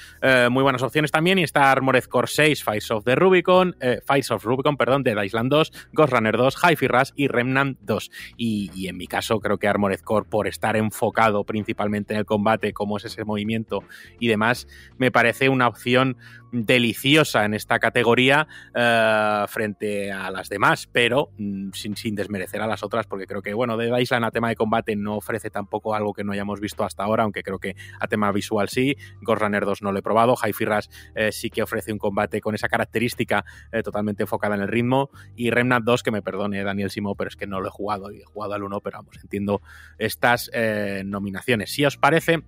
[0.51, 3.75] muy buenas opciones también y está Armored Core 6, Fights of the Rubicon,
[4.05, 8.11] Fights of Rubicon, perdón, Dead Island 2, Ghost Runner 2, Hi-Fi Rush y Remnant 2.
[8.37, 12.25] Y, y en mi caso creo que Armored Core, por estar enfocado principalmente en el
[12.25, 13.83] combate, cómo es ese movimiento
[14.19, 16.17] y demás, me parece una opción
[16.51, 22.67] deliciosa en esta categoría eh, frente a las demás, pero mm, sin, sin desmerecer a
[22.67, 25.95] las otras, porque creo que, bueno, Dead Island a tema de combate no ofrece tampoco
[25.95, 28.95] algo que no hayamos visto hasta ahora, aunque creo que a tema visual sí.
[29.21, 30.35] Ghost Runner 2 no lo he probado.
[30.35, 34.61] Hi-Fi Rush eh, sí que ofrece un combate con esa característica eh, totalmente enfocada en
[34.61, 35.09] el ritmo.
[35.35, 38.11] Y Remnant 2, que me perdone Daniel Simo, pero es que no lo he jugado
[38.11, 39.61] y he jugado al 1, pero vamos, entiendo
[39.97, 40.49] estas
[41.05, 41.71] nominaciones.
[41.71, 42.43] Si os parece,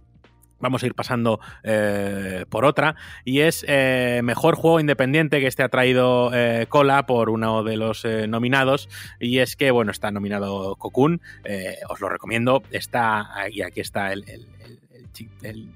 [0.61, 5.63] vamos a ir pasando eh, por otra, y es eh, mejor juego independiente que este
[5.63, 8.89] ha traído eh, cola por uno de los eh, nominados,
[9.19, 14.13] y es que, bueno, está nominado Cocoon, eh, os lo recomiendo, está, y aquí está
[14.13, 14.23] el,
[15.41, 15.67] el,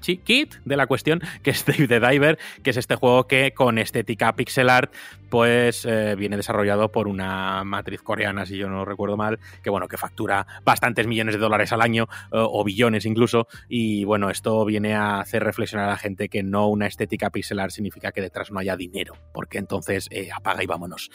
[0.00, 3.78] chiquit de la cuestión, que es Dave the Diver, que es este juego que con
[3.78, 4.92] estética pixel art
[5.30, 9.86] pues eh, viene desarrollado por una matriz coreana, si yo no recuerdo mal, que bueno,
[9.86, 14.64] que factura bastantes millones de dólares al año, eh, o billones incluso, y bueno, esto
[14.64, 18.50] viene a hacer reflexionar a la gente que no una estética pixelar significa que detrás
[18.50, 21.10] no haya dinero, porque entonces eh, apaga y vámonos.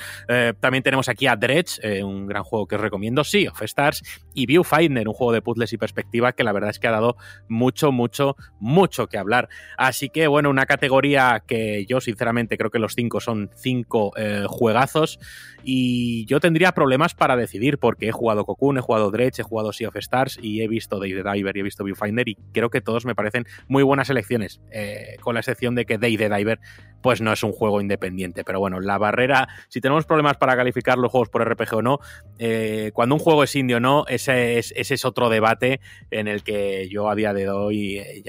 [0.62, 4.02] También tenemos aquí a Dredge, un gran juego que os recomiendo, Sea of Stars,
[4.34, 7.18] y Viewfinder, un juego de puzzles y perspectiva que la verdad es que ha dado
[7.50, 8.75] mucho, mucho, mucho
[9.10, 9.50] que hablar.
[9.78, 14.46] Así que bueno, una categoría que yo sinceramente creo que los cinco son cinco eh,
[14.48, 15.20] juegazos
[15.64, 19.74] y yo tendría problemas para decidir porque he jugado Cocoon, he jugado Dredge, he jugado
[19.74, 22.70] Sea of Stars y he visto Day the Diver y he visto Viewfinder y creo
[22.70, 26.30] que todos me parecen muy buenas elecciones, eh, con la excepción de que Day the
[26.30, 26.60] Diver
[27.02, 30.98] pues no es un juego independiente, pero bueno, la barrera, si tenemos problemas para calificar
[30.98, 32.00] los juegos por RPG o no,
[32.40, 36.28] eh, cuando un juego es indie o no, ese es, ese es otro debate en
[36.28, 38.24] el que yo a día de hoy eh,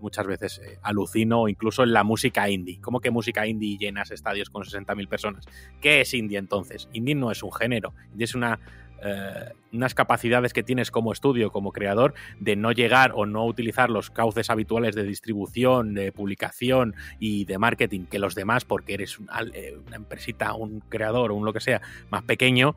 [0.00, 2.80] muchas veces eh, alucino, incluso en la música indie.
[2.80, 5.44] ¿Cómo que música indie llenas estadios con 60.000 personas?
[5.80, 6.88] ¿Qué es indie entonces?
[6.92, 8.58] Indie no es un género, indie es una,
[9.02, 13.90] eh, unas capacidades que tienes como estudio, como creador, de no llegar o no utilizar
[13.90, 19.18] los cauces habituales de distribución, de publicación y de marketing que los demás, porque eres
[19.18, 22.76] un- al- eh, una empresita, un creador o un lo que sea más pequeño.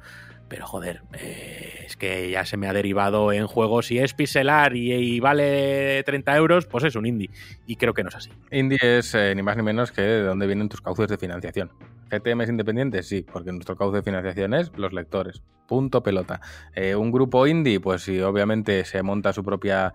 [0.50, 3.88] Pero joder, eh, es que ya se me ha derivado en juegos.
[3.88, 7.30] Si es pixelar y, vale 30 euros, pues es un indie.
[7.66, 8.32] Y creo que no es así.
[8.52, 11.72] Indie es eh, ni más ni menos que de dónde vienen tus cauces de financiación.
[12.10, 13.04] ¿GTM es independiente?
[13.04, 15.42] Sí, porque nuestro cauce de financiación es los lectores.
[15.68, 16.40] Punto pelota.
[16.74, 19.94] Eh, un grupo indie, pues sí, obviamente se monta su propia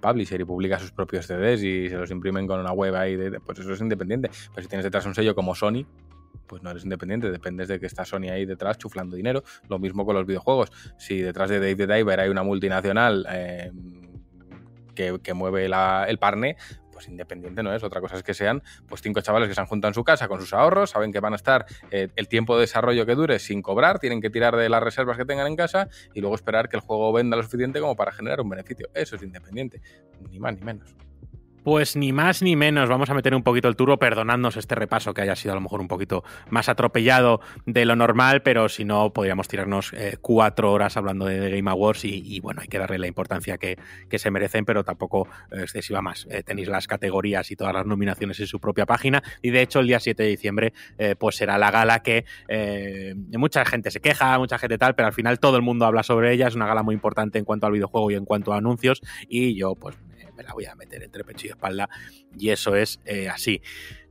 [0.00, 3.58] publisher y publica sus propios CDs y se los imprimen con una web ahí, pues
[3.58, 4.30] eso es independiente.
[4.54, 5.84] Pero si tienes detrás un sello como Sony,
[6.46, 9.42] pues no eres independiente, dependes de que está Sony ahí detrás chuflando dinero.
[9.68, 10.70] Lo mismo con los videojuegos.
[10.98, 13.72] Si detrás de Dave the Diver hay una multinacional eh,
[14.94, 16.56] que, que mueve el parne,
[16.96, 17.84] pues independiente no es.
[17.84, 20.28] Otra cosa es que sean pues cinco chavales que se han juntado en su casa
[20.28, 23.38] con sus ahorros, saben que van a estar eh, el tiempo de desarrollo que dure
[23.38, 26.70] sin cobrar, tienen que tirar de las reservas que tengan en casa y luego esperar
[26.70, 28.88] que el juego venda lo suficiente como para generar un beneficio.
[28.94, 29.82] Eso es independiente,
[30.30, 30.96] ni más ni menos.
[31.66, 35.12] Pues ni más ni menos, vamos a meter un poquito el turbo, perdonadnos este repaso
[35.12, 38.84] que haya sido a lo mejor un poquito más atropellado de lo normal, pero si
[38.84, 43.00] no, podríamos tirarnos eh, cuatro horas hablando de, Game Awards y, bueno, hay que darle
[43.00, 43.78] la importancia que,
[44.08, 46.28] que se merecen, pero tampoco excesiva más.
[46.30, 49.80] Eh, tenéis las categorías y todas las nominaciones en su propia página y de hecho
[49.80, 52.26] el día 7 de diciembre eh, pues será la gala que
[53.36, 56.32] mucha gente se queja, mucha gente tal, pero al final todo el mundo habla sobre
[56.32, 59.02] ella, es una gala muy importante en cuanto al videojuego y en cuanto a anuncios
[59.28, 59.96] y yo pues
[60.36, 61.88] me la voy a meter entre pecho y espalda
[62.38, 63.62] y eso es eh, así.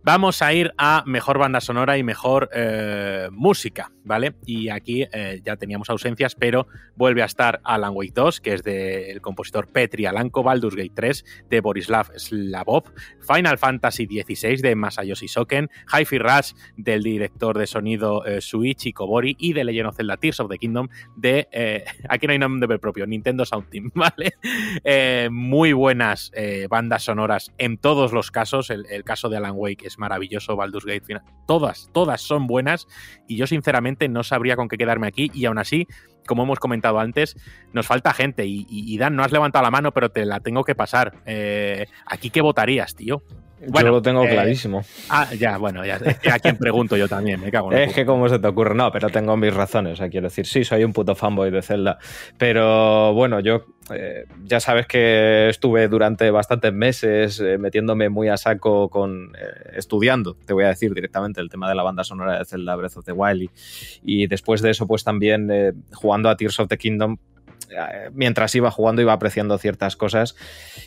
[0.06, 4.36] Vamos a ir a mejor banda sonora y mejor eh, música, ¿vale?
[4.46, 8.62] Y aquí eh, ya teníamos ausencias, pero vuelve a estar Alan Wake 2, que es
[8.62, 12.84] del compositor Petri Alanko, Baldur's Gate 3 de Borislav Slavov,
[13.20, 19.36] Final Fantasy XVI de Masayoshi Soken, Hi-Fi Rush del director de sonido eh, Suichi Kobori
[19.40, 22.78] y de Legend of Zelda Tears of the Kingdom de, eh, aquí no hay nombre
[22.78, 24.36] propio, Nintendo Sound Team, ¿vale?
[25.32, 26.32] Muy buenas
[26.70, 31.06] bandas sonoras en todos los casos, el caso de Alan Wake es maravilloso, Baldur's Gate,
[31.06, 31.24] final.
[31.46, 32.88] todas, todas son buenas
[33.28, 35.88] y yo sinceramente no sabría con qué quedarme aquí y aún así,
[36.28, 37.36] como hemos comentado antes,
[37.74, 40.76] nos falta gente y, Dan, no has levantado la mano, pero te la tengo que
[40.76, 41.14] pasar.
[41.26, 43.22] Eh, ¿Aquí qué votarías, tío?
[43.68, 44.84] Bueno, yo lo tengo eh, clarísimo.
[45.10, 45.96] Ah, ya, bueno, ya.
[45.96, 48.48] Es que a quién pregunto yo también, me cago en Es que como se te
[48.48, 49.94] ocurre, no, pero tengo mis razones.
[49.94, 51.98] O sea, quiero decir, sí, soy un puto fanboy de Zelda.
[52.38, 58.38] Pero bueno, yo eh, ya sabes que estuve durante bastantes meses eh, metiéndome muy a
[58.38, 62.40] saco con eh, estudiando, te voy a decir directamente, el tema de la banda sonora
[62.40, 63.44] de Zelda Breath of the Wild.
[63.44, 63.50] Y,
[64.04, 67.18] y después de eso, pues también eh, jugando a Tears of the Kingdom
[68.14, 70.36] mientras iba jugando iba apreciando ciertas cosas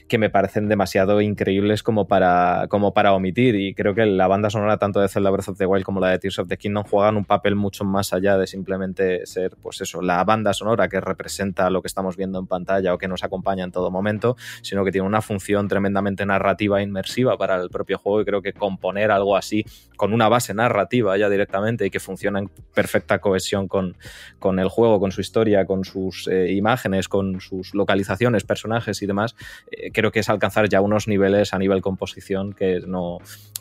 [0.08, 3.54] que me parecen demasiado increíbles como para, como para omitir.
[3.56, 6.10] Y creo que la banda sonora tanto de Zelda Breath of the Wild como la
[6.10, 9.80] de Tears of the Kingdom juegan un papel mucho más allá de simplemente ser pues
[9.80, 13.24] eso, la banda sonora que representa lo que estamos viendo en pantalla o que nos
[13.24, 17.70] acompaña en todo momento, sino que tiene una función tremendamente narrativa e inmersiva para el
[17.70, 18.22] propio juego.
[18.22, 19.64] Y creo que componer algo así
[19.96, 23.96] con una base narrativa ya directamente y que funciona en perfecta cohesión con,
[24.38, 29.00] con el juego, con su historia, con sus eh, imágenes imágenes, con sus localizaciones, personajes
[29.02, 29.34] y demás,
[29.70, 33.18] eh, creo que es alcanzar ya unos niveles a nivel composición que no,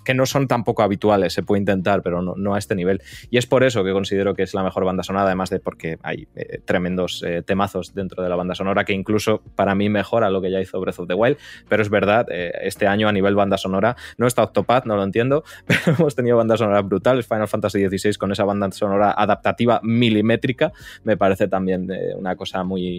[0.07, 3.01] que no son tampoco habituales, se puede intentar, pero no, a este nivel.
[3.29, 5.99] Y es por eso que considero que es la mejor banda sonora, además de porque
[6.01, 10.29] hay eh, tremendos eh, temazos dentro de la banda sonora que incluso para mí mejora
[10.29, 11.35] lo que ya hizo Breath of the Wild,
[11.67, 15.03] pero es verdad, eh, este año a nivel banda sonora no está Octopath, no lo
[15.03, 19.81] entiendo, pero hemos tenido bandas sonoras brutales, Final Fantasy XVI con esa banda sonora adaptativa
[19.83, 20.71] milimétrica,
[21.03, 22.96] me parece también una cosa muy,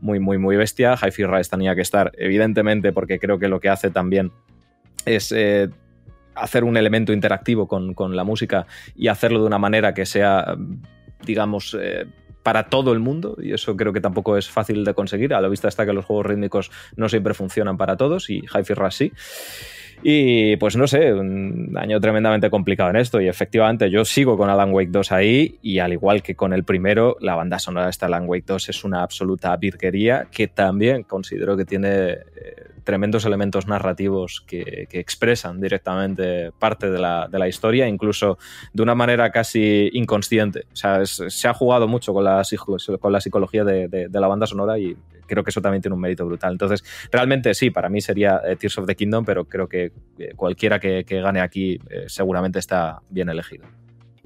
[0.00, 0.94] muy, muy, muy bestia.
[0.94, 4.32] Hi-Fi Rise tenía que estar, evidentemente, porque creo que lo que hace también
[5.04, 5.32] es
[6.36, 10.56] hacer un elemento interactivo con, la música y hacerlo de una manera que sea,
[11.24, 12.06] digamos, eh,
[12.42, 15.34] para todo el mundo, y eso creo que tampoco es fácil de conseguir.
[15.34, 18.74] A la vista está que los juegos rítmicos no siempre funcionan para todos, y Hi-Fi
[18.74, 19.12] Rush sí.
[20.02, 23.20] Y pues no sé, un año tremendamente complicado en esto.
[23.20, 25.58] Y efectivamente, yo sigo con Alan Wake 2 ahí.
[25.62, 28.68] Y al igual que con el primero, la banda sonora de este Alan Wake 2
[28.68, 35.60] es una absoluta virguería que también considero que tiene eh, tremendos elementos narrativos que, expresan
[35.60, 38.38] directamente parte de la, historia, incluso
[38.72, 40.66] de una manera casi inconsciente.
[40.72, 42.42] O sea, se ha jugado mucho con la,
[43.00, 44.96] con la psicología de, la banda sonora y
[45.26, 46.52] creo que eso también tiene un mérito brutal.
[46.52, 50.32] Entonces, realmente sí, para mí sería eh, Tears of the Kingdom, pero creo que eh,
[50.36, 53.66] cualquiera que, gane aquí eh, seguramente está bien elegido.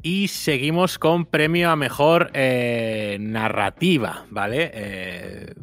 [0.02, 5.54] Y seguimos con premio a mejor narrativa, ¿vale?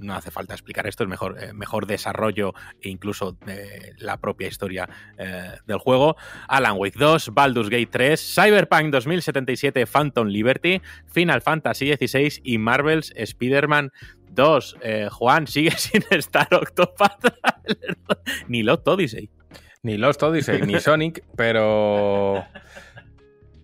[0.00, 3.38] No hace falta explicar esto, es mejor, mejor desarrollo e incluso
[3.98, 4.88] la propia historia
[5.66, 6.16] del juego.
[6.48, 13.12] Alan Wake 2, Baldur's Gate 3, Cyberpunk 2077, Phantom Liberty, Final Fantasy XVI y Marvel's
[13.16, 13.92] Spider-Man
[14.32, 17.34] Dos, eh, Juan sigue sin estar Octopath
[18.48, 19.30] ni Lost Odyssey.
[19.82, 22.44] Ni Lost Odyssey, ni Sonic, pero...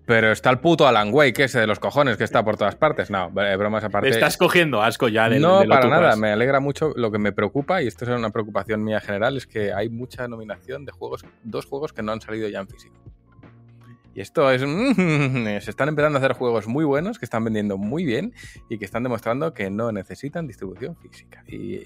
[0.07, 3.11] Pero está el puto Alan Wake ese de los cojones que está por todas partes.
[3.11, 4.09] No, bromas aparte.
[4.09, 6.17] estás cogiendo asco ya del No, para nada.
[6.17, 6.93] Me alegra mucho.
[6.95, 10.29] Lo que me preocupa, y esto es una preocupación mía general, es que hay mucha
[10.29, 12.95] nominación de juegos, dos juegos que no han salido ya en físico.
[14.15, 14.63] Y esto es...
[15.65, 18.33] se están empezando a hacer juegos muy buenos, que están vendiendo muy bien
[18.71, 21.43] y que están demostrando que no necesitan distribución física.
[21.49, 21.81] Y,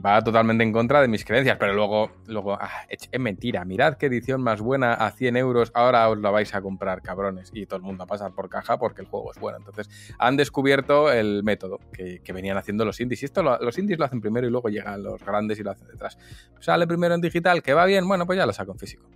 [0.00, 3.64] va totalmente en contra de mis creencias, pero luego, luego ah, es, mentira.
[3.64, 7.50] Mirad qué edición más buena a 100 euros, ahora os la vais a comprar, cabrones.
[7.52, 9.58] Y todo el mundo a pasar por caja porque el juego es bueno.
[9.58, 9.88] Entonces,
[10.18, 13.22] han descubierto el método que, venían haciendo los indies.
[13.22, 15.88] Y esto los indies lo hacen primero y luego llegan los grandes y lo hacen
[15.88, 16.18] detrás.
[16.60, 19.08] Sale primero en digital, que va bien, bueno, pues ya lo saco en físico.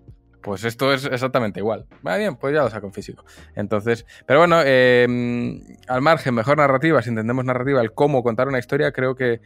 [0.42, 1.86] Pues esto es exactamente igual.
[2.06, 3.24] Va bien, pues ya lo saco en físico.
[3.54, 8.58] Entonces, pero bueno, em, al margen, mejor narrativa, si entendemos narrativa, el cómo contar una
[8.58, 9.40] historia, creo que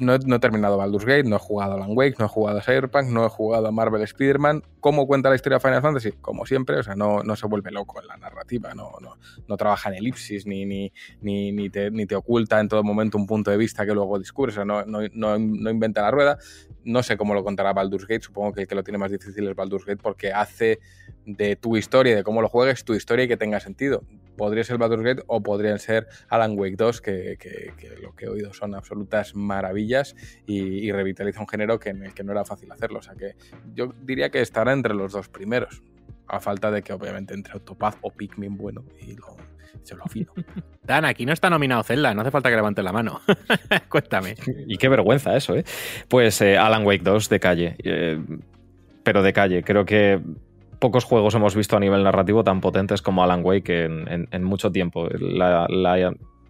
[0.00, 2.62] no, he terminado Baldur's Gate, no he jugado a Alan Wake, no he jugado a
[2.62, 4.62] Cyberpunk, no he jugado a Marvel Spider-Man.
[4.80, 6.12] ¿Cómo cuenta la historia de Final Fantasy?
[6.12, 9.16] Como siempre, o sea, no, no se vuelve loco en la narrativa, no, no,
[9.46, 13.18] no trabaja en elipsis, ni, ni, ni, ni, te, ni te oculta en todo momento
[13.18, 16.38] un punto de vista que luego discurre, o sea, no, no, no, inventa la rueda.
[16.84, 19.46] No sé cómo lo contará Baldur's Gate, supongo que el que lo tiene más difícil
[19.48, 20.78] es Baldur's Gate porque hace
[21.26, 24.02] de tu historia de cómo lo juegues tu historia y que tenga sentido
[24.38, 27.36] podría ser Baldur's Gate o podrían ser Alan Wake 2, que,
[28.00, 30.16] lo que he oído son absolutas maravillas
[30.46, 33.00] y, revitaliza un género que en el que no era fácil hacerlo.
[33.00, 33.36] O sea que
[33.74, 35.82] yo diría que estará entre los dos primeros.
[36.30, 39.36] A falta de que obviamente entre Autopath o Pikmin bueno y lo,
[39.82, 40.32] se lo afino.
[40.82, 43.20] Dan, aquí no está nominado Zelda, no hace falta que levante la mano.
[43.88, 44.34] Cuéntame.
[44.66, 45.64] Y qué vergüenza eso, ¿eh?
[46.08, 47.76] Pues eh, Alan Wake 2 de calle.
[47.82, 48.22] Eh,
[49.02, 49.62] pero de calle.
[49.62, 50.20] Creo que
[50.78, 55.08] pocos juegos hemos visto a nivel narrativo tan potentes como Alan Wake en, mucho tiempo.
[55.10, 55.66] La,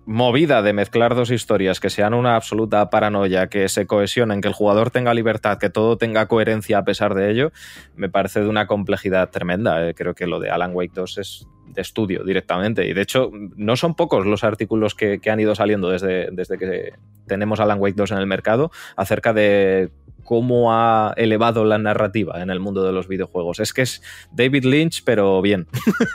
[0.06, 4.55] movida de mezclar dos historias que sean una absoluta paranoia, que se cohesionen, que el
[4.55, 7.52] jugador tenga libertad, que todo tenga coherencia a pesar de ello,
[7.94, 9.86] me parece de una complejidad tremenda.
[9.86, 9.92] Eh.
[9.94, 12.88] Creo que lo de Alan Wake 2 es de estudio directamente.
[12.88, 16.94] Y de hecho, no son pocos los artículos que, han ido saliendo desde, desde que
[17.26, 19.90] tenemos Alan Wake 2 en el mercado acerca de
[20.28, 23.60] cómo ha elevado la narrativa en el mundo de los videojuegos.
[23.60, 25.66] Es que es David Lynch, pero bien.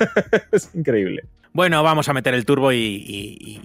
[0.52, 1.24] es increíble.
[1.56, 3.62] Bueno, vamos a meter el turbo y,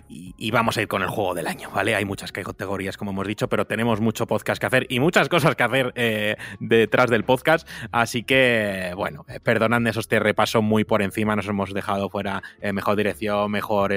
[0.53, 1.95] vamos a ir con el juego del año, ¿vale?
[1.95, 5.57] Hay muchas categorías, como hemos dicho, pero tenemos mucho podcast que hacer y muchas cosas
[5.57, 7.67] que hacer eh, detrás del podcast.
[7.91, 11.35] Así que, bueno, eh, perdonadme esos te repaso muy por encima.
[11.35, 13.95] Nos hemos dejado fuera eh, mejor dirección, mejor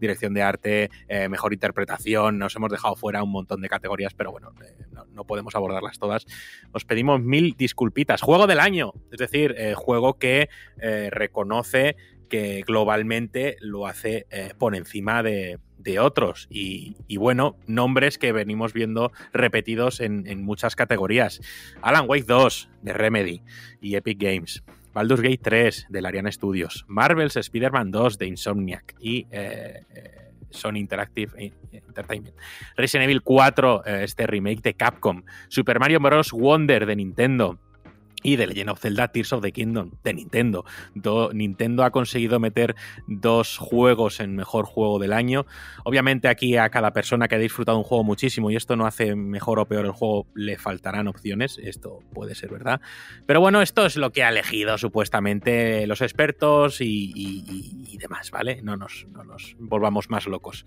[0.00, 0.90] dirección de arte,
[1.30, 2.38] mejor interpretación.
[2.38, 4.52] Nos hemos dejado fuera un montón de categorías, pero bueno,
[4.90, 6.26] no, no, podemos abordarlas todas.
[6.72, 8.22] Os pedimos mil disculpitas.
[8.22, 10.48] Juego del año, es decir, juego que
[11.12, 11.94] reconoce
[12.24, 15.58] que globalmente lo hace eh, por encima de,
[16.00, 16.46] otros.
[16.48, 21.42] Y, bueno, nombres que venimos viendo repetidos en, muchas categorías.
[21.82, 23.42] Alan Wake 2 de Remedy
[23.82, 24.64] y Epic Games.
[24.94, 26.84] Baldur's Gate 3 de Larian Studios.
[26.88, 28.94] Marvel's Spider-Man 2 de Insomniac.
[28.98, 32.36] Y eh, eh, Sony Interactive Entertainment.
[32.76, 35.22] Resident Evil 4, eh, este remake de Capcom.
[35.48, 36.32] Super Mario Bros.
[36.32, 37.58] Wonder de Nintendo
[38.24, 40.64] y The Legend of Zelda Tears of the Kingdom de Nintendo.
[41.32, 42.74] Nintendo ha conseguido meter
[43.06, 45.46] dos juegos en mejor juego del año.
[45.84, 49.14] Obviamente aquí a cada persona que ha disfrutado un juego muchísimo y esto no hace
[49.14, 52.80] mejor o peor el juego, le faltarán opciones, esto puede ser verdad.
[53.26, 58.60] Pero bueno, esto es lo que ha elegido supuestamente los expertos y, demás, ¿vale?
[58.62, 60.64] No nos, no nos volvamos más locos.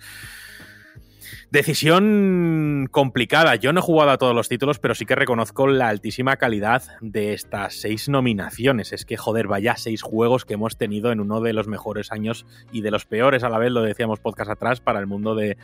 [1.51, 3.55] Decisión complicada.
[3.55, 6.83] Yo no he jugado a todos los títulos, pero sí que reconozco la altísima calidad
[7.01, 8.93] de estas seis nominaciones.
[8.93, 12.45] Es que, joder, vaya seis juegos que hemos tenido en uno de los mejores años
[12.71, 15.57] y de los peores a la vez, lo decíamos podcast atrás, para el mundo de,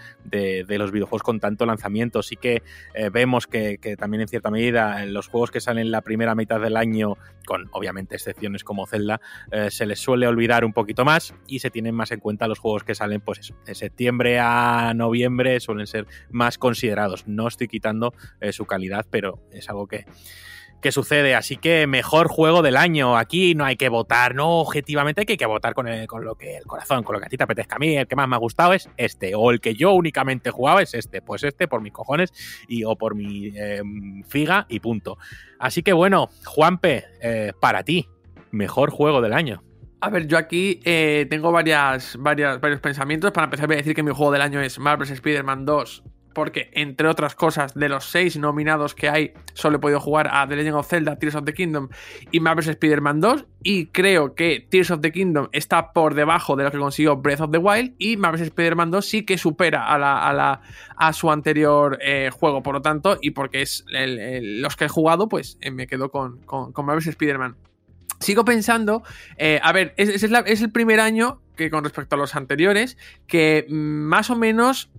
[0.68, 2.24] los videojuegos con tanto lanzamiento.
[2.24, 2.64] Sí que
[2.94, 6.78] eh, vemos que, también en cierta medida los juegos que salen la primera mitad del
[6.78, 9.22] año, con obviamente excepciones como Zelda,
[9.52, 12.60] eh, se les suele olvidar un poquito más y se tienen más en cuenta los
[12.60, 17.28] juegos que salen, pues eso, de septiembre a noviembre, suelen ser más considerados.
[17.28, 20.06] No estoy quitando eh, su calidad, pero es algo que,
[20.84, 21.34] que sucede.
[21.34, 23.18] Así que mejor juego del año.
[23.18, 26.66] Aquí no hay que votar, no objetivamente, hay que, votar con, con lo que el
[26.66, 27.78] corazón, con lo que a ti te apetezca.
[27.78, 30.52] A mí el que más me ha gustado es este, o el que yo únicamente
[30.52, 31.22] jugaba es este.
[31.22, 32.32] Pues este por mis cojones
[32.68, 35.18] y o por mi em, figa y punto.
[35.58, 38.08] Así que bueno, Juanpe, eh, para ti,
[38.52, 39.64] mejor juego del año.
[40.04, 42.18] A ver, yo aquí eh, tengo varios
[42.82, 43.32] pensamientos.
[43.32, 46.04] Para empezar, voy a decir que mi juego del año es Marvel's Spider-Man 2.
[46.34, 50.46] Porque, entre otras cosas, de los seis nominados que hay, solo he podido jugar a
[50.46, 51.88] The Legend of Zelda, Tears of the Kingdom
[52.32, 53.46] y Marvel's Spider-Man 2.
[53.64, 57.40] Y creo que Tears of the Kingdom está por debajo de lo que consiguió Breath
[57.40, 57.94] of the Wild.
[57.98, 62.62] Y Marvel's Spider-Man 2 sí que supera a, su anterior eh, juego.
[62.62, 66.42] Por lo tanto, y porque es los que he jugado, pues eh, me quedo con
[66.76, 67.56] Marvel's Spider-Man.
[68.24, 69.04] Sigo pensando,
[69.38, 72.98] eh, a ver, es, el primer año que con respecto a los anteriores,
[73.28, 74.90] que mm, más o menos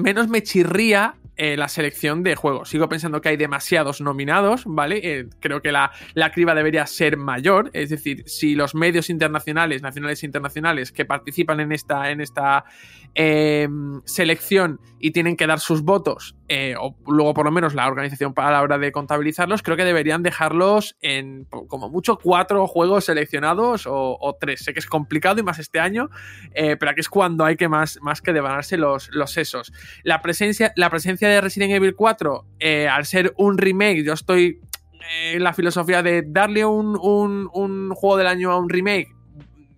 [0.00, 2.68] menos me chirría eh, la selección de juegos.
[2.68, 5.00] Sigo pensando que hay demasiados nominados, ¿vale?
[5.02, 9.80] Eh, creo que la, la, criba debería ser mayor, es decir, si los medios internacionales,
[9.80, 12.66] nacionales e internacionales que participan en esta, en esta
[13.14, 17.86] em, selección y tienen que dar sus votos, eh, o luego por lo menos la
[17.86, 23.06] organización para la hora de contabilizarlos, creo que deberían dejarlos en como mucho cuatro juegos
[23.06, 24.60] seleccionados o, tres.
[24.62, 26.10] Sé que es complicado y más este año,
[26.52, 29.72] pero aquí es cuando hay que más, más que devanarse los, los sesos.
[30.02, 34.60] La presencia, la presencia de Resident Evil 4, eh, al ser un remake, yo estoy
[35.10, 36.96] eh, en la filosofía de darle un,
[37.94, 39.14] juego del año a un remake.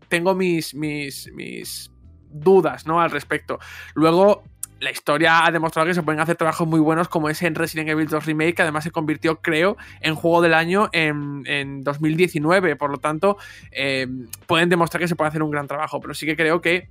[0.08, 1.90] Tengo mis, mis, mis
[2.30, 3.00] dudas ¿no?
[3.00, 3.58] al respecto.
[3.94, 4.42] Luego,
[4.82, 7.88] la historia ha demostrado que se pueden hacer trabajos muy buenos como ese en Resident
[7.88, 12.74] Evil 2 Remake, que además se convirtió, creo, en juego del año en, 2019.
[12.74, 13.36] Por lo tanto,
[13.70, 14.08] eh,
[14.46, 16.00] pueden demostrar que se puede hacer un gran trabajo.
[16.00, 16.90] Pero sí que creo que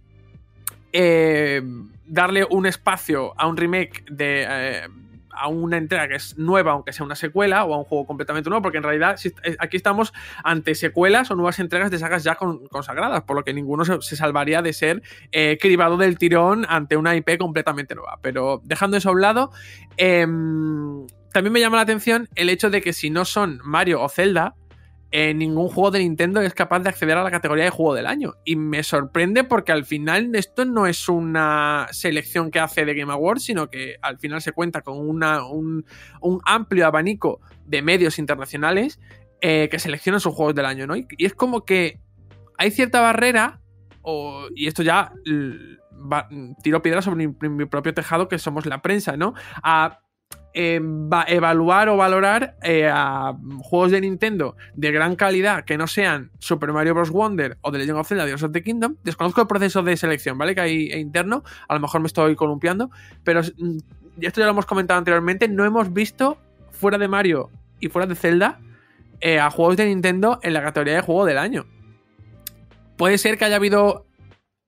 [0.93, 1.61] eh,
[2.05, 4.45] darle un espacio a un remake de.
[4.47, 4.87] Eh,
[5.33, 8.49] a una entrega que es nueva, aunque sea una secuela, o a un juego completamente
[8.49, 10.13] nuevo, porque en realidad eh, aquí estamos
[10.43, 14.61] ante secuelas o nuevas entregas de sagas ya consagradas, por lo que ninguno se, salvaría
[14.61, 15.01] de ser
[15.59, 18.19] cribado del tirón ante una IP completamente nueva.
[18.21, 19.51] Pero dejando eso a un lado,
[19.95, 24.09] em, también me llama la atención el hecho de que si no son Mario o
[24.09, 24.55] Zelda,
[25.11, 28.35] ningún juego de Nintendo es capaz de acceder a la categoría de juego del año.
[28.45, 33.11] Y me sorprende porque al final esto no es una selección que hace de Game
[33.11, 35.85] Awards, sino que al final se cuenta con una, un,
[36.45, 38.99] amplio abanico de medios internacionales
[39.41, 40.95] eh, que seleccionan sus juegos del año, ¿no?
[40.95, 41.99] Y, es como que
[42.57, 43.59] hay cierta barrera,
[44.55, 45.13] y esto ya
[46.63, 49.33] tiro piedras sobre mi, mi, propio tejado, que somos la prensa, ¿no?
[49.61, 49.99] A
[50.53, 56.73] evaluar o valorar eh, a juegos de Nintendo de gran calidad que no sean Super
[56.73, 57.09] Mario Bros.
[57.09, 58.97] Wonder o The Legend of Zelda Tears of the Kingdom.
[59.03, 60.55] Desconozco el proceso de selección, ¿vale?
[60.55, 61.43] Que hay interno.
[61.67, 62.91] A lo mejor me estoy columpiando.
[63.23, 63.77] Pero mm,
[64.21, 65.47] esto ya lo hemos comentado anteriormente.
[65.47, 66.37] No hemos visto
[66.71, 67.49] fuera de Mario
[67.79, 68.59] y fuera de Zelda
[69.19, 71.65] eh, a juegos de Nintendo en la categoría de juego del año.
[72.97, 74.05] Puede ser que haya habido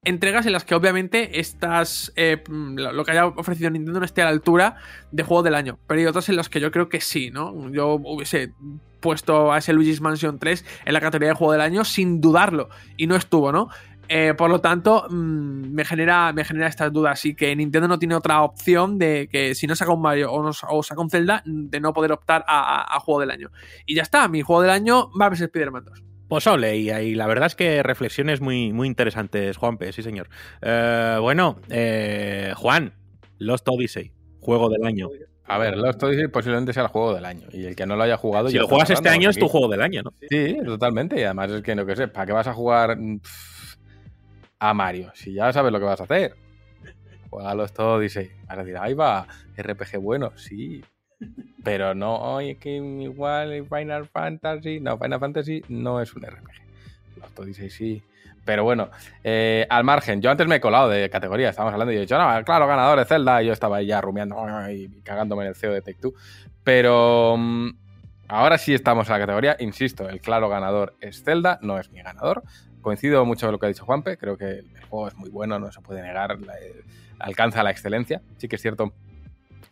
[0.05, 4.25] entregas en las que obviamente estas eh, lo que haya ofrecido Nintendo no esté a
[4.25, 4.77] la altura
[5.11, 7.69] de juego del año, pero hay otras en las que yo creo que sí, ¿no?
[7.71, 8.53] Yo hubiese
[8.99, 12.69] puesto a ese Luigi's Mansion 3 en la categoría de juego del año sin dudarlo
[12.97, 13.69] y no estuvo, ¿no?
[14.09, 17.99] Eh, por lo tanto, mm, me, genera, me genera estas dudas y que Nintendo no
[17.99, 21.79] tiene otra opción de que si no saca un Mario o, saca un Zelda, de
[21.79, 23.49] no poder optar a, juego del año.
[23.85, 26.03] Y ya está, mi juego del año va a ser Spider-Man 2.
[26.27, 30.29] Pues ole, y, la verdad es que reflexiones muy, muy interesantes, Juanpe, sí señor.
[30.61, 32.93] Eh, bueno, eh, Juan,
[33.37, 35.09] Lost Odyssey, juego del año.
[35.45, 37.47] A ver, Lost Odyssey posiblemente sea el juego del año.
[37.51, 38.49] Y el que no lo haya jugado.
[38.49, 40.13] Si lo juegas este año es tu juego del año, ¿no?
[40.29, 41.19] Sí, totalmente.
[41.19, 42.97] Y además es que no que sé, ¿para qué vas a jugar
[44.59, 45.11] a Mario?
[45.13, 46.35] Si ya sabes lo que vas a hacer.
[47.29, 49.27] juegalos todo, dice, vas a decir, ahí va,
[49.57, 50.83] RPG bueno, sí.
[51.63, 56.51] Pero no, oye, que igual Final Fantasy, no, Final Fantasy no es un RPG.
[57.21, 58.03] Los todo dice, sí.
[58.45, 58.89] Pero bueno,
[59.23, 62.01] eh, al margen, yo antes me he colado de categoría, estábamos hablando y yo he
[62.01, 64.35] dicho, no, claro, ganador de Zelda, y yo estaba ahí ya rumiando
[64.69, 66.13] y cagándome en el CEO de Take Two.
[66.63, 67.69] Pero mm,
[68.27, 72.01] ahora sí estamos en la categoría, insisto, el claro ganador es Zelda, no es mi
[72.01, 72.43] ganador.
[72.81, 75.57] Coincido mucho con lo que ha dicho Juanpe, creo que el juego es muy bueno,
[75.57, 76.83] no se puede negar, eh,
[77.19, 78.21] alcanza la excelencia.
[78.37, 78.91] Sí que es cierto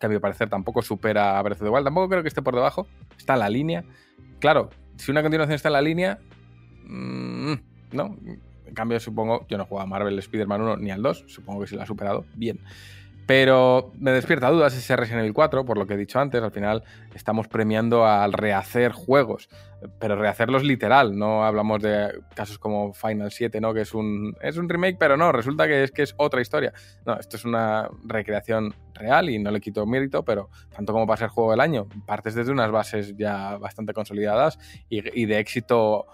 [0.01, 2.55] que a mi parecer tampoco supera a Breath of the tampoco creo que esté por
[2.55, 2.87] debajo,
[3.17, 3.85] está en la línea.
[4.39, 6.19] Claro, si una continuación está en la línea,
[6.83, 7.53] mmm,
[7.91, 8.17] no,
[8.65, 11.61] en cambio, supongo, yo no he jugado a Marvel Spider-Man 1 ni al 2, supongo
[11.61, 12.59] que si lo ha superado, bien.
[13.31, 16.51] Pero me despierta dudas ese Resident Evil 4, por lo que he dicho antes, al
[16.51, 16.83] final
[17.15, 19.47] estamos premiando al rehacer juegos,
[20.01, 23.73] pero rehacerlos literal, no hablamos de casos como Final 7, ¿no?
[23.73, 26.73] Que es un, es un remake, pero no, resulta que es que es otra historia.
[27.05, 31.15] No, esto es una recreación real y no le quito mérito, pero tanto como para
[31.15, 34.59] ser juego del año, partes desde unas bases ya bastante consolidadas
[34.89, 36.05] y, y de éxito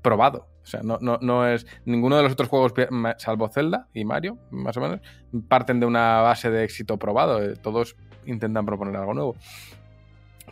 [0.00, 0.51] probado.
[0.62, 1.66] O sea, no, no, no, es.
[1.84, 2.72] Ninguno de los otros juegos,
[3.18, 5.00] salvo Zelda y Mario, más o menos,
[5.48, 7.42] parten de una base de éxito probado.
[7.42, 9.36] Eh, todos intentan proponer algo nuevo.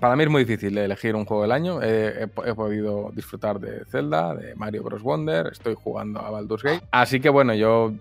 [0.00, 1.82] Para mí es muy difícil elegir un juego del año.
[1.82, 5.02] he, podido disfrutar de Zelda, de Mario Bros.
[5.02, 6.86] Wonder, estoy jugando a Baldur's Gate.
[6.90, 7.92] Así que bueno, yo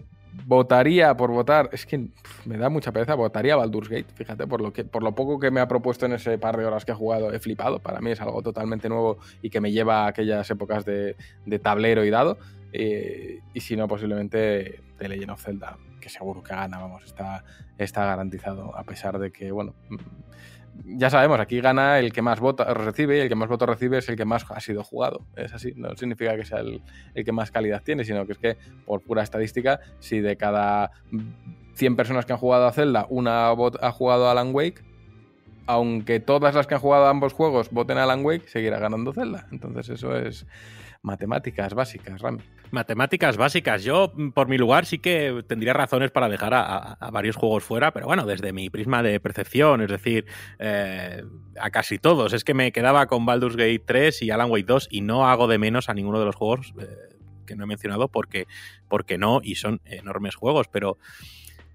[0.46, 2.08] votaría por votar, es que
[2.46, 5.52] me da mucha pereza, votaría Baldur's Gate, fíjate, por lo, que, por lo poco que
[5.52, 8.12] me ha propuesto en ese par de horas que he jugado, he flipado, para mí
[8.12, 11.16] es algo totalmente nuevo y que me lleva a aquellas épocas de,
[11.62, 12.38] tablero y dado,
[12.72, 17.44] eh, y si no, posiblemente The Legend of Zelda, que seguro que gana, vamos, está,
[17.78, 19.74] está garantizado, a pesar de que, bueno,
[20.86, 23.98] ya sabemos, aquí gana el que más votos recibe y el que más votos recibe
[24.00, 25.26] es el que más ha sido jugado.
[25.36, 26.82] Es así, no significa que sea el,
[27.14, 30.92] que más calidad tiene, sino que es que por pura estadística, si de cada
[31.76, 34.84] 100 personas que han jugado a Zelda, una ha jugado a Alan Wake,
[35.66, 39.14] aunque todas las que han jugado a ambos juegos voten a Alan Wake, seguirá ganando
[39.14, 39.48] Zelda.
[39.52, 40.48] Entonces eso es
[41.02, 42.40] matemáticas básicas, Rami.
[42.72, 43.84] Matemáticas básicas.
[43.84, 47.92] Yo, mm, por mi lugar, sí que tendría razones para dejar a, varios juegos fuera,
[47.92, 50.26] pero bueno, desde mi prisma de percepción, es decir,
[50.60, 51.24] eh,
[51.60, 52.34] a casi todos.
[52.34, 55.48] Es que me quedaba con Baldur's Gate 3 y Alan Wake 2 y no hago
[55.48, 56.86] de menos a ninguno de los juegos eh,
[57.46, 58.46] que no he mencionado porque,
[58.88, 60.98] porque no, y son enormes juegos, pero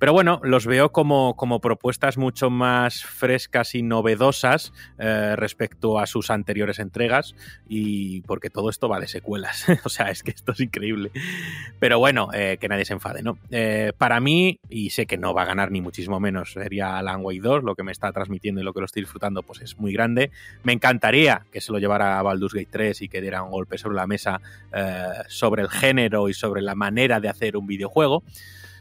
[0.05, 6.07] pero bueno, los veo como, como propuestas mucho más frescas y novedosas eh, respecto a
[6.07, 7.35] sus anteriores entregas
[7.71, 9.65] y porque todo esto va de secuelas.
[9.85, 11.11] o sea, es que esto es increíble.
[11.81, 13.39] Pero bueno, eh, que nadie se enfade, ¿no?
[13.51, 17.25] Eh, para mí, y sé que no va a ganar ni muchísimo menos, sería Alan
[17.25, 19.79] Wake 2, lo que me está transmitiendo y lo que lo estoy disfrutando, pues es
[19.79, 20.31] muy grande.
[20.65, 23.79] Me encantaría que se lo llevara a Baldur's Gate 3 y que diera un golpe
[23.79, 24.43] sobre la mesa
[25.29, 28.23] sobre el género y sobre la manera de hacer un videojuego.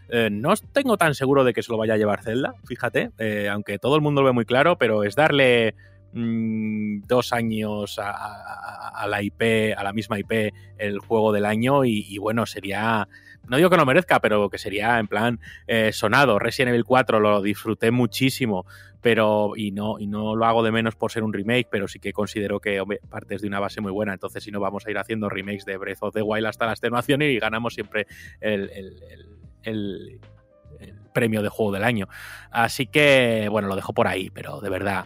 [0.10, 3.50] Eh, no tengo tan seguro de que se lo vaya a llevar Zelda, fíjate, eh,
[3.50, 5.76] aunque todo el mundo lo ve muy claro, pero es darle
[6.14, 12.18] mm, dos años a, la IP, a la misma IP, el juego del año y,
[12.18, 13.08] bueno, sería,
[13.48, 16.40] no digo que no merezca, pero que sería en plan eh, sonado.
[16.40, 18.66] Resident Evil 4 lo disfruté muchísimo,
[19.04, 22.00] pero y no, y no lo hago de menos por ser un remake, pero sí
[22.00, 24.98] que considero que partes de una base muy buena, entonces si no vamos a ir
[24.98, 28.08] haciendo remakes de Breath of the Wild hasta la extenuación y ganamos siempre
[28.40, 28.70] el,
[31.14, 32.08] premio de juego del año.
[32.52, 35.06] Así que, bueno, lo dejo por ahí, pero de verdad,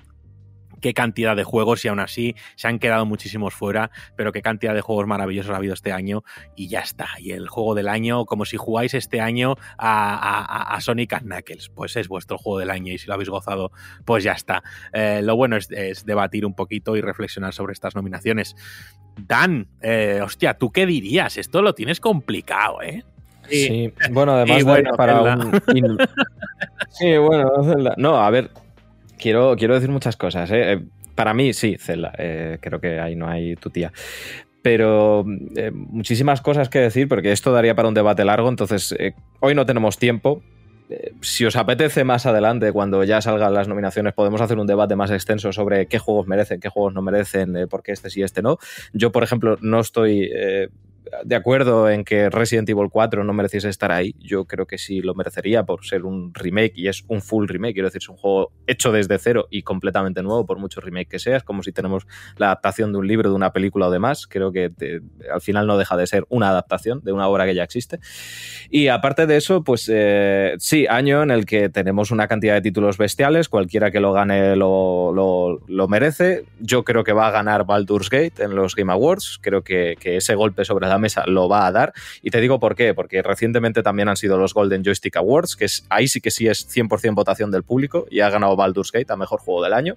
[0.82, 4.74] qué cantidad de juegos y aún así se han quedado muchísimos fuera, pero qué cantidad
[4.74, 6.24] de juegos maravillosos ha habido este año
[6.56, 7.08] y ya está.
[7.20, 12.08] Y el juego del año, como si jugáis este año a, Sonic Knuckles, pues es
[12.08, 13.72] vuestro juego del año y si lo habéis gozado,
[14.06, 14.64] pues ya está.
[14.94, 15.68] Eh, lo bueno es,
[16.06, 18.56] debatir un poquito y reflexionar sobre estas nominaciones.
[19.18, 21.38] Dan, eh, hostia, ¿tú qué dirías?
[21.38, 23.04] Esto lo tienes complicado, ¿eh?
[23.50, 24.64] Sí, bueno, además
[24.96, 25.62] para un...
[26.90, 27.52] Sí, bueno,
[27.98, 28.50] No, a ver,
[29.18, 30.50] quiero, quiero decir muchas cosas.
[30.52, 30.74] ¿eh?
[30.74, 30.82] eh
[31.16, 32.14] para mí, sí, Zelda.
[32.18, 33.92] Eh, creo que ahí no hay tu tía.
[34.62, 35.26] Pero
[35.56, 38.96] eh, muchísimas cosas que decir, porque esto daría para un debate largo, entonces
[39.40, 40.44] hoy no tenemos tiempo.
[41.22, 45.10] si os apetece más adelante, cuando ya salgan las nominaciones, podemos hacer un debate más
[45.10, 48.58] extenso sobre qué juegos merecen, qué juegos no merecen, por qué este sí, este no.
[48.94, 50.30] Yo, por ejemplo, no estoy
[51.24, 54.16] de acuerdo en que Resident Evil 4 no mereciese estar ahí.
[54.20, 57.74] Yo creo que sí lo merecería por ser un remake y es un full remake.
[57.74, 61.20] Quiero decir, es un juego hecho desde cero y completamente nuevo, por mucho remake que
[61.20, 61.38] sea.
[61.38, 62.08] Es como si tenemos
[62.38, 64.28] la adaptación de un libro, de una película o demás.
[64.28, 64.72] Creo que
[65.32, 68.00] al final no deja de ser una adaptación de una obra que ya existe.
[68.70, 72.62] Y aparte de eso, pues eh, sí, año en el que tenemos una cantidad de
[72.62, 73.50] títulos bestiales.
[73.50, 75.12] Cualquiera que lo gane lo,
[75.68, 76.46] lo, merece.
[76.60, 79.40] Yo creo que va a ganar Baldur's Gate en los Game Awards.
[79.42, 81.94] Creo que, que ese golpe sobre la la mesa lo va a dar.
[82.22, 85.66] Y te digo por qué, porque recientemente también han sido los Golden Joystick Awards, que
[85.66, 89.12] es, ahí sí que sí es 100% votación del público y ha ganado Baldur's Gate
[89.14, 89.96] a mejor juego del año.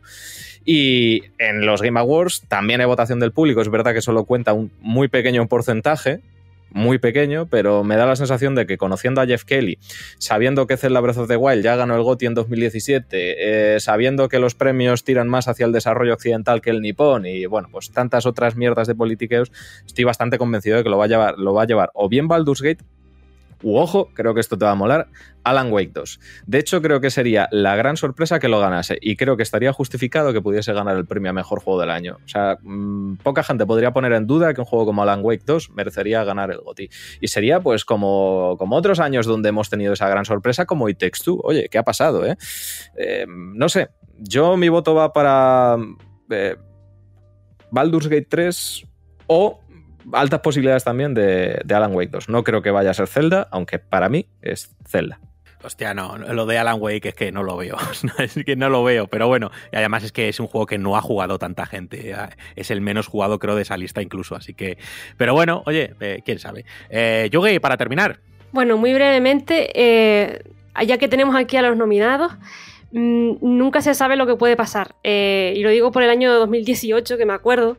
[0.65, 4.53] Y en los Game Awards también hay votación del público, es verdad que solo cuenta
[4.53, 6.21] un muy pequeño porcentaje,
[6.71, 9.79] muy pequeño, pero me da la sensación de que conociendo a Jeff Kelly,
[10.19, 14.29] sabiendo que Zelda Breath of the Wild ya ganó el GOTY en 2017, eh, sabiendo
[14.29, 17.91] que los premios tiran más hacia el desarrollo occidental que el nipón y bueno, pues
[17.91, 19.53] tantas otras mierdas de politiqueos,
[19.87, 22.29] estoy bastante convencido de que lo va a llevar, lo va a llevar o bien
[22.29, 22.85] Baldur's Gate
[23.63, 25.09] u ojo, creo que esto te va a molar,
[25.45, 26.21] Alan Wake 2.
[26.47, 29.73] De hecho, creo que sería la gran sorpresa que lo ganase y creo que estaría
[29.73, 32.19] justificado que pudiese ganar el premio a mejor juego del año.
[32.25, 35.45] O sea, mmm, poca gente podría poner en duda que un juego como Alan Wake
[35.45, 36.89] 2 merecería ganar el GOTY.
[37.21, 41.21] Y sería pues como, otros años donde hemos tenido esa gran sorpresa como It Takes.
[41.43, 42.25] Oye, ¿qué ha pasado?
[42.27, 42.37] Eh?
[42.97, 43.89] Eh, no sé,
[44.19, 45.77] yo mi voto va para
[46.31, 46.57] eh,
[47.71, 48.87] Baldur's Gate 3
[49.27, 49.61] o
[50.13, 52.29] altas posibilidades también de, de, Alan Wake 2.
[52.29, 55.21] No creo que vaya a ser Zelda, aunque para mí es Zelda.
[55.63, 57.77] Hostia, no, lo de Alan Wake es que no lo veo.
[58.19, 60.79] es que no lo veo, pero bueno, y además es que es un juego que
[60.79, 62.15] no ha jugado tanta gente.
[62.57, 64.35] Es el menos jugado, creo, de esa lista incluso.
[64.35, 64.79] Así que.
[65.19, 66.65] Pero bueno, oye, eh, quién sabe.
[66.89, 68.21] Eh, Yogi, para terminar.
[68.53, 70.43] Bueno, muy brevemente, eh,
[70.87, 72.33] ya que tenemos aquí a los nominados.
[72.93, 74.97] Mmm, nunca se sabe lo que puede pasar.
[75.05, 77.79] Eh, y lo digo por el año 2018, que me acuerdo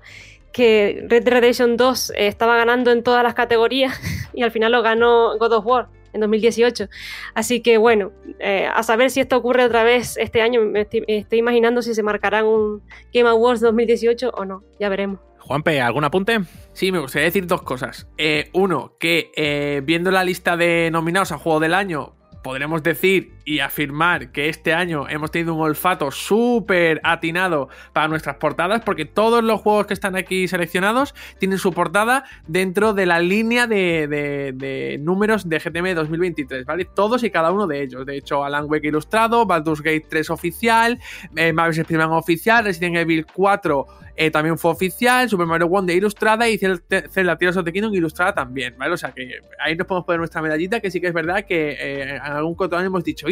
[0.51, 3.99] que Red Dead Redemption 2 eh, estaba ganando en todas las categorías
[4.33, 6.87] y al final lo ganó God of War en 2018.
[7.33, 10.61] Así que bueno, eh, a saber si esto ocurre otra vez este año.
[10.61, 12.81] Me estoy, me estoy, imaginando si se marcarán un
[13.13, 14.63] Game Awards 2018 o no.
[14.79, 15.19] Ya veremos.
[15.39, 16.39] Juanpe, ¿algún apunte?
[16.73, 18.07] Sí, me gustaría decir dos cosas.
[18.17, 22.13] Eh, uno, que eh, viendo la lista de nominados a Juego del Año,
[22.43, 28.37] podremos decir y afirmar que este año hemos tenido un olfato súper atinado para nuestras
[28.37, 33.19] portadas, porque todos los juegos que están aquí seleccionados tienen su portada dentro de la
[33.19, 36.85] línea de, de, de números de GTM 2023, ¿vale?
[36.85, 38.05] Todos y cada uno de ellos.
[38.05, 40.99] De hecho, Alan Wake ilustrado, Baldur's Gate 3 oficial,
[41.35, 46.47] eh, Marvel's Spider-Man oficial, Resident Evil 4 eh, también fue oficial, Super Mario Wonder ilustrada
[46.47, 48.93] y Zelda Tears of the Kingdom ilustrada también, ¿vale?
[48.93, 51.71] O sea que ahí nos podemos poner nuestra medallita, que sí que es verdad que
[51.71, 53.29] eh, en algún contón hemos dicho,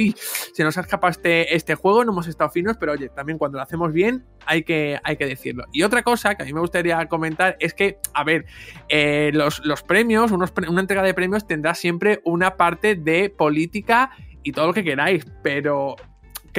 [0.53, 3.57] Se nos ha escapado este, este juego, no hemos estado finos, pero oye, también cuando
[3.57, 5.65] lo hacemos bien hay que, hay que decirlo.
[5.71, 8.45] Y otra cosa que a mí me gustaría comentar es que, a ver,
[8.89, 14.11] eh, los, los, premios, una entrega de premios tendrá siempre una parte de política
[14.43, 15.95] y todo lo que queráis, pero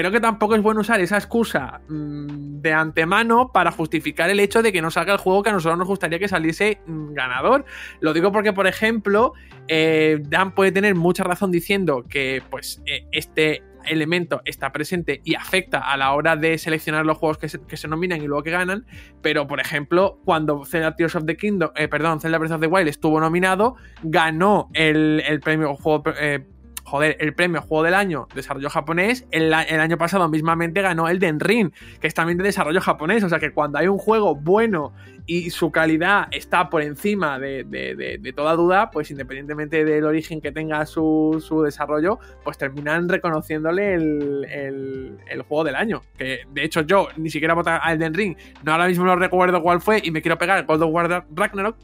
[0.00, 4.62] creo que tampoco es bueno usar esa excusa mmm, de antemano para justificar el hecho
[4.62, 7.64] de que no salga el juego que a nosotros nos gustaría que saliese mmm, ganador.
[8.00, 9.34] Lo digo porque, por ejemplo,
[9.68, 15.34] eh, Dan puede tener mucha razón diciendo que pues eh, este elemento está presente y
[15.34, 18.42] afecta a la hora de seleccionar los juegos que se, que se nominan y luego
[18.42, 18.86] que ganan,
[19.22, 22.66] pero por ejemplo, cuando Zelda Tears of the Kingdom, eh, perdón, Zelda Breath of the
[22.66, 26.44] Wild estuvo nominado, ganó el, el premio juego eh,
[26.90, 31.20] joder, el premio Juego del Año Desarrollo Japonés, el, el, año pasado mismamente ganó el
[31.20, 33.22] Den Ring, que es también de desarrollo japonés.
[33.22, 34.92] O sea que cuando hay un juego bueno
[35.24, 40.40] y su calidad está por encima de, de, de, toda duda, pues independientemente del origen
[40.40, 46.02] que tenga su, su desarrollo, pues terminan reconociéndole el, el, el, juego del año.
[46.18, 49.62] Que de hecho yo ni siquiera voté a Elden Ring, no ahora mismo no recuerdo
[49.62, 51.76] cuál fue y me quiero pegar God of War Ragnarok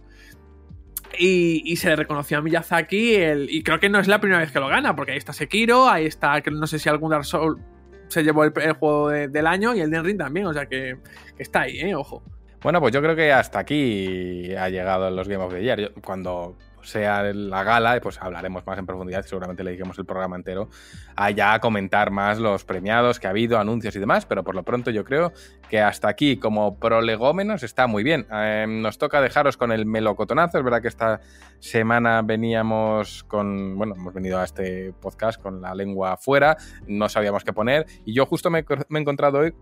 [1.19, 4.53] y, se le reconoció a Miyazaki el, y creo que no es la primera vez
[4.53, 7.61] que lo gana, porque ahí está Sekiro, ahí está, no sé si algún Dark Souls
[8.09, 10.97] se llevó el, juego de, del año y el Den Ring también, o sea que,
[11.39, 11.95] está ahí, ¿eh?
[11.95, 12.23] ojo.
[12.63, 15.93] Bueno, pues yo creo que hasta aquí ha llegado los Game of the Year.
[16.05, 16.57] Cuando
[16.87, 20.69] sea la gala, pues hablaremos más en profundidad, seguramente le dediquemos el programa entero
[21.17, 24.63] a ya comentar más los premiados que ha habido, anuncios y demás, pero por lo
[24.63, 25.33] pronto yo creo
[25.69, 28.27] que hasta aquí como prolegómenos está muy bien.
[28.33, 31.21] Eh, nos toca dejaros con el melocotonazo, es verdad que esta
[31.59, 36.57] semana veníamos con, bueno, hemos venido a este podcast con la lengua afuera,
[36.87, 39.55] no sabíamos qué poner y yo justo me he encontrado hoy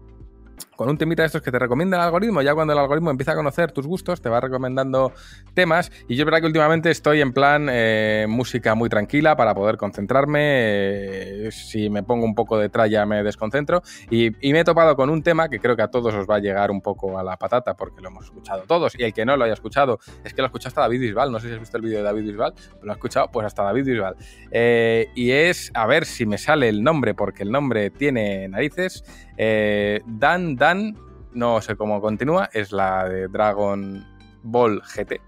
[0.77, 2.43] con un temita de estos que te recomienda el algoritmo.
[2.43, 5.13] Ya cuando el algoritmo empieza a conocer tus gustos, te va recomendando
[5.55, 5.91] temas.
[6.09, 9.77] Y yo es verdad que últimamente estoy en plan eh, música muy tranquila para poder
[9.77, 10.41] concentrarme.
[10.43, 13.83] Eh, si me pongo un poco de tralla me desconcentro.
[14.11, 16.39] Y, me he topado con un tema que creo que a todos os va a
[16.39, 18.95] llegar un poco a la patata porque lo hemos escuchado todos.
[18.99, 21.33] Y el que no lo haya escuchado es que lo ha escuchado hasta David Bisbal.
[21.33, 23.65] No sé si has visto el vídeo de David Bisbal, lo ha escuchado pues hasta
[23.65, 24.17] David Bisbal.
[24.51, 29.05] Eh, y es, a ver si me sale el nombre porque el nombre tiene narices.
[29.37, 30.97] Eh, Dan Dan,
[31.35, 34.03] no sé cómo continúa, es la de Dragon
[34.43, 35.21] Ball GT.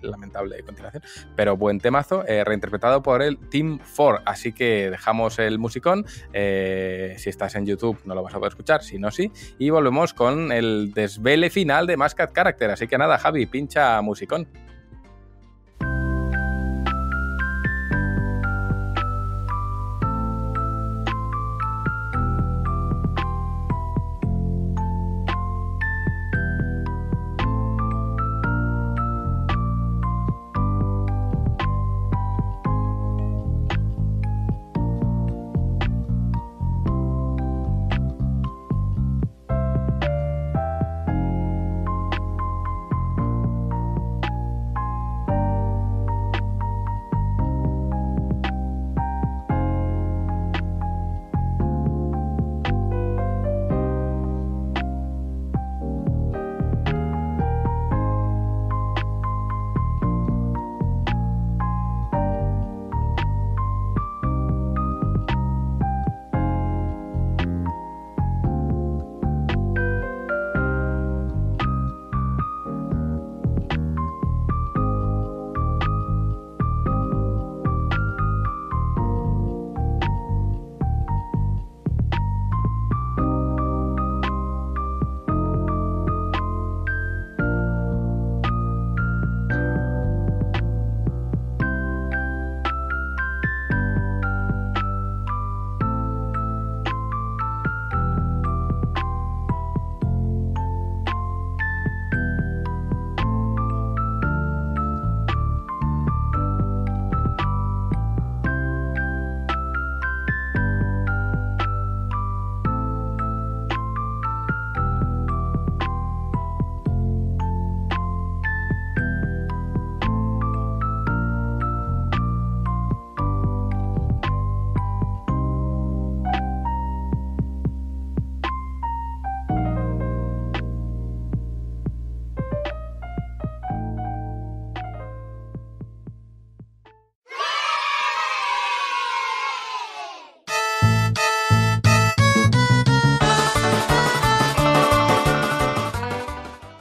[0.00, 1.02] Lamentable continuación,
[1.34, 4.22] pero buen temazo, eh, reinterpretado por el Team 4.
[4.24, 6.06] Así que dejamos el musicón.
[6.32, 9.32] Eh, si estás en YouTube, no lo vas a poder escuchar, si no, sí.
[9.58, 12.70] Y volvemos con el desvele final de Mascot Character.
[12.70, 14.46] Así que nada, Javi, pincha musicón.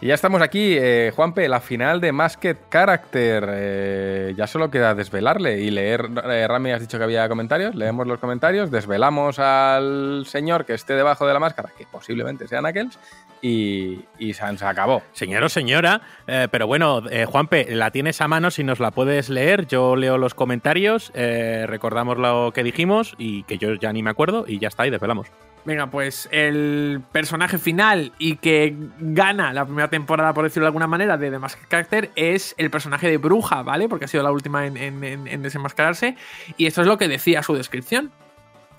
[0.06, 3.44] Y ya estamos aquí, eh, Juanpe, la final de Masked Character.
[3.49, 6.07] Eh, ya solo queda desvelarle y leer.
[6.30, 7.73] Eh, Rami, has dicho que había comentarios.
[7.73, 12.60] Leemos los comentarios, desvelamos al señor que esté debajo de la máscara, que posiblemente sea
[12.60, 12.99] Knuckles,
[13.41, 15.02] y, y se, acabó.
[15.11, 19.30] Señor o señora, eh, pero bueno, Juanpe, la tienes a mano si nos la puedes
[19.30, 19.65] leer.
[19.65, 24.45] Yo leo los comentarios, recordamos lo que dijimos y que yo ya ni me acuerdo
[24.48, 25.32] y ya está, y desvelamos.
[25.66, 30.86] Venga, pues el personaje final y que gana la primera temporada, por decirlo de alguna
[30.86, 33.90] manera, de The Masked Character es el personaje de Bruja, ¿vale?
[33.90, 36.18] Porque ha sido la última en, en- en- en desenmascararse.
[36.58, 38.12] Y esto es lo que decía su descripción.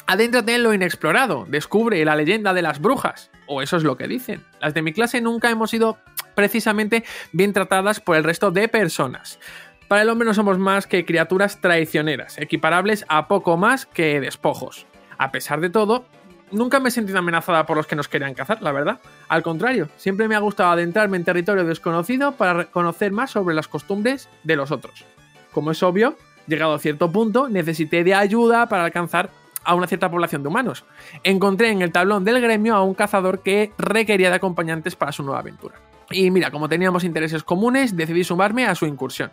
[0.07, 3.33] Adéntrate en lo inexplorado, descubre la leyenda de las brujas.
[3.49, 4.45] O eso es lo que dicen.
[4.61, 5.99] Las de mi clase nunca hemos sido
[6.37, 7.03] precisamente
[7.33, 9.41] bien tratadas por el resto de personas.
[9.89, 14.87] Para el hombre no somos más que criaturas traicioneras, equiparables a poco más que despojos.
[15.19, 16.05] A pesar de todo,
[16.51, 19.01] nunca me he sentido amenazada por los que nos querían cazar, la verdad.
[19.29, 23.69] Al contrario, siempre me ha gustado adentrarme en territorio desconocido para conocer más sobre las
[23.69, 25.05] costumbres de los otros.
[25.53, 26.17] Como es obvio,
[26.47, 29.31] llegado a cierto punto, necesité de ayuda para alcanzar
[29.65, 30.85] a una cierta población de humanos.
[31.25, 35.23] Encontré en el tablón del gremio a un cazador que requería de acompañantes para su
[35.23, 35.75] nueva aventura.
[36.11, 39.31] Y mira, como teníamos intereses comunes, decidí sumarme a su incursión.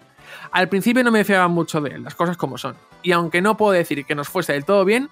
[0.52, 2.76] Al principio no me fiaba mucho de él, las cosas como son.
[3.03, 5.10] Y aunque no puedo decir que nos fuese del todo bien,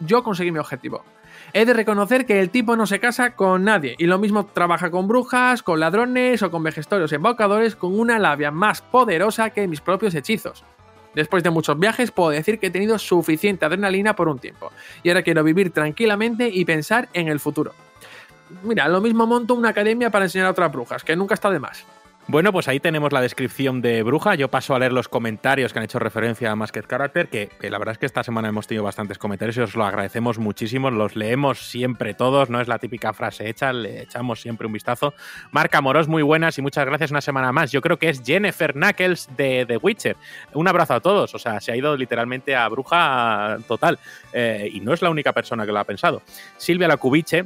[0.00, 1.04] yo conseguí mi objetivo.
[1.52, 4.90] He de reconocer que el tipo no se casa con nadie y lo mismo trabaja
[4.90, 9.80] con brujas, con ladrones o con vejestorios embaucadores con una labia más poderosa que mis
[9.80, 10.64] propios hechizos.
[11.14, 14.70] Después de muchos viajes puedo decir que he tenido suficiente adrenalina por un tiempo
[15.02, 17.72] y ahora quiero vivir tranquilamente y pensar en el futuro.
[18.62, 21.58] Mira, lo mismo monto una academia para enseñar a otras brujas, que nunca está de
[21.58, 21.84] más.
[22.28, 24.34] Bueno, pues ahí tenemos la descripción de Bruja.
[24.34, 27.70] Yo paso a leer los comentarios que han hecho referencia a Masked Character, que, que
[27.70, 30.90] la verdad es que esta semana hemos tenido bastantes comentarios y os lo agradecemos muchísimo.
[30.90, 35.14] Los leemos siempre todos, no es la típica frase hecha, le echamos siempre un vistazo.
[35.52, 37.70] Marca Moros, muy buenas y muchas gracias una semana más.
[37.70, 40.16] Yo creo que es Jennifer Knuckles de The Witcher.
[40.52, 44.00] Un abrazo a todos, o sea, se ha ido literalmente a Bruja total.
[44.32, 46.22] Eh, y no es la única persona que lo ha pensado.
[46.56, 47.44] Silvia Lacubiche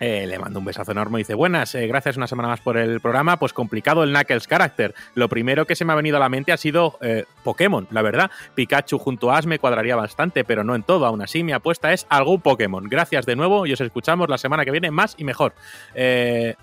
[0.00, 2.76] eh, le mando un besazo enorme y dice, buenas, eh, gracias una semana más por
[2.76, 3.38] el programa.
[3.38, 4.94] Pues complicado el Knuckles Character.
[5.14, 8.02] Lo primero que se me ha venido a la mente ha sido eh, Pokémon, la
[8.02, 8.30] verdad.
[8.54, 11.06] Pikachu junto a Ash me cuadraría bastante, pero no en todo.
[11.06, 12.84] Aún así, mi apuesta es algún Pokémon.
[12.84, 15.54] Gracias de nuevo y os escuchamos la semana que viene más y mejor.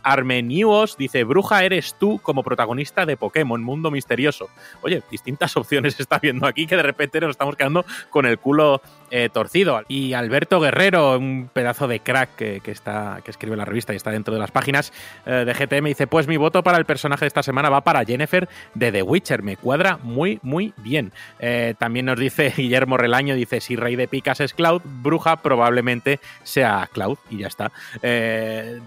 [0.04, 4.50] Armenius dice, Bruja eres tú como protagonista de Pokémon, Mundo Misterioso.
[4.82, 8.82] Oye, distintas opciones está viendo aquí que de repente nos estamos quedando con el culo
[9.14, 9.84] eh, torcido.
[9.90, 13.98] Y Alberto Guerrero, un pedazo de crack que, que está, que escribe la revista y
[13.98, 14.94] está dentro de las páginas
[15.26, 18.06] eh, de GTM, dice: Pues mi voto para el personaje de esta semana va para
[18.06, 19.44] Jennifer de The Witcher.
[19.44, 21.12] Me cuadra muy, muy bien.
[21.40, 26.22] Eh, también nos dice Guillermo Relaño: dice: Si Rey de Picas es Cloud, Bruja probablemente
[26.44, 27.18] sea Cloud.
[27.30, 27.70] Y ya está.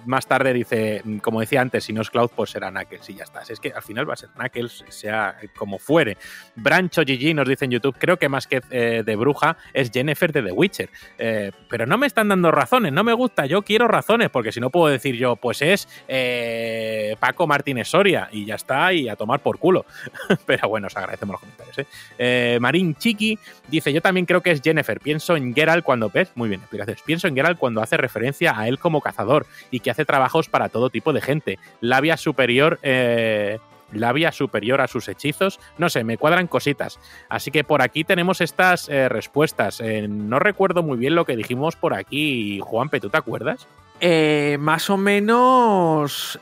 [0.06, 3.10] Más tarde dice: Como decía antes, si no es Cloud, pues será Knuckles.
[3.10, 3.42] Y ya está.
[3.42, 6.16] Es que al final va a ser Knuckles, sea como fuere.
[6.56, 8.60] Brancho GG nos dice en YouTube: Creo que más que
[9.04, 10.90] de Bruja es Jennifer de The Witcher.
[11.18, 13.46] Eh, pero no me están dando razones, no me gusta.
[13.46, 18.28] Yo quiero razones, porque si no puedo decir yo, pues es eh, Paco Martínez Soria
[18.32, 19.84] y ya está, y a tomar por culo.
[20.46, 21.78] Pero bueno, os agradecemos los comentarios.
[21.78, 21.86] ¿eh?
[22.18, 23.38] Eh, Marín Chiqui
[23.68, 25.00] dice: Yo también creo que es Jennifer.
[25.00, 26.30] Pienso en Geralt cuando ves.
[26.34, 27.02] Muy bien, explicaciones.
[27.02, 30.68] Pienso en Geralt cuando hace referencia a él como cazador y que hace trabajos para
[30.68, 31.58] todo tipo de gente.
[31.80, 32.78] Labia superior.
[32.82, 33.58] Eh,
[33.94, 35.60] labia superior a sus hechizos.
[35.78, 36.98] No sé, me cuadran cositas.
[37.28, 39.80] Así que por aquí tenemos estas eh, respuestas.
[39.80, 43.66] Eh, no recuerdo muy bien lo que dijimos por aquí, Juanpe, ¿tú te acuerdas?
[44.00, 46.38] Eh, más o menos.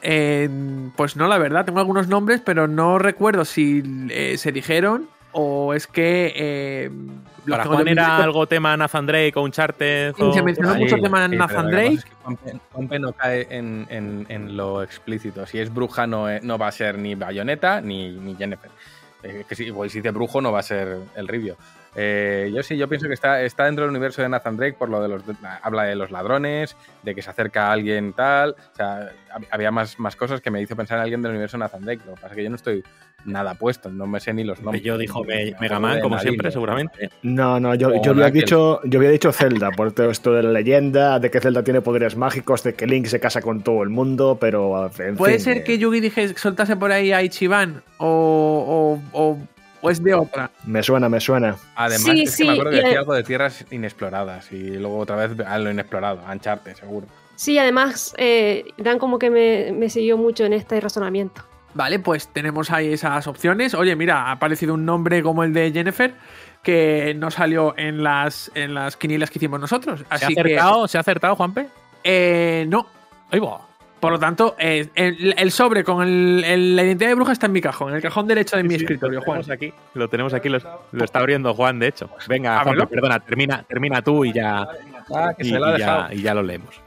[0.97, 5.74] pues no, la verdad, tengo algunos nombres, pero no recuerdo si eh, se dijeron o
[5.74, 6.91] es que.
[7.47, 10.14] Eh, Para Juan era algo tema Nathan Drake o Uncharted.
[10.19, 11.94] O- se mencionó mucho tema Nathan Drake.
[11.94, 12.06] es
[12.73, 15.44] Juanpe no cae en, en- en lo explícito.
[15.47, 18.70] Si es bruja, no, es- no va a ser ni Bayonetta ni, ni Jennifer.
[19.23, 21.56] Eh, que si, igual si dice brujo, no va a ser el Ribio.
[21.94, 24.89] Eh, yo sí, yo pienso que está, está dentro del universo de Nathan Drake por
[24.89, 25.23] lo de los.
[25.62, 28.52] Habla de los ladrones, de que se acerca a alguien tal.
[28.73, 31.56] O sea, hab- había más, más cosas que me hizo pensar en alguien del universo
[31.59, 32.01] de Nathan Drake.
[32.06, 32.82] Lo que pasa es que yo no estoy
[33.24, 34.82] nada puesto, no me sé ni los nombres.
[34.82, 36.52] Yo dijo Me- Me Mega acuerdo Man, de como siempre, ¿no?
[36.52, 37.10] seguramente.
[37.23, 40.51] No, no, yo, yo, había dicho, yo había dicho Zelda, por todo esto de la
[40.51, 43.90] leyenda, de que Zelda tiene poderes mágicos, de que Link se casa con todo el
[43.90, 47.82] mundo, pero en Puede fin, ser eh, que Yugi dije, soltase por ahí a Ichiban
[47.98, 49.39] o, o, o-
[49.82, 50.50] o es de otra.
[50.64, 51.56] Me suena, me suena.
[51.74, 55.16] Además, Sí, es que me acuerdo que decía algo de tierras inexploradas y luego otra
[55.16, 57.06] vez a lo inexplorado, a Ancharte, seguro.
[57.36, 61.42] Sí, además, eh, Dan como que me, me siguió mucho en este razonamiento.
[61.74, 63.74] Vale, pues tenemos ahí esas opciones.
[63.74, 66.14] Oye, mira, ha aparecido un nombre como el de Jennifer
[66.62, 70.00] que no salió en las, en las quinielas que hicimos nosotros.
[70.00, 70.40] ¿Se ha que.
[70.40, 71.66] acertado, ¿se ha acertado, Juanpe?
[72.04, 72.86] eh, no.
[73.30, 73.66] Ahí va.
[74.03, 77.47] Por lo tanto, eh, el, el sobre con el- el- la identidad de bruja está
[77.47, 79.37] en mi cajón, en el cajón derecho de mi escritorio, lo Juan.
[79.43, 80.59] tenemos aquí, lo tenemos aquí, lo,
[80.91, 82.11] lo está abriendo Juan, de hecho.
[82.27, 82.65] Venga.
[82.65, 84.66] Juan, perdona, termina, termina tú y ya,
[85.15, 86.81] Ah, que y, se la ha y ya, y ya lo leemos.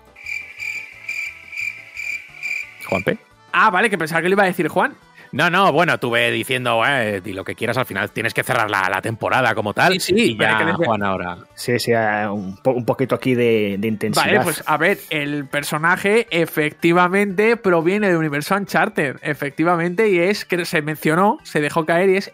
[2.89, 3.17] Juanpe.
[3.53, 4.93] Ah, vale, que pensaba que le iba a decir Juan.
[5.35, 8.71] No, no, bueno, tuve diciendo, eh, di lo que quieras al final, tienes que cerrar
[8.71, 9.91] la, la temporada como tal.
[9.93, 11.37] Sí, sí, y ya, que desde- Juan, ahora.
[11.55, 14.25] Sí, sí, un, po- un poquito aquí de, de intensidad.
[14.25, 20.63] Vale, pues a ver, el personaje efectivamente proviene del universo Uncharted, efectivamente, y es que
[20.65, 22.31] se mencionó, se dejó caer y es.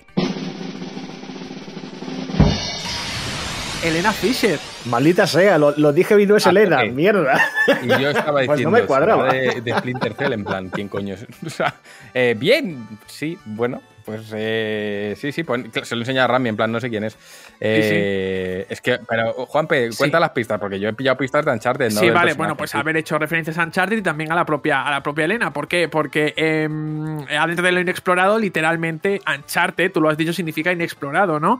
[3.91, 4.57] Elena Fisher.
[4.85, 7.39] Maldita sea, lo, lo dije y no es Ah, Elena, mierda.
[7.83, 9.31] Y yo estaba Pues no diciendo me cuadraba.
[9.31, 11.25] de Splinter Cell, en plan, ¿quién coño es?
[11.45, 11.75] O sea,
[12.13, 16.55] eh, bien, sí, bueno, pues eh, sí, sí, pues, se lo enseña a Rami, en
[16.55, 17.17] plan, no sé quién es.
[17.59, 19.97] Eh, Es que, pero Juanpe, Sí.
[19.97, 21.99] cuenta las pistas, porque yo he pillado pistas de Uncharted, ¿no?
[21.99, 24.81] sí, del vale, bueno, pues haber hecho referencias a Uncharted y también a la propia,
[24.83, 25.51] a la propia Elena.
[25.53, 25.87] ¿Por qué?
[25.89, 31.59] Porque em, adentro de lo inexplorado, literalmente, Uncharted, tú lo has dicho, significa inexplorado, ¿no?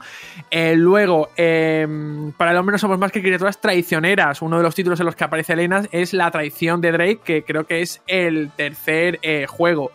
[0.49, 4.41] Eh, luego, em, para el hombre no somos más que criaturas traicioneras.
[4.41, 7.43] Uno de los títulos en los que aparece Elena es La traición de Drake, que
[7.43, 9.91] creo que es el tercer eh, juego.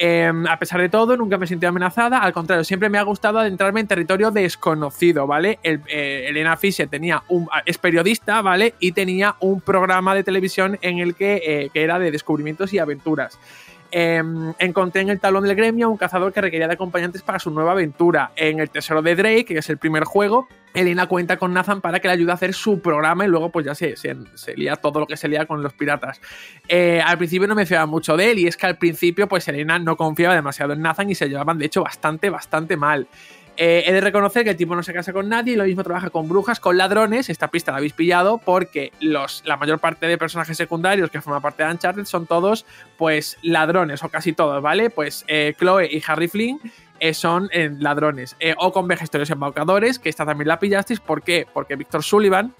[0.00, 2.18] Em, a pesar de todo, nunca me he sentido amenazada.
[2.18, 5.58] Al contrario, siempre me ha gustado adentrarme en territorio desconocido, ¿vale?
[5.64, 8.74] Eh, Elena Fisher tenía un, es periodista, ¿vale?
[8.78, 12.78] Y tenía un programa de televisión en el que, eh, que era de descubrimientos y
[12.78, 13.40] aventuras.
[13.90, 17.38] Em, encontré en el tablón del gremio a un cazador que requería de acompañantes para
[17.38, 18.32] su nueva aventura.
[18.36, 21.98] En el Tesoro de Drake, que es el primer juego, Elena cuenta con Nathan para
[21.98, 24.76] que le ayude a hacer su programa y luego pues ya se, se, se lía
[24.76, 26.20] todo lo que se lía con los piratas.
[26.68, 29.48] Eh, al principio no me fiaba mucho de él y es que al principio pues
[29.48, 33.08] Elena no confiaba demasiado en Nathan y se llevaban de hecho bastante, bastante mal.
[33.60, 35.82] Eh, he de reconocer que el tipo no se casa con nadie y lo mismo
[35.82, 37.28] trabaja con brujas, con ladrones.
[37.28, 41.64] Esta pista la habéis pillado porque la mayor parte de personajes secundarios que forman parte
[41.64, 42.64] de Uncharted son todos,
[42.96, 44.90] pues, ladrones, o casi todos, ¿vale?
[44.90, 46.60] Pues eh, Chloe y Harry Flynn
[47.00, 48.36] eh, son ladrones.
[48.58, 51.00] O con vejestorios embaucadores, que esta también la pillasteis.
[51.00, 51.44] ¿Por qué?
[51.52, 52.54] Porque Víctor Sullivan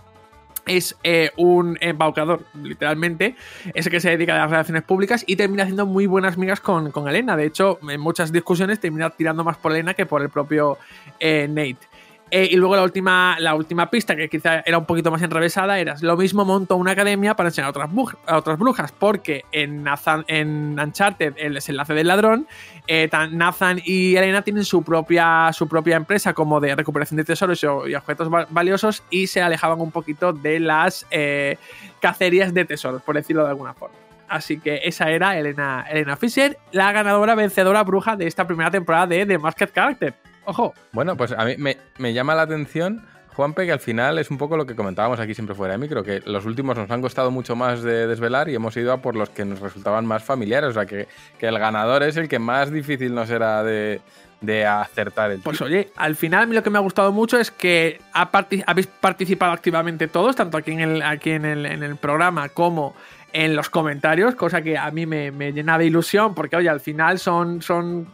[0.68, 3.34] es eh, un embaucador, literalmente,
[3.74, 6.60] es el que se dedica a las relaciones públicas y termina haciendo muy buenas migas
[6.60, 7.36] con, con Elena.
[7.36, 10.78] De hecho, en muchas discusiones termina tirando más por Elena que por el propio
[11.18, 11.87] eh, Nate.
[12.30, 15.78] Eh, y luego la última, la última pista, que quizá era un poquito más enrevesada,
[15.78, 17.88] era lo mismo monto una academia para enseñar a otras,
[18.26, 22.46] a otras brujas, porque en, Nathan, en Uncharted el desenlace del ladrón,
[22.86, 27.62] eh, Nathan y Elena tienen su propia, su propia empresa como de recuperación de tesoros
[27.62, 31.56] y, objetos va- valiosos y se alejaban un poquito de las eh,
[32.00, 33.96] cacerías de tesoros, por decirlo de alguna forma.
[34.28, 39.06] Así que esa era Elena, Elena Fisher, la ganadora vencedora bruja de esta primera temporada
[39.06, 40.12] de The Masked Character.
[40.48, 43.04] Ojo, Bueno, pues a mí me, me llama la atención,
[43.34, 46.02] Juanpe, que al final es un poco lo que comentábamos aquí siempre fuera de micro,
[46.02, 49.14] que los últimos nos han costado mucho más de desvelar y hemos ido a por
[49.14, 50.70] los que nos resultaban más familiares.
[50.70, 51.06] O sea, que,
[51.38, 54.00] que el ganador es el que más difícil nos era de,
[54.40, 57.38] de acertar el Pues oye, al final a mí lo que me ha gustado mucho
[57.38, 58.30] es que ha
[58.66, 62.94] habéis participado activamente todos, tanto aquí en el, aquí en el, en el programa como
[63.34, 66.80] en los comentarios, cosa que a mí me, me llena de ilusión, porque oye, al
[66.80, 68.08] final son, son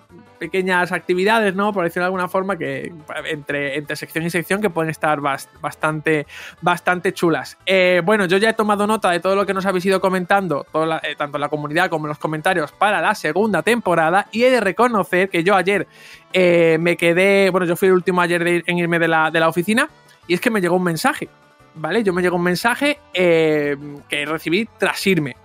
[0.44, 1.72] pequeñas actividades, ¿no?
[1.72, 2.92] Por decirlo de alguna forma, que
[3.26, 6.26] entre, entre sección y sección que pueden estar bas- bastante,
[6.60, 7.56] bastante chulas.
[7.64, 10.66] Eh, bueno, yo ya he tomado nota de todo lo que nos habéis ido comentando,
[11.02, 14.60] eh, tanto la comunidad como en los comentarios, para la segunda temporada, y he de
[14.60, 15.86] reconocer que yo ayer
[16.32, 19.40] eh, me quedé, bueno, yo fui el último ayer de en irme de la, de
[19.40, 19.88] la oficina
[20.26, 21.28] y es que me llegó un mensaje,
[21.74, 22.02] ¿vale?
[22.02, 25.36] Yo me llegó un mensaje que recibí tras irme.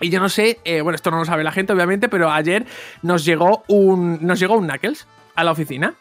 [0.00, 2.64] Y yo no sé, eh, bueno, esto no lo sabe la gente, obviamente, pero ayer
[3.02, 5.94] nos llegó un, nos llegó un Knuckles a la oficina,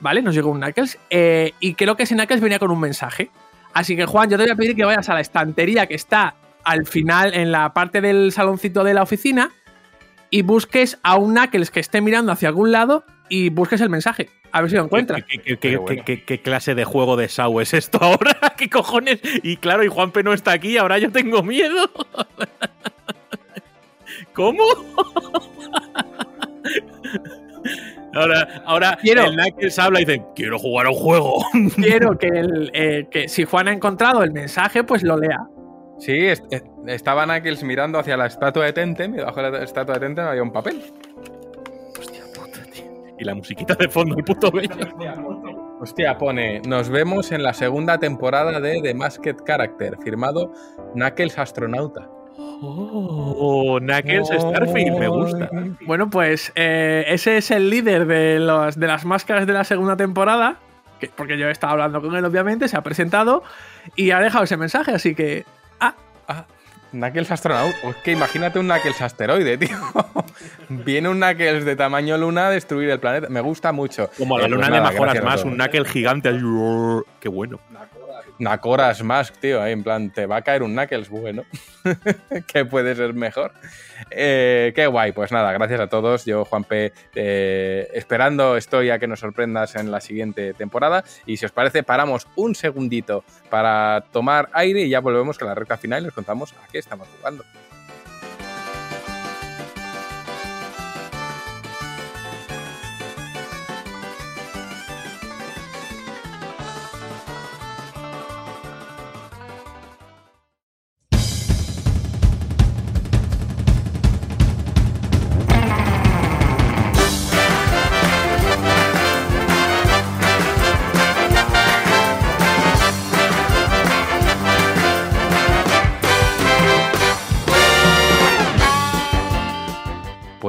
[0.00, 0.22] ¿vale?
[0.22, 3.30] Nos llegó un Knuckles eh, y creo que ese Knuckles venía con un mensaje.
[3.72, 6.34] Así que, Juan, yo te voy a pedir que vayas a la estantería que está
[6.64, 9.50] al final, en la parte del saloncito de la oficina,
[10.28, 14.28] y busques a un Knuckles que esté mirando hacia algún lado y busques el mensaje.
[14.52, 15.22] A ver si lo encuentras.
[15.24, 16.02] ¿Qué, qué- qué- Qué qué- bueno.
[16.04, 18.36] qué- qué clase de juego de Sau es esto ahora?
[18.56, 19.20] ¿Qué cojones?
[19.44, 21.88] Y claro, y Juanpe no está aquí, ahora yo tengo miedo.
[24.34, 24.62] ¿Cómo?
[28.14, 31.44] Ahora, ahora Quiero- el Knuckles habla y dice, quiero jugar a un juego.
[31.76, 35.38] Quiero que, el, eh, que si Juan ha encontrado el mensaje, pues lo lea.
[35.98, 39.62] Sí, es- es- estaba Knuckles mirando hacia la estatua de Tentem y debajo de la
[39.62, 40.82] estatua de Tentem había un papel.
[43.18, 44.74] Y la musiquita de fondo, el puto bello.
[45.78, 50.52] Hostia, pone, nos vemos en la segunda temporada de The Masked Character, firmado
[50.94, 52.08] Knuckles Astronauta.
[52.62, 55.48] Oh, Knuckles Starfield, me gusta.
[55.86, 59.96] Bueno, pues eh, ese es el líder de, los, de las máscaras de la segunda
[59.96, 60.56] temporada.
[60.98, 63.42] que- porque yo he estado hablando con él, obviamente, se ha presentado
[63.96, 65.44] y ha dejado ese mensaje, así que.
[65.80, 65.94] Ah,
[66.28, 66.44] Ah,
[66.92, 67.76] Knuckles astronauta.
[67.88, 69.76] Es que imagínate un Knuckles asteroide, tío.
[70.68, 73.28] Viene un Knuckles de tamaño luna a destruir el planeta.
[73.30, 74.10] Me gusta mucho.
[74.18, 76.30] Como la Eh, luna pues de nada, mejoras gracias a más, un knuckle gigante.
[77.20, 77.60] Qué bueno.
[78.40, 79.62] Nakoras más, tío.
[79.62, 81.44] ahí en plan, te va a caer un Knuckles, bueno.
[82.52, 83.52] que puede ser mejor.
[84.10, 85.12] Eh, qué guay.
[85.12, 86.24] Pues nada, gracias a todos.
[86.24, 91.04] Yo, Juanpe, eh, esperando estoy a que nos sorprendas en la siguiente temporada.
[91.26, 95.54] Y si os parece, paramos un segundito para tomar aire y ya volvemos con la
[95.54, 97.44] recta final y os contamos a qué estamos jugando.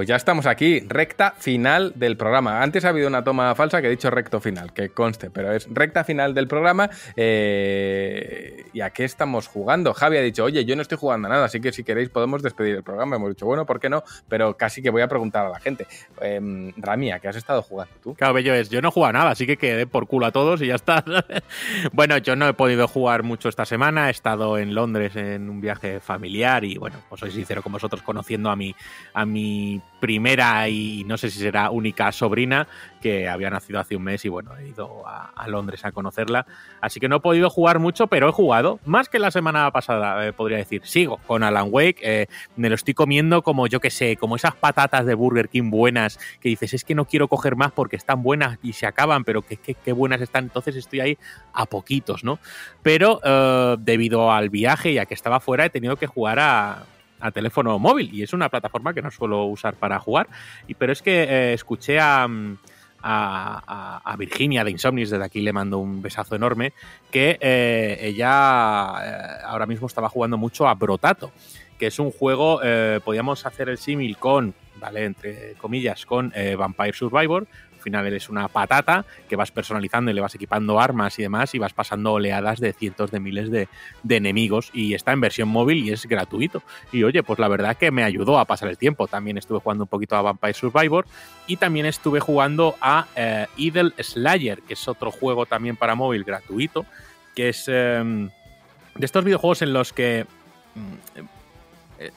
[0.01, 2.63] Pues ya estamos aquí, recta final del programa.
[2.63, 5.67] Antes ha habido una toma falsa que he dicho recto final, que conste, pero es
[5.69, 6.89] recta final del programa.
[7.15, 9.93] eh, ¿Y a qué estamos jugando?
[9.93, 12.41] Javi ha dicho, oye, yo no estoy jugando a nada, así que si queréis podemos
[12.41, 13.17] despedir el programa.
[13.17, 14.03] Hemos dicho, bueno, ¿por qué no?
[14.27, 15.85] Pero casi que voy a preguntar a la gente.
[16.19, 18.15] Eh, Rami, ¿a qué has estado jugando tú?
[18.15, 18.71] Claro, bello es.
[18.71, 21.05] Yo no he jugado nada, así que quedé por culo a todos y ya está.
[21.93, 24.07] bueno, yo no he podido jugar mucho esta semana.
[24.07, 28.01] He estado en Londres en un viaje familiar y, bueno, pues soy sincero con vosotros,
[28.01, 28.75] conociendo a mi,
[29.13, 32.67] a mi primera y no sé si será única sobrina
[33.01, 36.45] que había nacido hace un mes y, bueno, he ido a, Londres a conocerla.
[36.81, 40.27] Así que no he podido jugar mucho, pero he jugado más que la semana pasada,
[40.27, 40.81] eh, podría decir.
[40.83, 41.99] Sigo con Alan Wake.
[42.01, 45.71] eh, me lo estoy comiendo como, yo que sé, como esas patatas de Burger King
[45.71, 49.23] buenas que dices, es que no quiero coger más porque están buenas y se acaban,
[49.23, 50.45] pero que buenas están.
[50.45, 51.17] Entonces estoy ahí
[51.53, 52.39] a poquitos, ¿no?
[52.81, 56.83] Pero eh, debido al viaje y a que estaba fuera, he tenido que jugar a,
[57.21, 60.27] a teléfono móvil y es una plataforma que no suelo usar para jugar.
[60.67, 62.57] Y, pero es que eh, escuché a, mm,
[63.03, 63.63] a,
[64.03, 66.73] a- a Virginia de Insomnis, desde aquí le mando un besazo enorme,
[67.09, 71.31] que eh, ella eh, ahora mismo estaba jugando mucho a Brotato,
[71.79, 72.61] que es un juego,
[73.03, 75.03] podíamos hacer el símil con, ¿vale?
[75.05, 77.47] Entre comillas, con Vampire Survivor.
[77.81, 81.55] Al final eres una patata que vas personalizando y le vas equipando armas y demás
[81.55, 83.67] y vas pasando oleadas de cientos de miles de,
[84.07, 86.61] enemigos y está en versión móvil y es gratuito.
[86.91, 89.07] Y oye, pues la verdad que me ayudó a pasar el tiempo.
[89.07, 91.07] También estuve jugando un poquito a Vampire Survivor
[91.47, 96.23] y también estuve jugando a eh, Evil Slayer, que es otro juego también para móvil
[96.23, 96.85] gratuito,
[97.33, 100.27] que es eh, de estos videojuegos en los que
[100.75, 101.40] mm,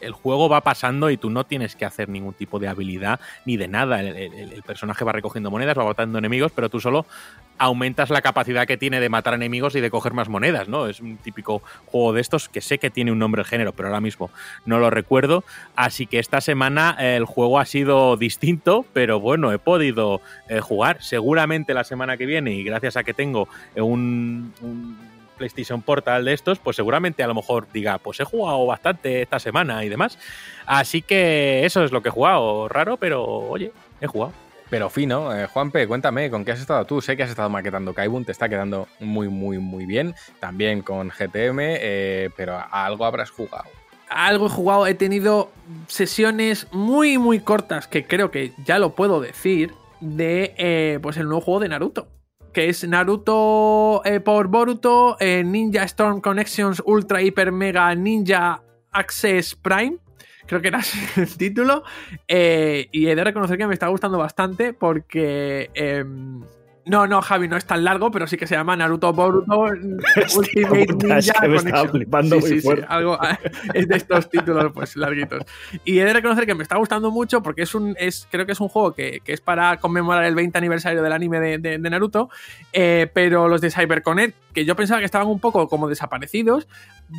[0.01, 3.56] el juego va pasando y tú no tienes que hacer ningún tipo de habilidad ni
[3.56, 4.01] de nada.
[4.01, 7.06] El, personaje va recogiendo monedas, va matando enemigos, pero tú solo
[7.59, 10.86] aumentas la capacidad que tiene de matar enemigos y de coger más monedas, ¿no?
[10.86, 13.89] Es un típico juego de estos que sé que tiene un nombre el género, pero
[13.89, 14.31] ahora mismo
[14.65, 15.44] no lo recuerdo.
[15.77, 20.61] Así que esta semana eh, el juego ha sido distinto, pero bueno, he podido eh,
[20.61, 21.02] jugar.
[21.02, 26.24] Seguramente la semana que viene, y gracias a que tengo eh, un, un PlayStation Portal
[26.24, 29.89] de estos, pues seguramente a lo mejor diga, pues he jugado bastante esta semana y
[29.89, 30.19] demás.
[30.66, 32.69] Así que eso es lo que he jugado.
[32.69, 34.32] Raro, pero oye, he jugado.
[34.70, 37.01] Pero fino, eh, Juanpe, cuéntame, ¿con qué has estado tú?
[37.01, 40.15] Sé que has estado maquetando Kaibun, te está quedando muy, muy, muy bien.
[40.40, 43.65] También con GTM, eh, pero a algo habrás jugado.
[44.09, 45.51] algo he jugado, he tenido
[45.86, 51.27] sesiones muy, muy cortas, que creo que ya lo puedo decir, de eh, pues el
[51.27, 52.09] nuevo juego de Naruto.
[52.55, 58.62] Que es Naruto eh, por Boruto, eh, Ninja Storm Connections Ultra Hyper Mega Ninja
[58.93, 59.98] Access Prime.
[60.47, 60.81] Creo que era
[61.16, 61.82] el título.
[62.28, 65.68] Eh, y he de reconocer que me está gustando bastante porque.
[66.86, 69.61] No, no, Javi, no es tan largo, pero sí que se llama Naruto Boruto
[70.36, 72.86] Ultimate puta, es Ninja que me estaba flipando muy fuerte.
[72.89, 73.19] algo
[73.74, 75.43] es de estos títulos pues larguitos.
[75.85, 78.52] Y he de reconocer que me está gustando mucho porque es un es creo que
[78.52, 81.78] es un juego que, que es para conmemorar el 20 aniversario del anime de, de-
[81.78, 82.28] de Naruto,
[82.73, 86.69] eh, pero los de CyberConnect, que yo pensaba que estaban un poco como desaparecidos,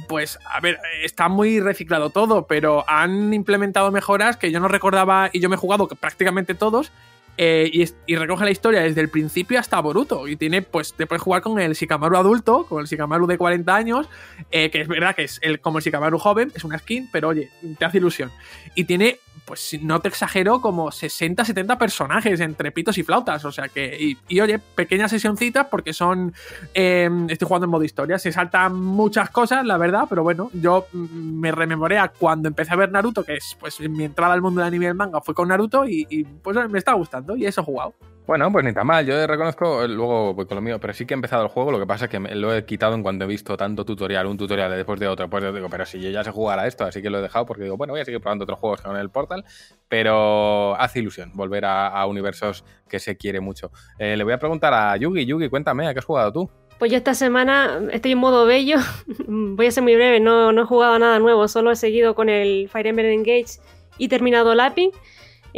[0.07, 5.29] pues a ver, está muy reciclado todo, pero han implementado mejoras que yo no recordaba
[5.33, 6.91] y yo me he jugado prácticamente todos.
[7.37, 7.69] Eh,
[8.07, 10.27] y, recoge la historia desde el principio hasta Boruto.
[10.27, 13.75] Y tiene, pues, te puedes jugar con el Shikamaru adulto, con el Shikamaru de 40
[13.75, 14.09] años,
[14.51, 17.29] eh, que es verdad que es el, como el Shikamaru joven, es una skin, pero
[17.29, 18.31] oye, te hace ilusión.
[18.73, 23.45] Y tiene, pues no te exagero, como 60, 70 personajes entre pitos y flautas.
[23.45, 26.33] O sea que, y, oye, pequeñas sesioncitas porque son,
[26.73, 30.87] eh, estoy jugando en modo historia, se saltan muchas cosas, la verdad, pero bueno, yo
[30.91, 34.41] mm, me rememoré a cuando empecé a ver Naruto, que es pues mi entrada al
[34.41, 37.45] mundo del anime y manga fue con Naruto y, y, pues me está gustando y
[37.45, 37.93] eso he jugado.
[38.27, 39.05] Bueno, pues ni tan mal.
[39.05, 41.71] Yo reconozco, eh, luego voy con lo mío, pero sí que he empezado el juego.
[41.71, 44.25] Lo que pasa es que me- lo he quitado en cuanto he visto tanto tutorial,
[44.25, 45.29] un tutorial después de otro.
[45.29, 47.21] Pues yo digo, pero si yo ya sé jugar a esto, así que lo he
[47.21, 49.45] dejado porque digo, bueno, voy a seguir probando otros juegos con el Portal.
[49.87, 53.71] Pero hace ilusión volver a, universos que se quiere mucho.
[53.99, 55.25] Eh, le voy a preguntar a Yugi.
[55.25, 56.49] Yugi, cuéntame, ¿a qué has jugado tú?
[56.79, 58.77] Pues yo esta semana estoy en modo bello.
[59.27, 62.27] Voy a ser muy breve, no, no he jugado nada nuevo, solo he seguido con
[62.27, 63.59] el Fire Emblem Engage
[63.97, 64.91] y terminado Lapping.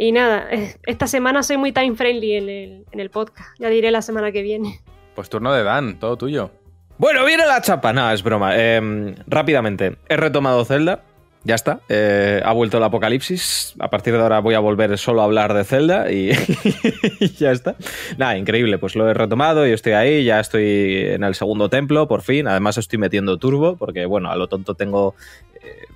[0.00, 0.46] Y nada,
[0.86, 3.48] esta semana soy muy time friendly en el, en el podcast.
[3.58, 4.80] Ya diré la semana que viene.
[5.16, 6.52] Pues turno de Dan, todo tuyo.
[6.98, 7.92] Bueno, viene la chapa.
[7.92, 8.52] No, es broma.
[8.54, 11.02] Eh, rápidamente, he retomado Zelda.
[11.42, 11.80] Ya está.
[11.88, 13.74] Eh, ha vuelto el apocalipsis.
[13.80, 16.30] A partir de ahora voy a volver solo a hablar de Zelda y,
[17.18, 17.74] y ya está.
[18.18, 18.78] Nada, increíble.
[18.78, 20.22] Pues lo he retomado y estoy ahí.
[20.22, 22.46] Ya estoy en el segundo templo, por fin.
[22.46, 25.16] Además, estoy metiendo turbo porque, bueno, a lo tonto tengo
[25.60, 25.86] eh,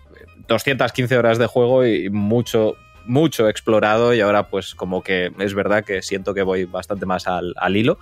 [0.48, 2.74] 215 horas de juego y mucho,
[3.06, 4.14] mucho explorado.
[4.14, 7.76] Y ahora, pues, como que es verdad que siento que voy bastante más al, al
[7.76, 7.98] hilo.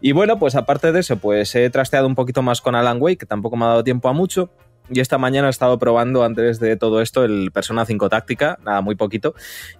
[0.00, 3.18] Y bueno, pues aparte de eso, pues he trasteado un poquito más con Alan Wake,
[3.18, 4.50] que tampoco me ha dado tiempo a mucho.
[4.90, 8.82] Y esta mañana he estado probando antes de todo esto el Persona 5 Táctica, nada,
[8.82, 9.34] muy poquito.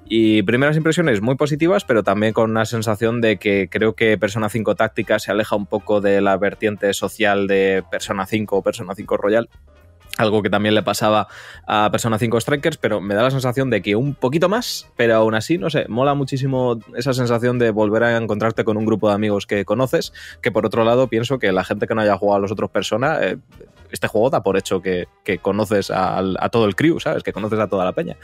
[0.07, 4.49] Y primeras impresiones muy positivas, pero también con una sensación de que creo que Persona
[4.49, 8.95] 5 Táctica se aleja un poco de la vertiente social de Persona 5 o Persona
[8.95, 9.51] 5 Royal.
[10.17, 11.27] Algo que también le pasaba
[11.67, 15.17] a Persona 5 Strikers, pero me da la sensación de que un poquito más, pero
[15.17, 19.09] aún así, no sé, mola muchísimo esa sensación de volver a encontrarte con un grupo
[19.09, 22.17] de amigos que conoces, que por otro lado pienso que la gente que no haya
[22.17, 23.39] jugado a los otros Persona, eh,
[23.95, 25.07] este juego da por hecho que,
[25.41, 27.23] conoces a, todo el crew, ¿sabes?
[27.23, 28.17] Que conoces a toda la peña.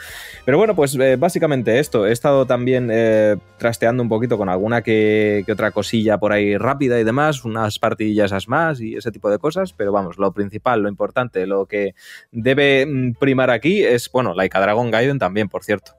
[0.44, 2.06] Pero bueno, pues eh, básicamente esto.
[2.06, 7.00] He estado también eh, trasteando un poquito con alguna que, otra cosilla por ahí rápida
[7.00, 10.88] y demás, unas partidillas más y ese tipo de cosas, pero vamos, lo principal, lo
[10.88, 11.94] importante, lo que
[12.30, 15.92] debe mm, primar aquí es, bueno, Laika Dragon Gaiden también, por cierto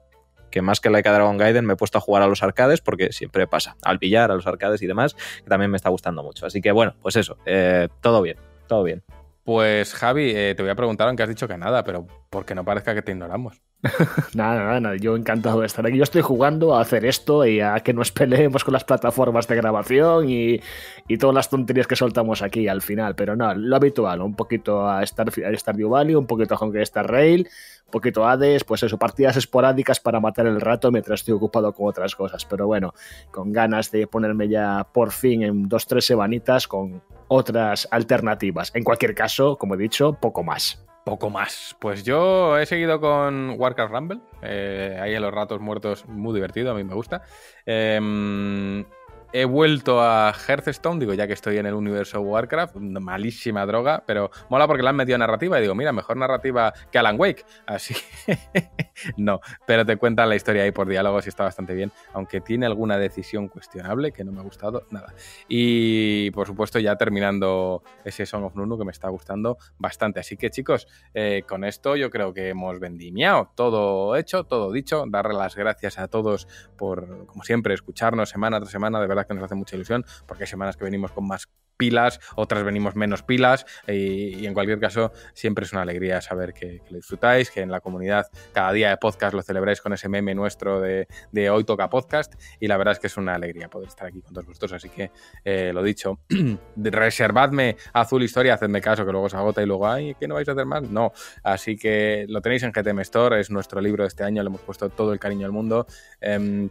[0.50, 3.10] que más que Laika Dragon Gaiden me he puesto a jugar a los arcades porque
[3.12, 6.46] siempre pasa, al billar, a los arcades y demás, que también me está gustando mucho.
[6.46, 8.36] Así que bueno, pues eso, eh, todo bien,
[8.68, 9.02] todo bien.
[9.44, 12.64] Pues Javi, eh, te voy a preguntar, aunque has dicho que nada, pero porque no
[12.64, 13.60] parezca que te ignoramos.
[14.34, 15.96] nada, nada, nada, yo encantado de estar aquí.
[15.96, 19.56] Yo estoy jugando a hacer esto y a que nos peleemos con las plataformas de
[19.56, 20.60] grabación y,
[21.08, 23.16] y todas las tonterías que soltamos aquí al final.
[23.16, 27.10] Pero no, lo habitual, un poquito a Star, a Valley, un poquito a Honkai Star
[27.10, 27.48] Rail,
[27.86, 31.72] un poquito a Hades, pues eso, partidas esporádicas para matar el rato mientras estoy ocupado
[31.72, 32.44] con otras cosas.
[32.44, 32.94] Pero bueno,
[33.32, 37.02] con ganas de ponerme ya por fin en dos, tres semanitas con
[37.32, 38.70] otras alternativas.
[38.74, 40.84] En cualquier caso, como he dicho, poco más.
[41.04, 41.74] Poco más.
[41.80, 44.20] Pues yo he seguido con Warcraft Rumble.
[44.42, 47.22] Eh, ahí en los ratos muertos, muy divertido, a mí me gusta.
[47.66, 48.84] Eh,
[49.32, 54.30] he vuelto a Hearthstone, digo, ya que estoy en el universo Warcraft, malísima droga, pero
[54.50, 57.44] mola porque le han metido narrativa y digo, mira, mejor narrativa que Alan Wake.
[57.66, 57.94] Así
[59.16, 62.66] no, pero te cuentan la historia ahí por diálogos y está bastante bien, aunque tiene
[62.66, 65.14] alguna decisión cuestionable que no me ha gustado nada.
[65.48, 70.20] Y por supuesto, ya terminando ese Song of Nunu que me está gustando bastante.
[70.20, 75.04] Así que chicos, eh, con esto yo creo que hemos vendimiado todo hecho, todo dicho.
[75.08, 76.46] Darle las gracias a todos
[76.76, 80.44] por, como siempre, escucharnos semana tras semana, de verdad que nos hace mucha ilusión, porque
[80.44, 81.48] hay semanas que venimos con más
[81.82, 86.80] pilas, otras venimos menos pilas y, en cualquier caso siempre es una alegría saber que,
[86.90, 90.32] lo disfrutáis, que en la comunidad cada día de podcast lo celebráis con ese meme
[90.32, 91.08] nuestro de,
[91.50, 94.32] Hoy Toca Podcast y la verdad es que es una alegría poder estar aquí con
[94.32, 95.10] todos vosotros, así que
[95.44, 96.20] eh, lo dicho,
[96.76, 100.48] reservadme Azul Historia, hacedme caso que luego se agota y luego, ay, ¿qué no vais
[100.48, 100.82] a hacer más?
[100.82, 101.12] No,
[101.42, 104.60] así que lo tenéis en GTM Store, es nuestro libro de este año, le hemos
[104.60, 105.86] puesto todo el cariño del mundo.
[106.20, 106.68] Eh,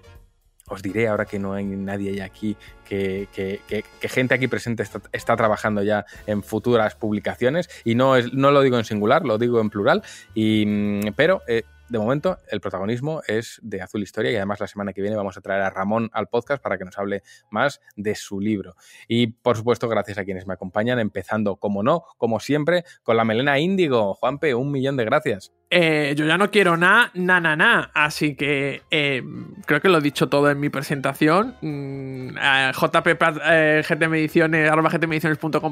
[0.68, 2.56] os diré ahora que no hay nadie aquí,
[2.88, 7.70] que, que, gente aquí presente está, trabajando ya en futuras publicaciones.
[7.84, 12.00] Y no, no lo digo en singular, lo digo en plural, y, pero eh, de
[12.00, 15.42] momento el protagonismo es de Azul Historia y además la semana que viene vamos a
[15.42, 18.76] traer a Ramón al podcast para que nos hable más de su libro.
[19.10, 23.26] Y por supuesto gracias a quienes me acompañan, empezando como no, como siempre, con la
[23.26, 24.14] melena índigo.
[24.14, 25.52] Juanpe, un millón de gracias.
[25.70, 27.92] Eh, yo ya no quiero nada, na, na, na.
[27.94, 29.24] Así que eh,
[29.66, 31.56] creo que lo he dicho todo en mi presentación.
[31.62, 32.36] Mm,
[32.74, 33.16] JP eh,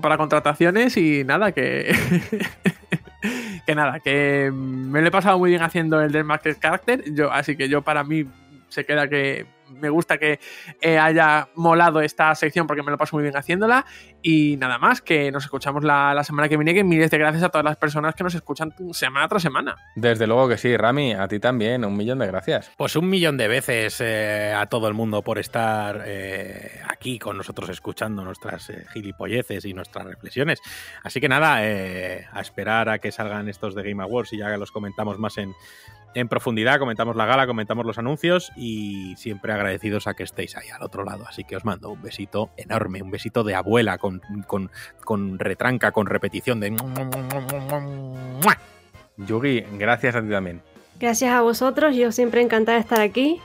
[0.01, 1.93] para contrataciones y nada, que.
[3.69, 7.03] que nada, que me lo he pasado muy bien haciendo el Market Character.
[7.13, 8.25] Yo, así que yo para mí
[8.69, 10.39] se queda que me gusta que
[10.81, 13.85] eh, haya molado esta sección porque me lo paso muy bien haciéndola.
[14.21, 16.73] Y nada más, que nos escuchamos la, la, semana que viene.
[16.73, 19.75] Que miles de gracias a todas las personas que nos escuchan semana tras semana.
[19.95, 22.71] Desde luego que sí, Rami, a ti también, un millón de gracias.
[22.77, 27.37] Pues un millón de veces eh, a todo el mundo por estar eh, aquí con
[27.37, 30.61] nosotros escuchando nuestras eh, gilipolleces y nuestras reflexiones.
[31.03, 34.55] Así que nada, eh, a esperar a que salgan estos de Game Awards y ya
[34.57, 35.53] los comentamos más en,
[36.13, 40.69] en profundidad, comentamos la gala, comentamos los anuncios y siempre agradecidos a que estéis ahí
[40.69, 41.25] al otro lado.
[41.27, 44.71] Así que os mando un besito enorme, un besito de abuela con, con,
[45.03, 46.75] con retranca, con repetición de...
[49.17, 50.61] Yugi, gracias a ti también.
[50.99, 53.39] Gracias a vosotros, yo siempre encantada de estar aquí.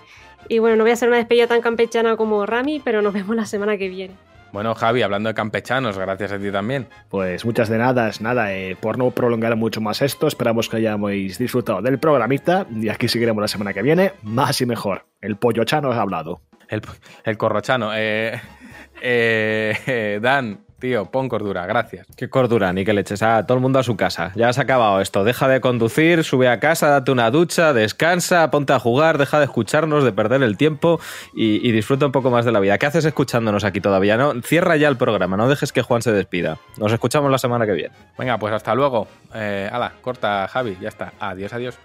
[0.48, 3.34] Y bueno, no voy a hacer una despedida tan campechana como Rami, pero nos vemos
[3.34, 4.14] la semana que viene.
[4.54, 6.86] Bueno, Javi, hablando de campechanos, gracias a ti también.
[7.08, 10.76] Pues muchas de nada, es nada, eh, por no prolongar mucho más esto, esperamos que
[10.76, 15.06] hayáis disfrutado del programita y aquí seguiremos la semana que viene, más y mejor.
[15.20, 16.40] El pollo chano ha hablado.
[16.68, 16.82] El,
[17.24, 17.90] el corrochano.
[17.96, 18.40] Eh,
[19.02, 22.06] eh, Dan, tío, pon cordura, gracias.
[22.14, 23.22] Qué cordura, ni que leches.
[23.22, 24.32] A todo el mundo a su casa.
[24.34, 25.24] Ya has acabado esto.
[25.24, 29.46] Deja de conducir, sube a casa, date una ducha, descansa, ponte a jugar, deja de
[29.46, 31.00] escucharnos, de perder el tiempo
[31.34, 32.76] y, disfruta un poco más de la vida.
[32.76, 34.18] ¿Qué haces escuchándonos aquí todavía?
[34.18, 36.58] No, cierra ya el programa, no dejes que Juan se despida.
[36.76, 37.94] Nos escuchamos la semana que viene.
[38.18, 39.08] Venga, pues hasta luego.
[39.34, 41.14] Eh, ala, corta, Javi, ya está.
[41.18, 41.78] Adiós, adiós.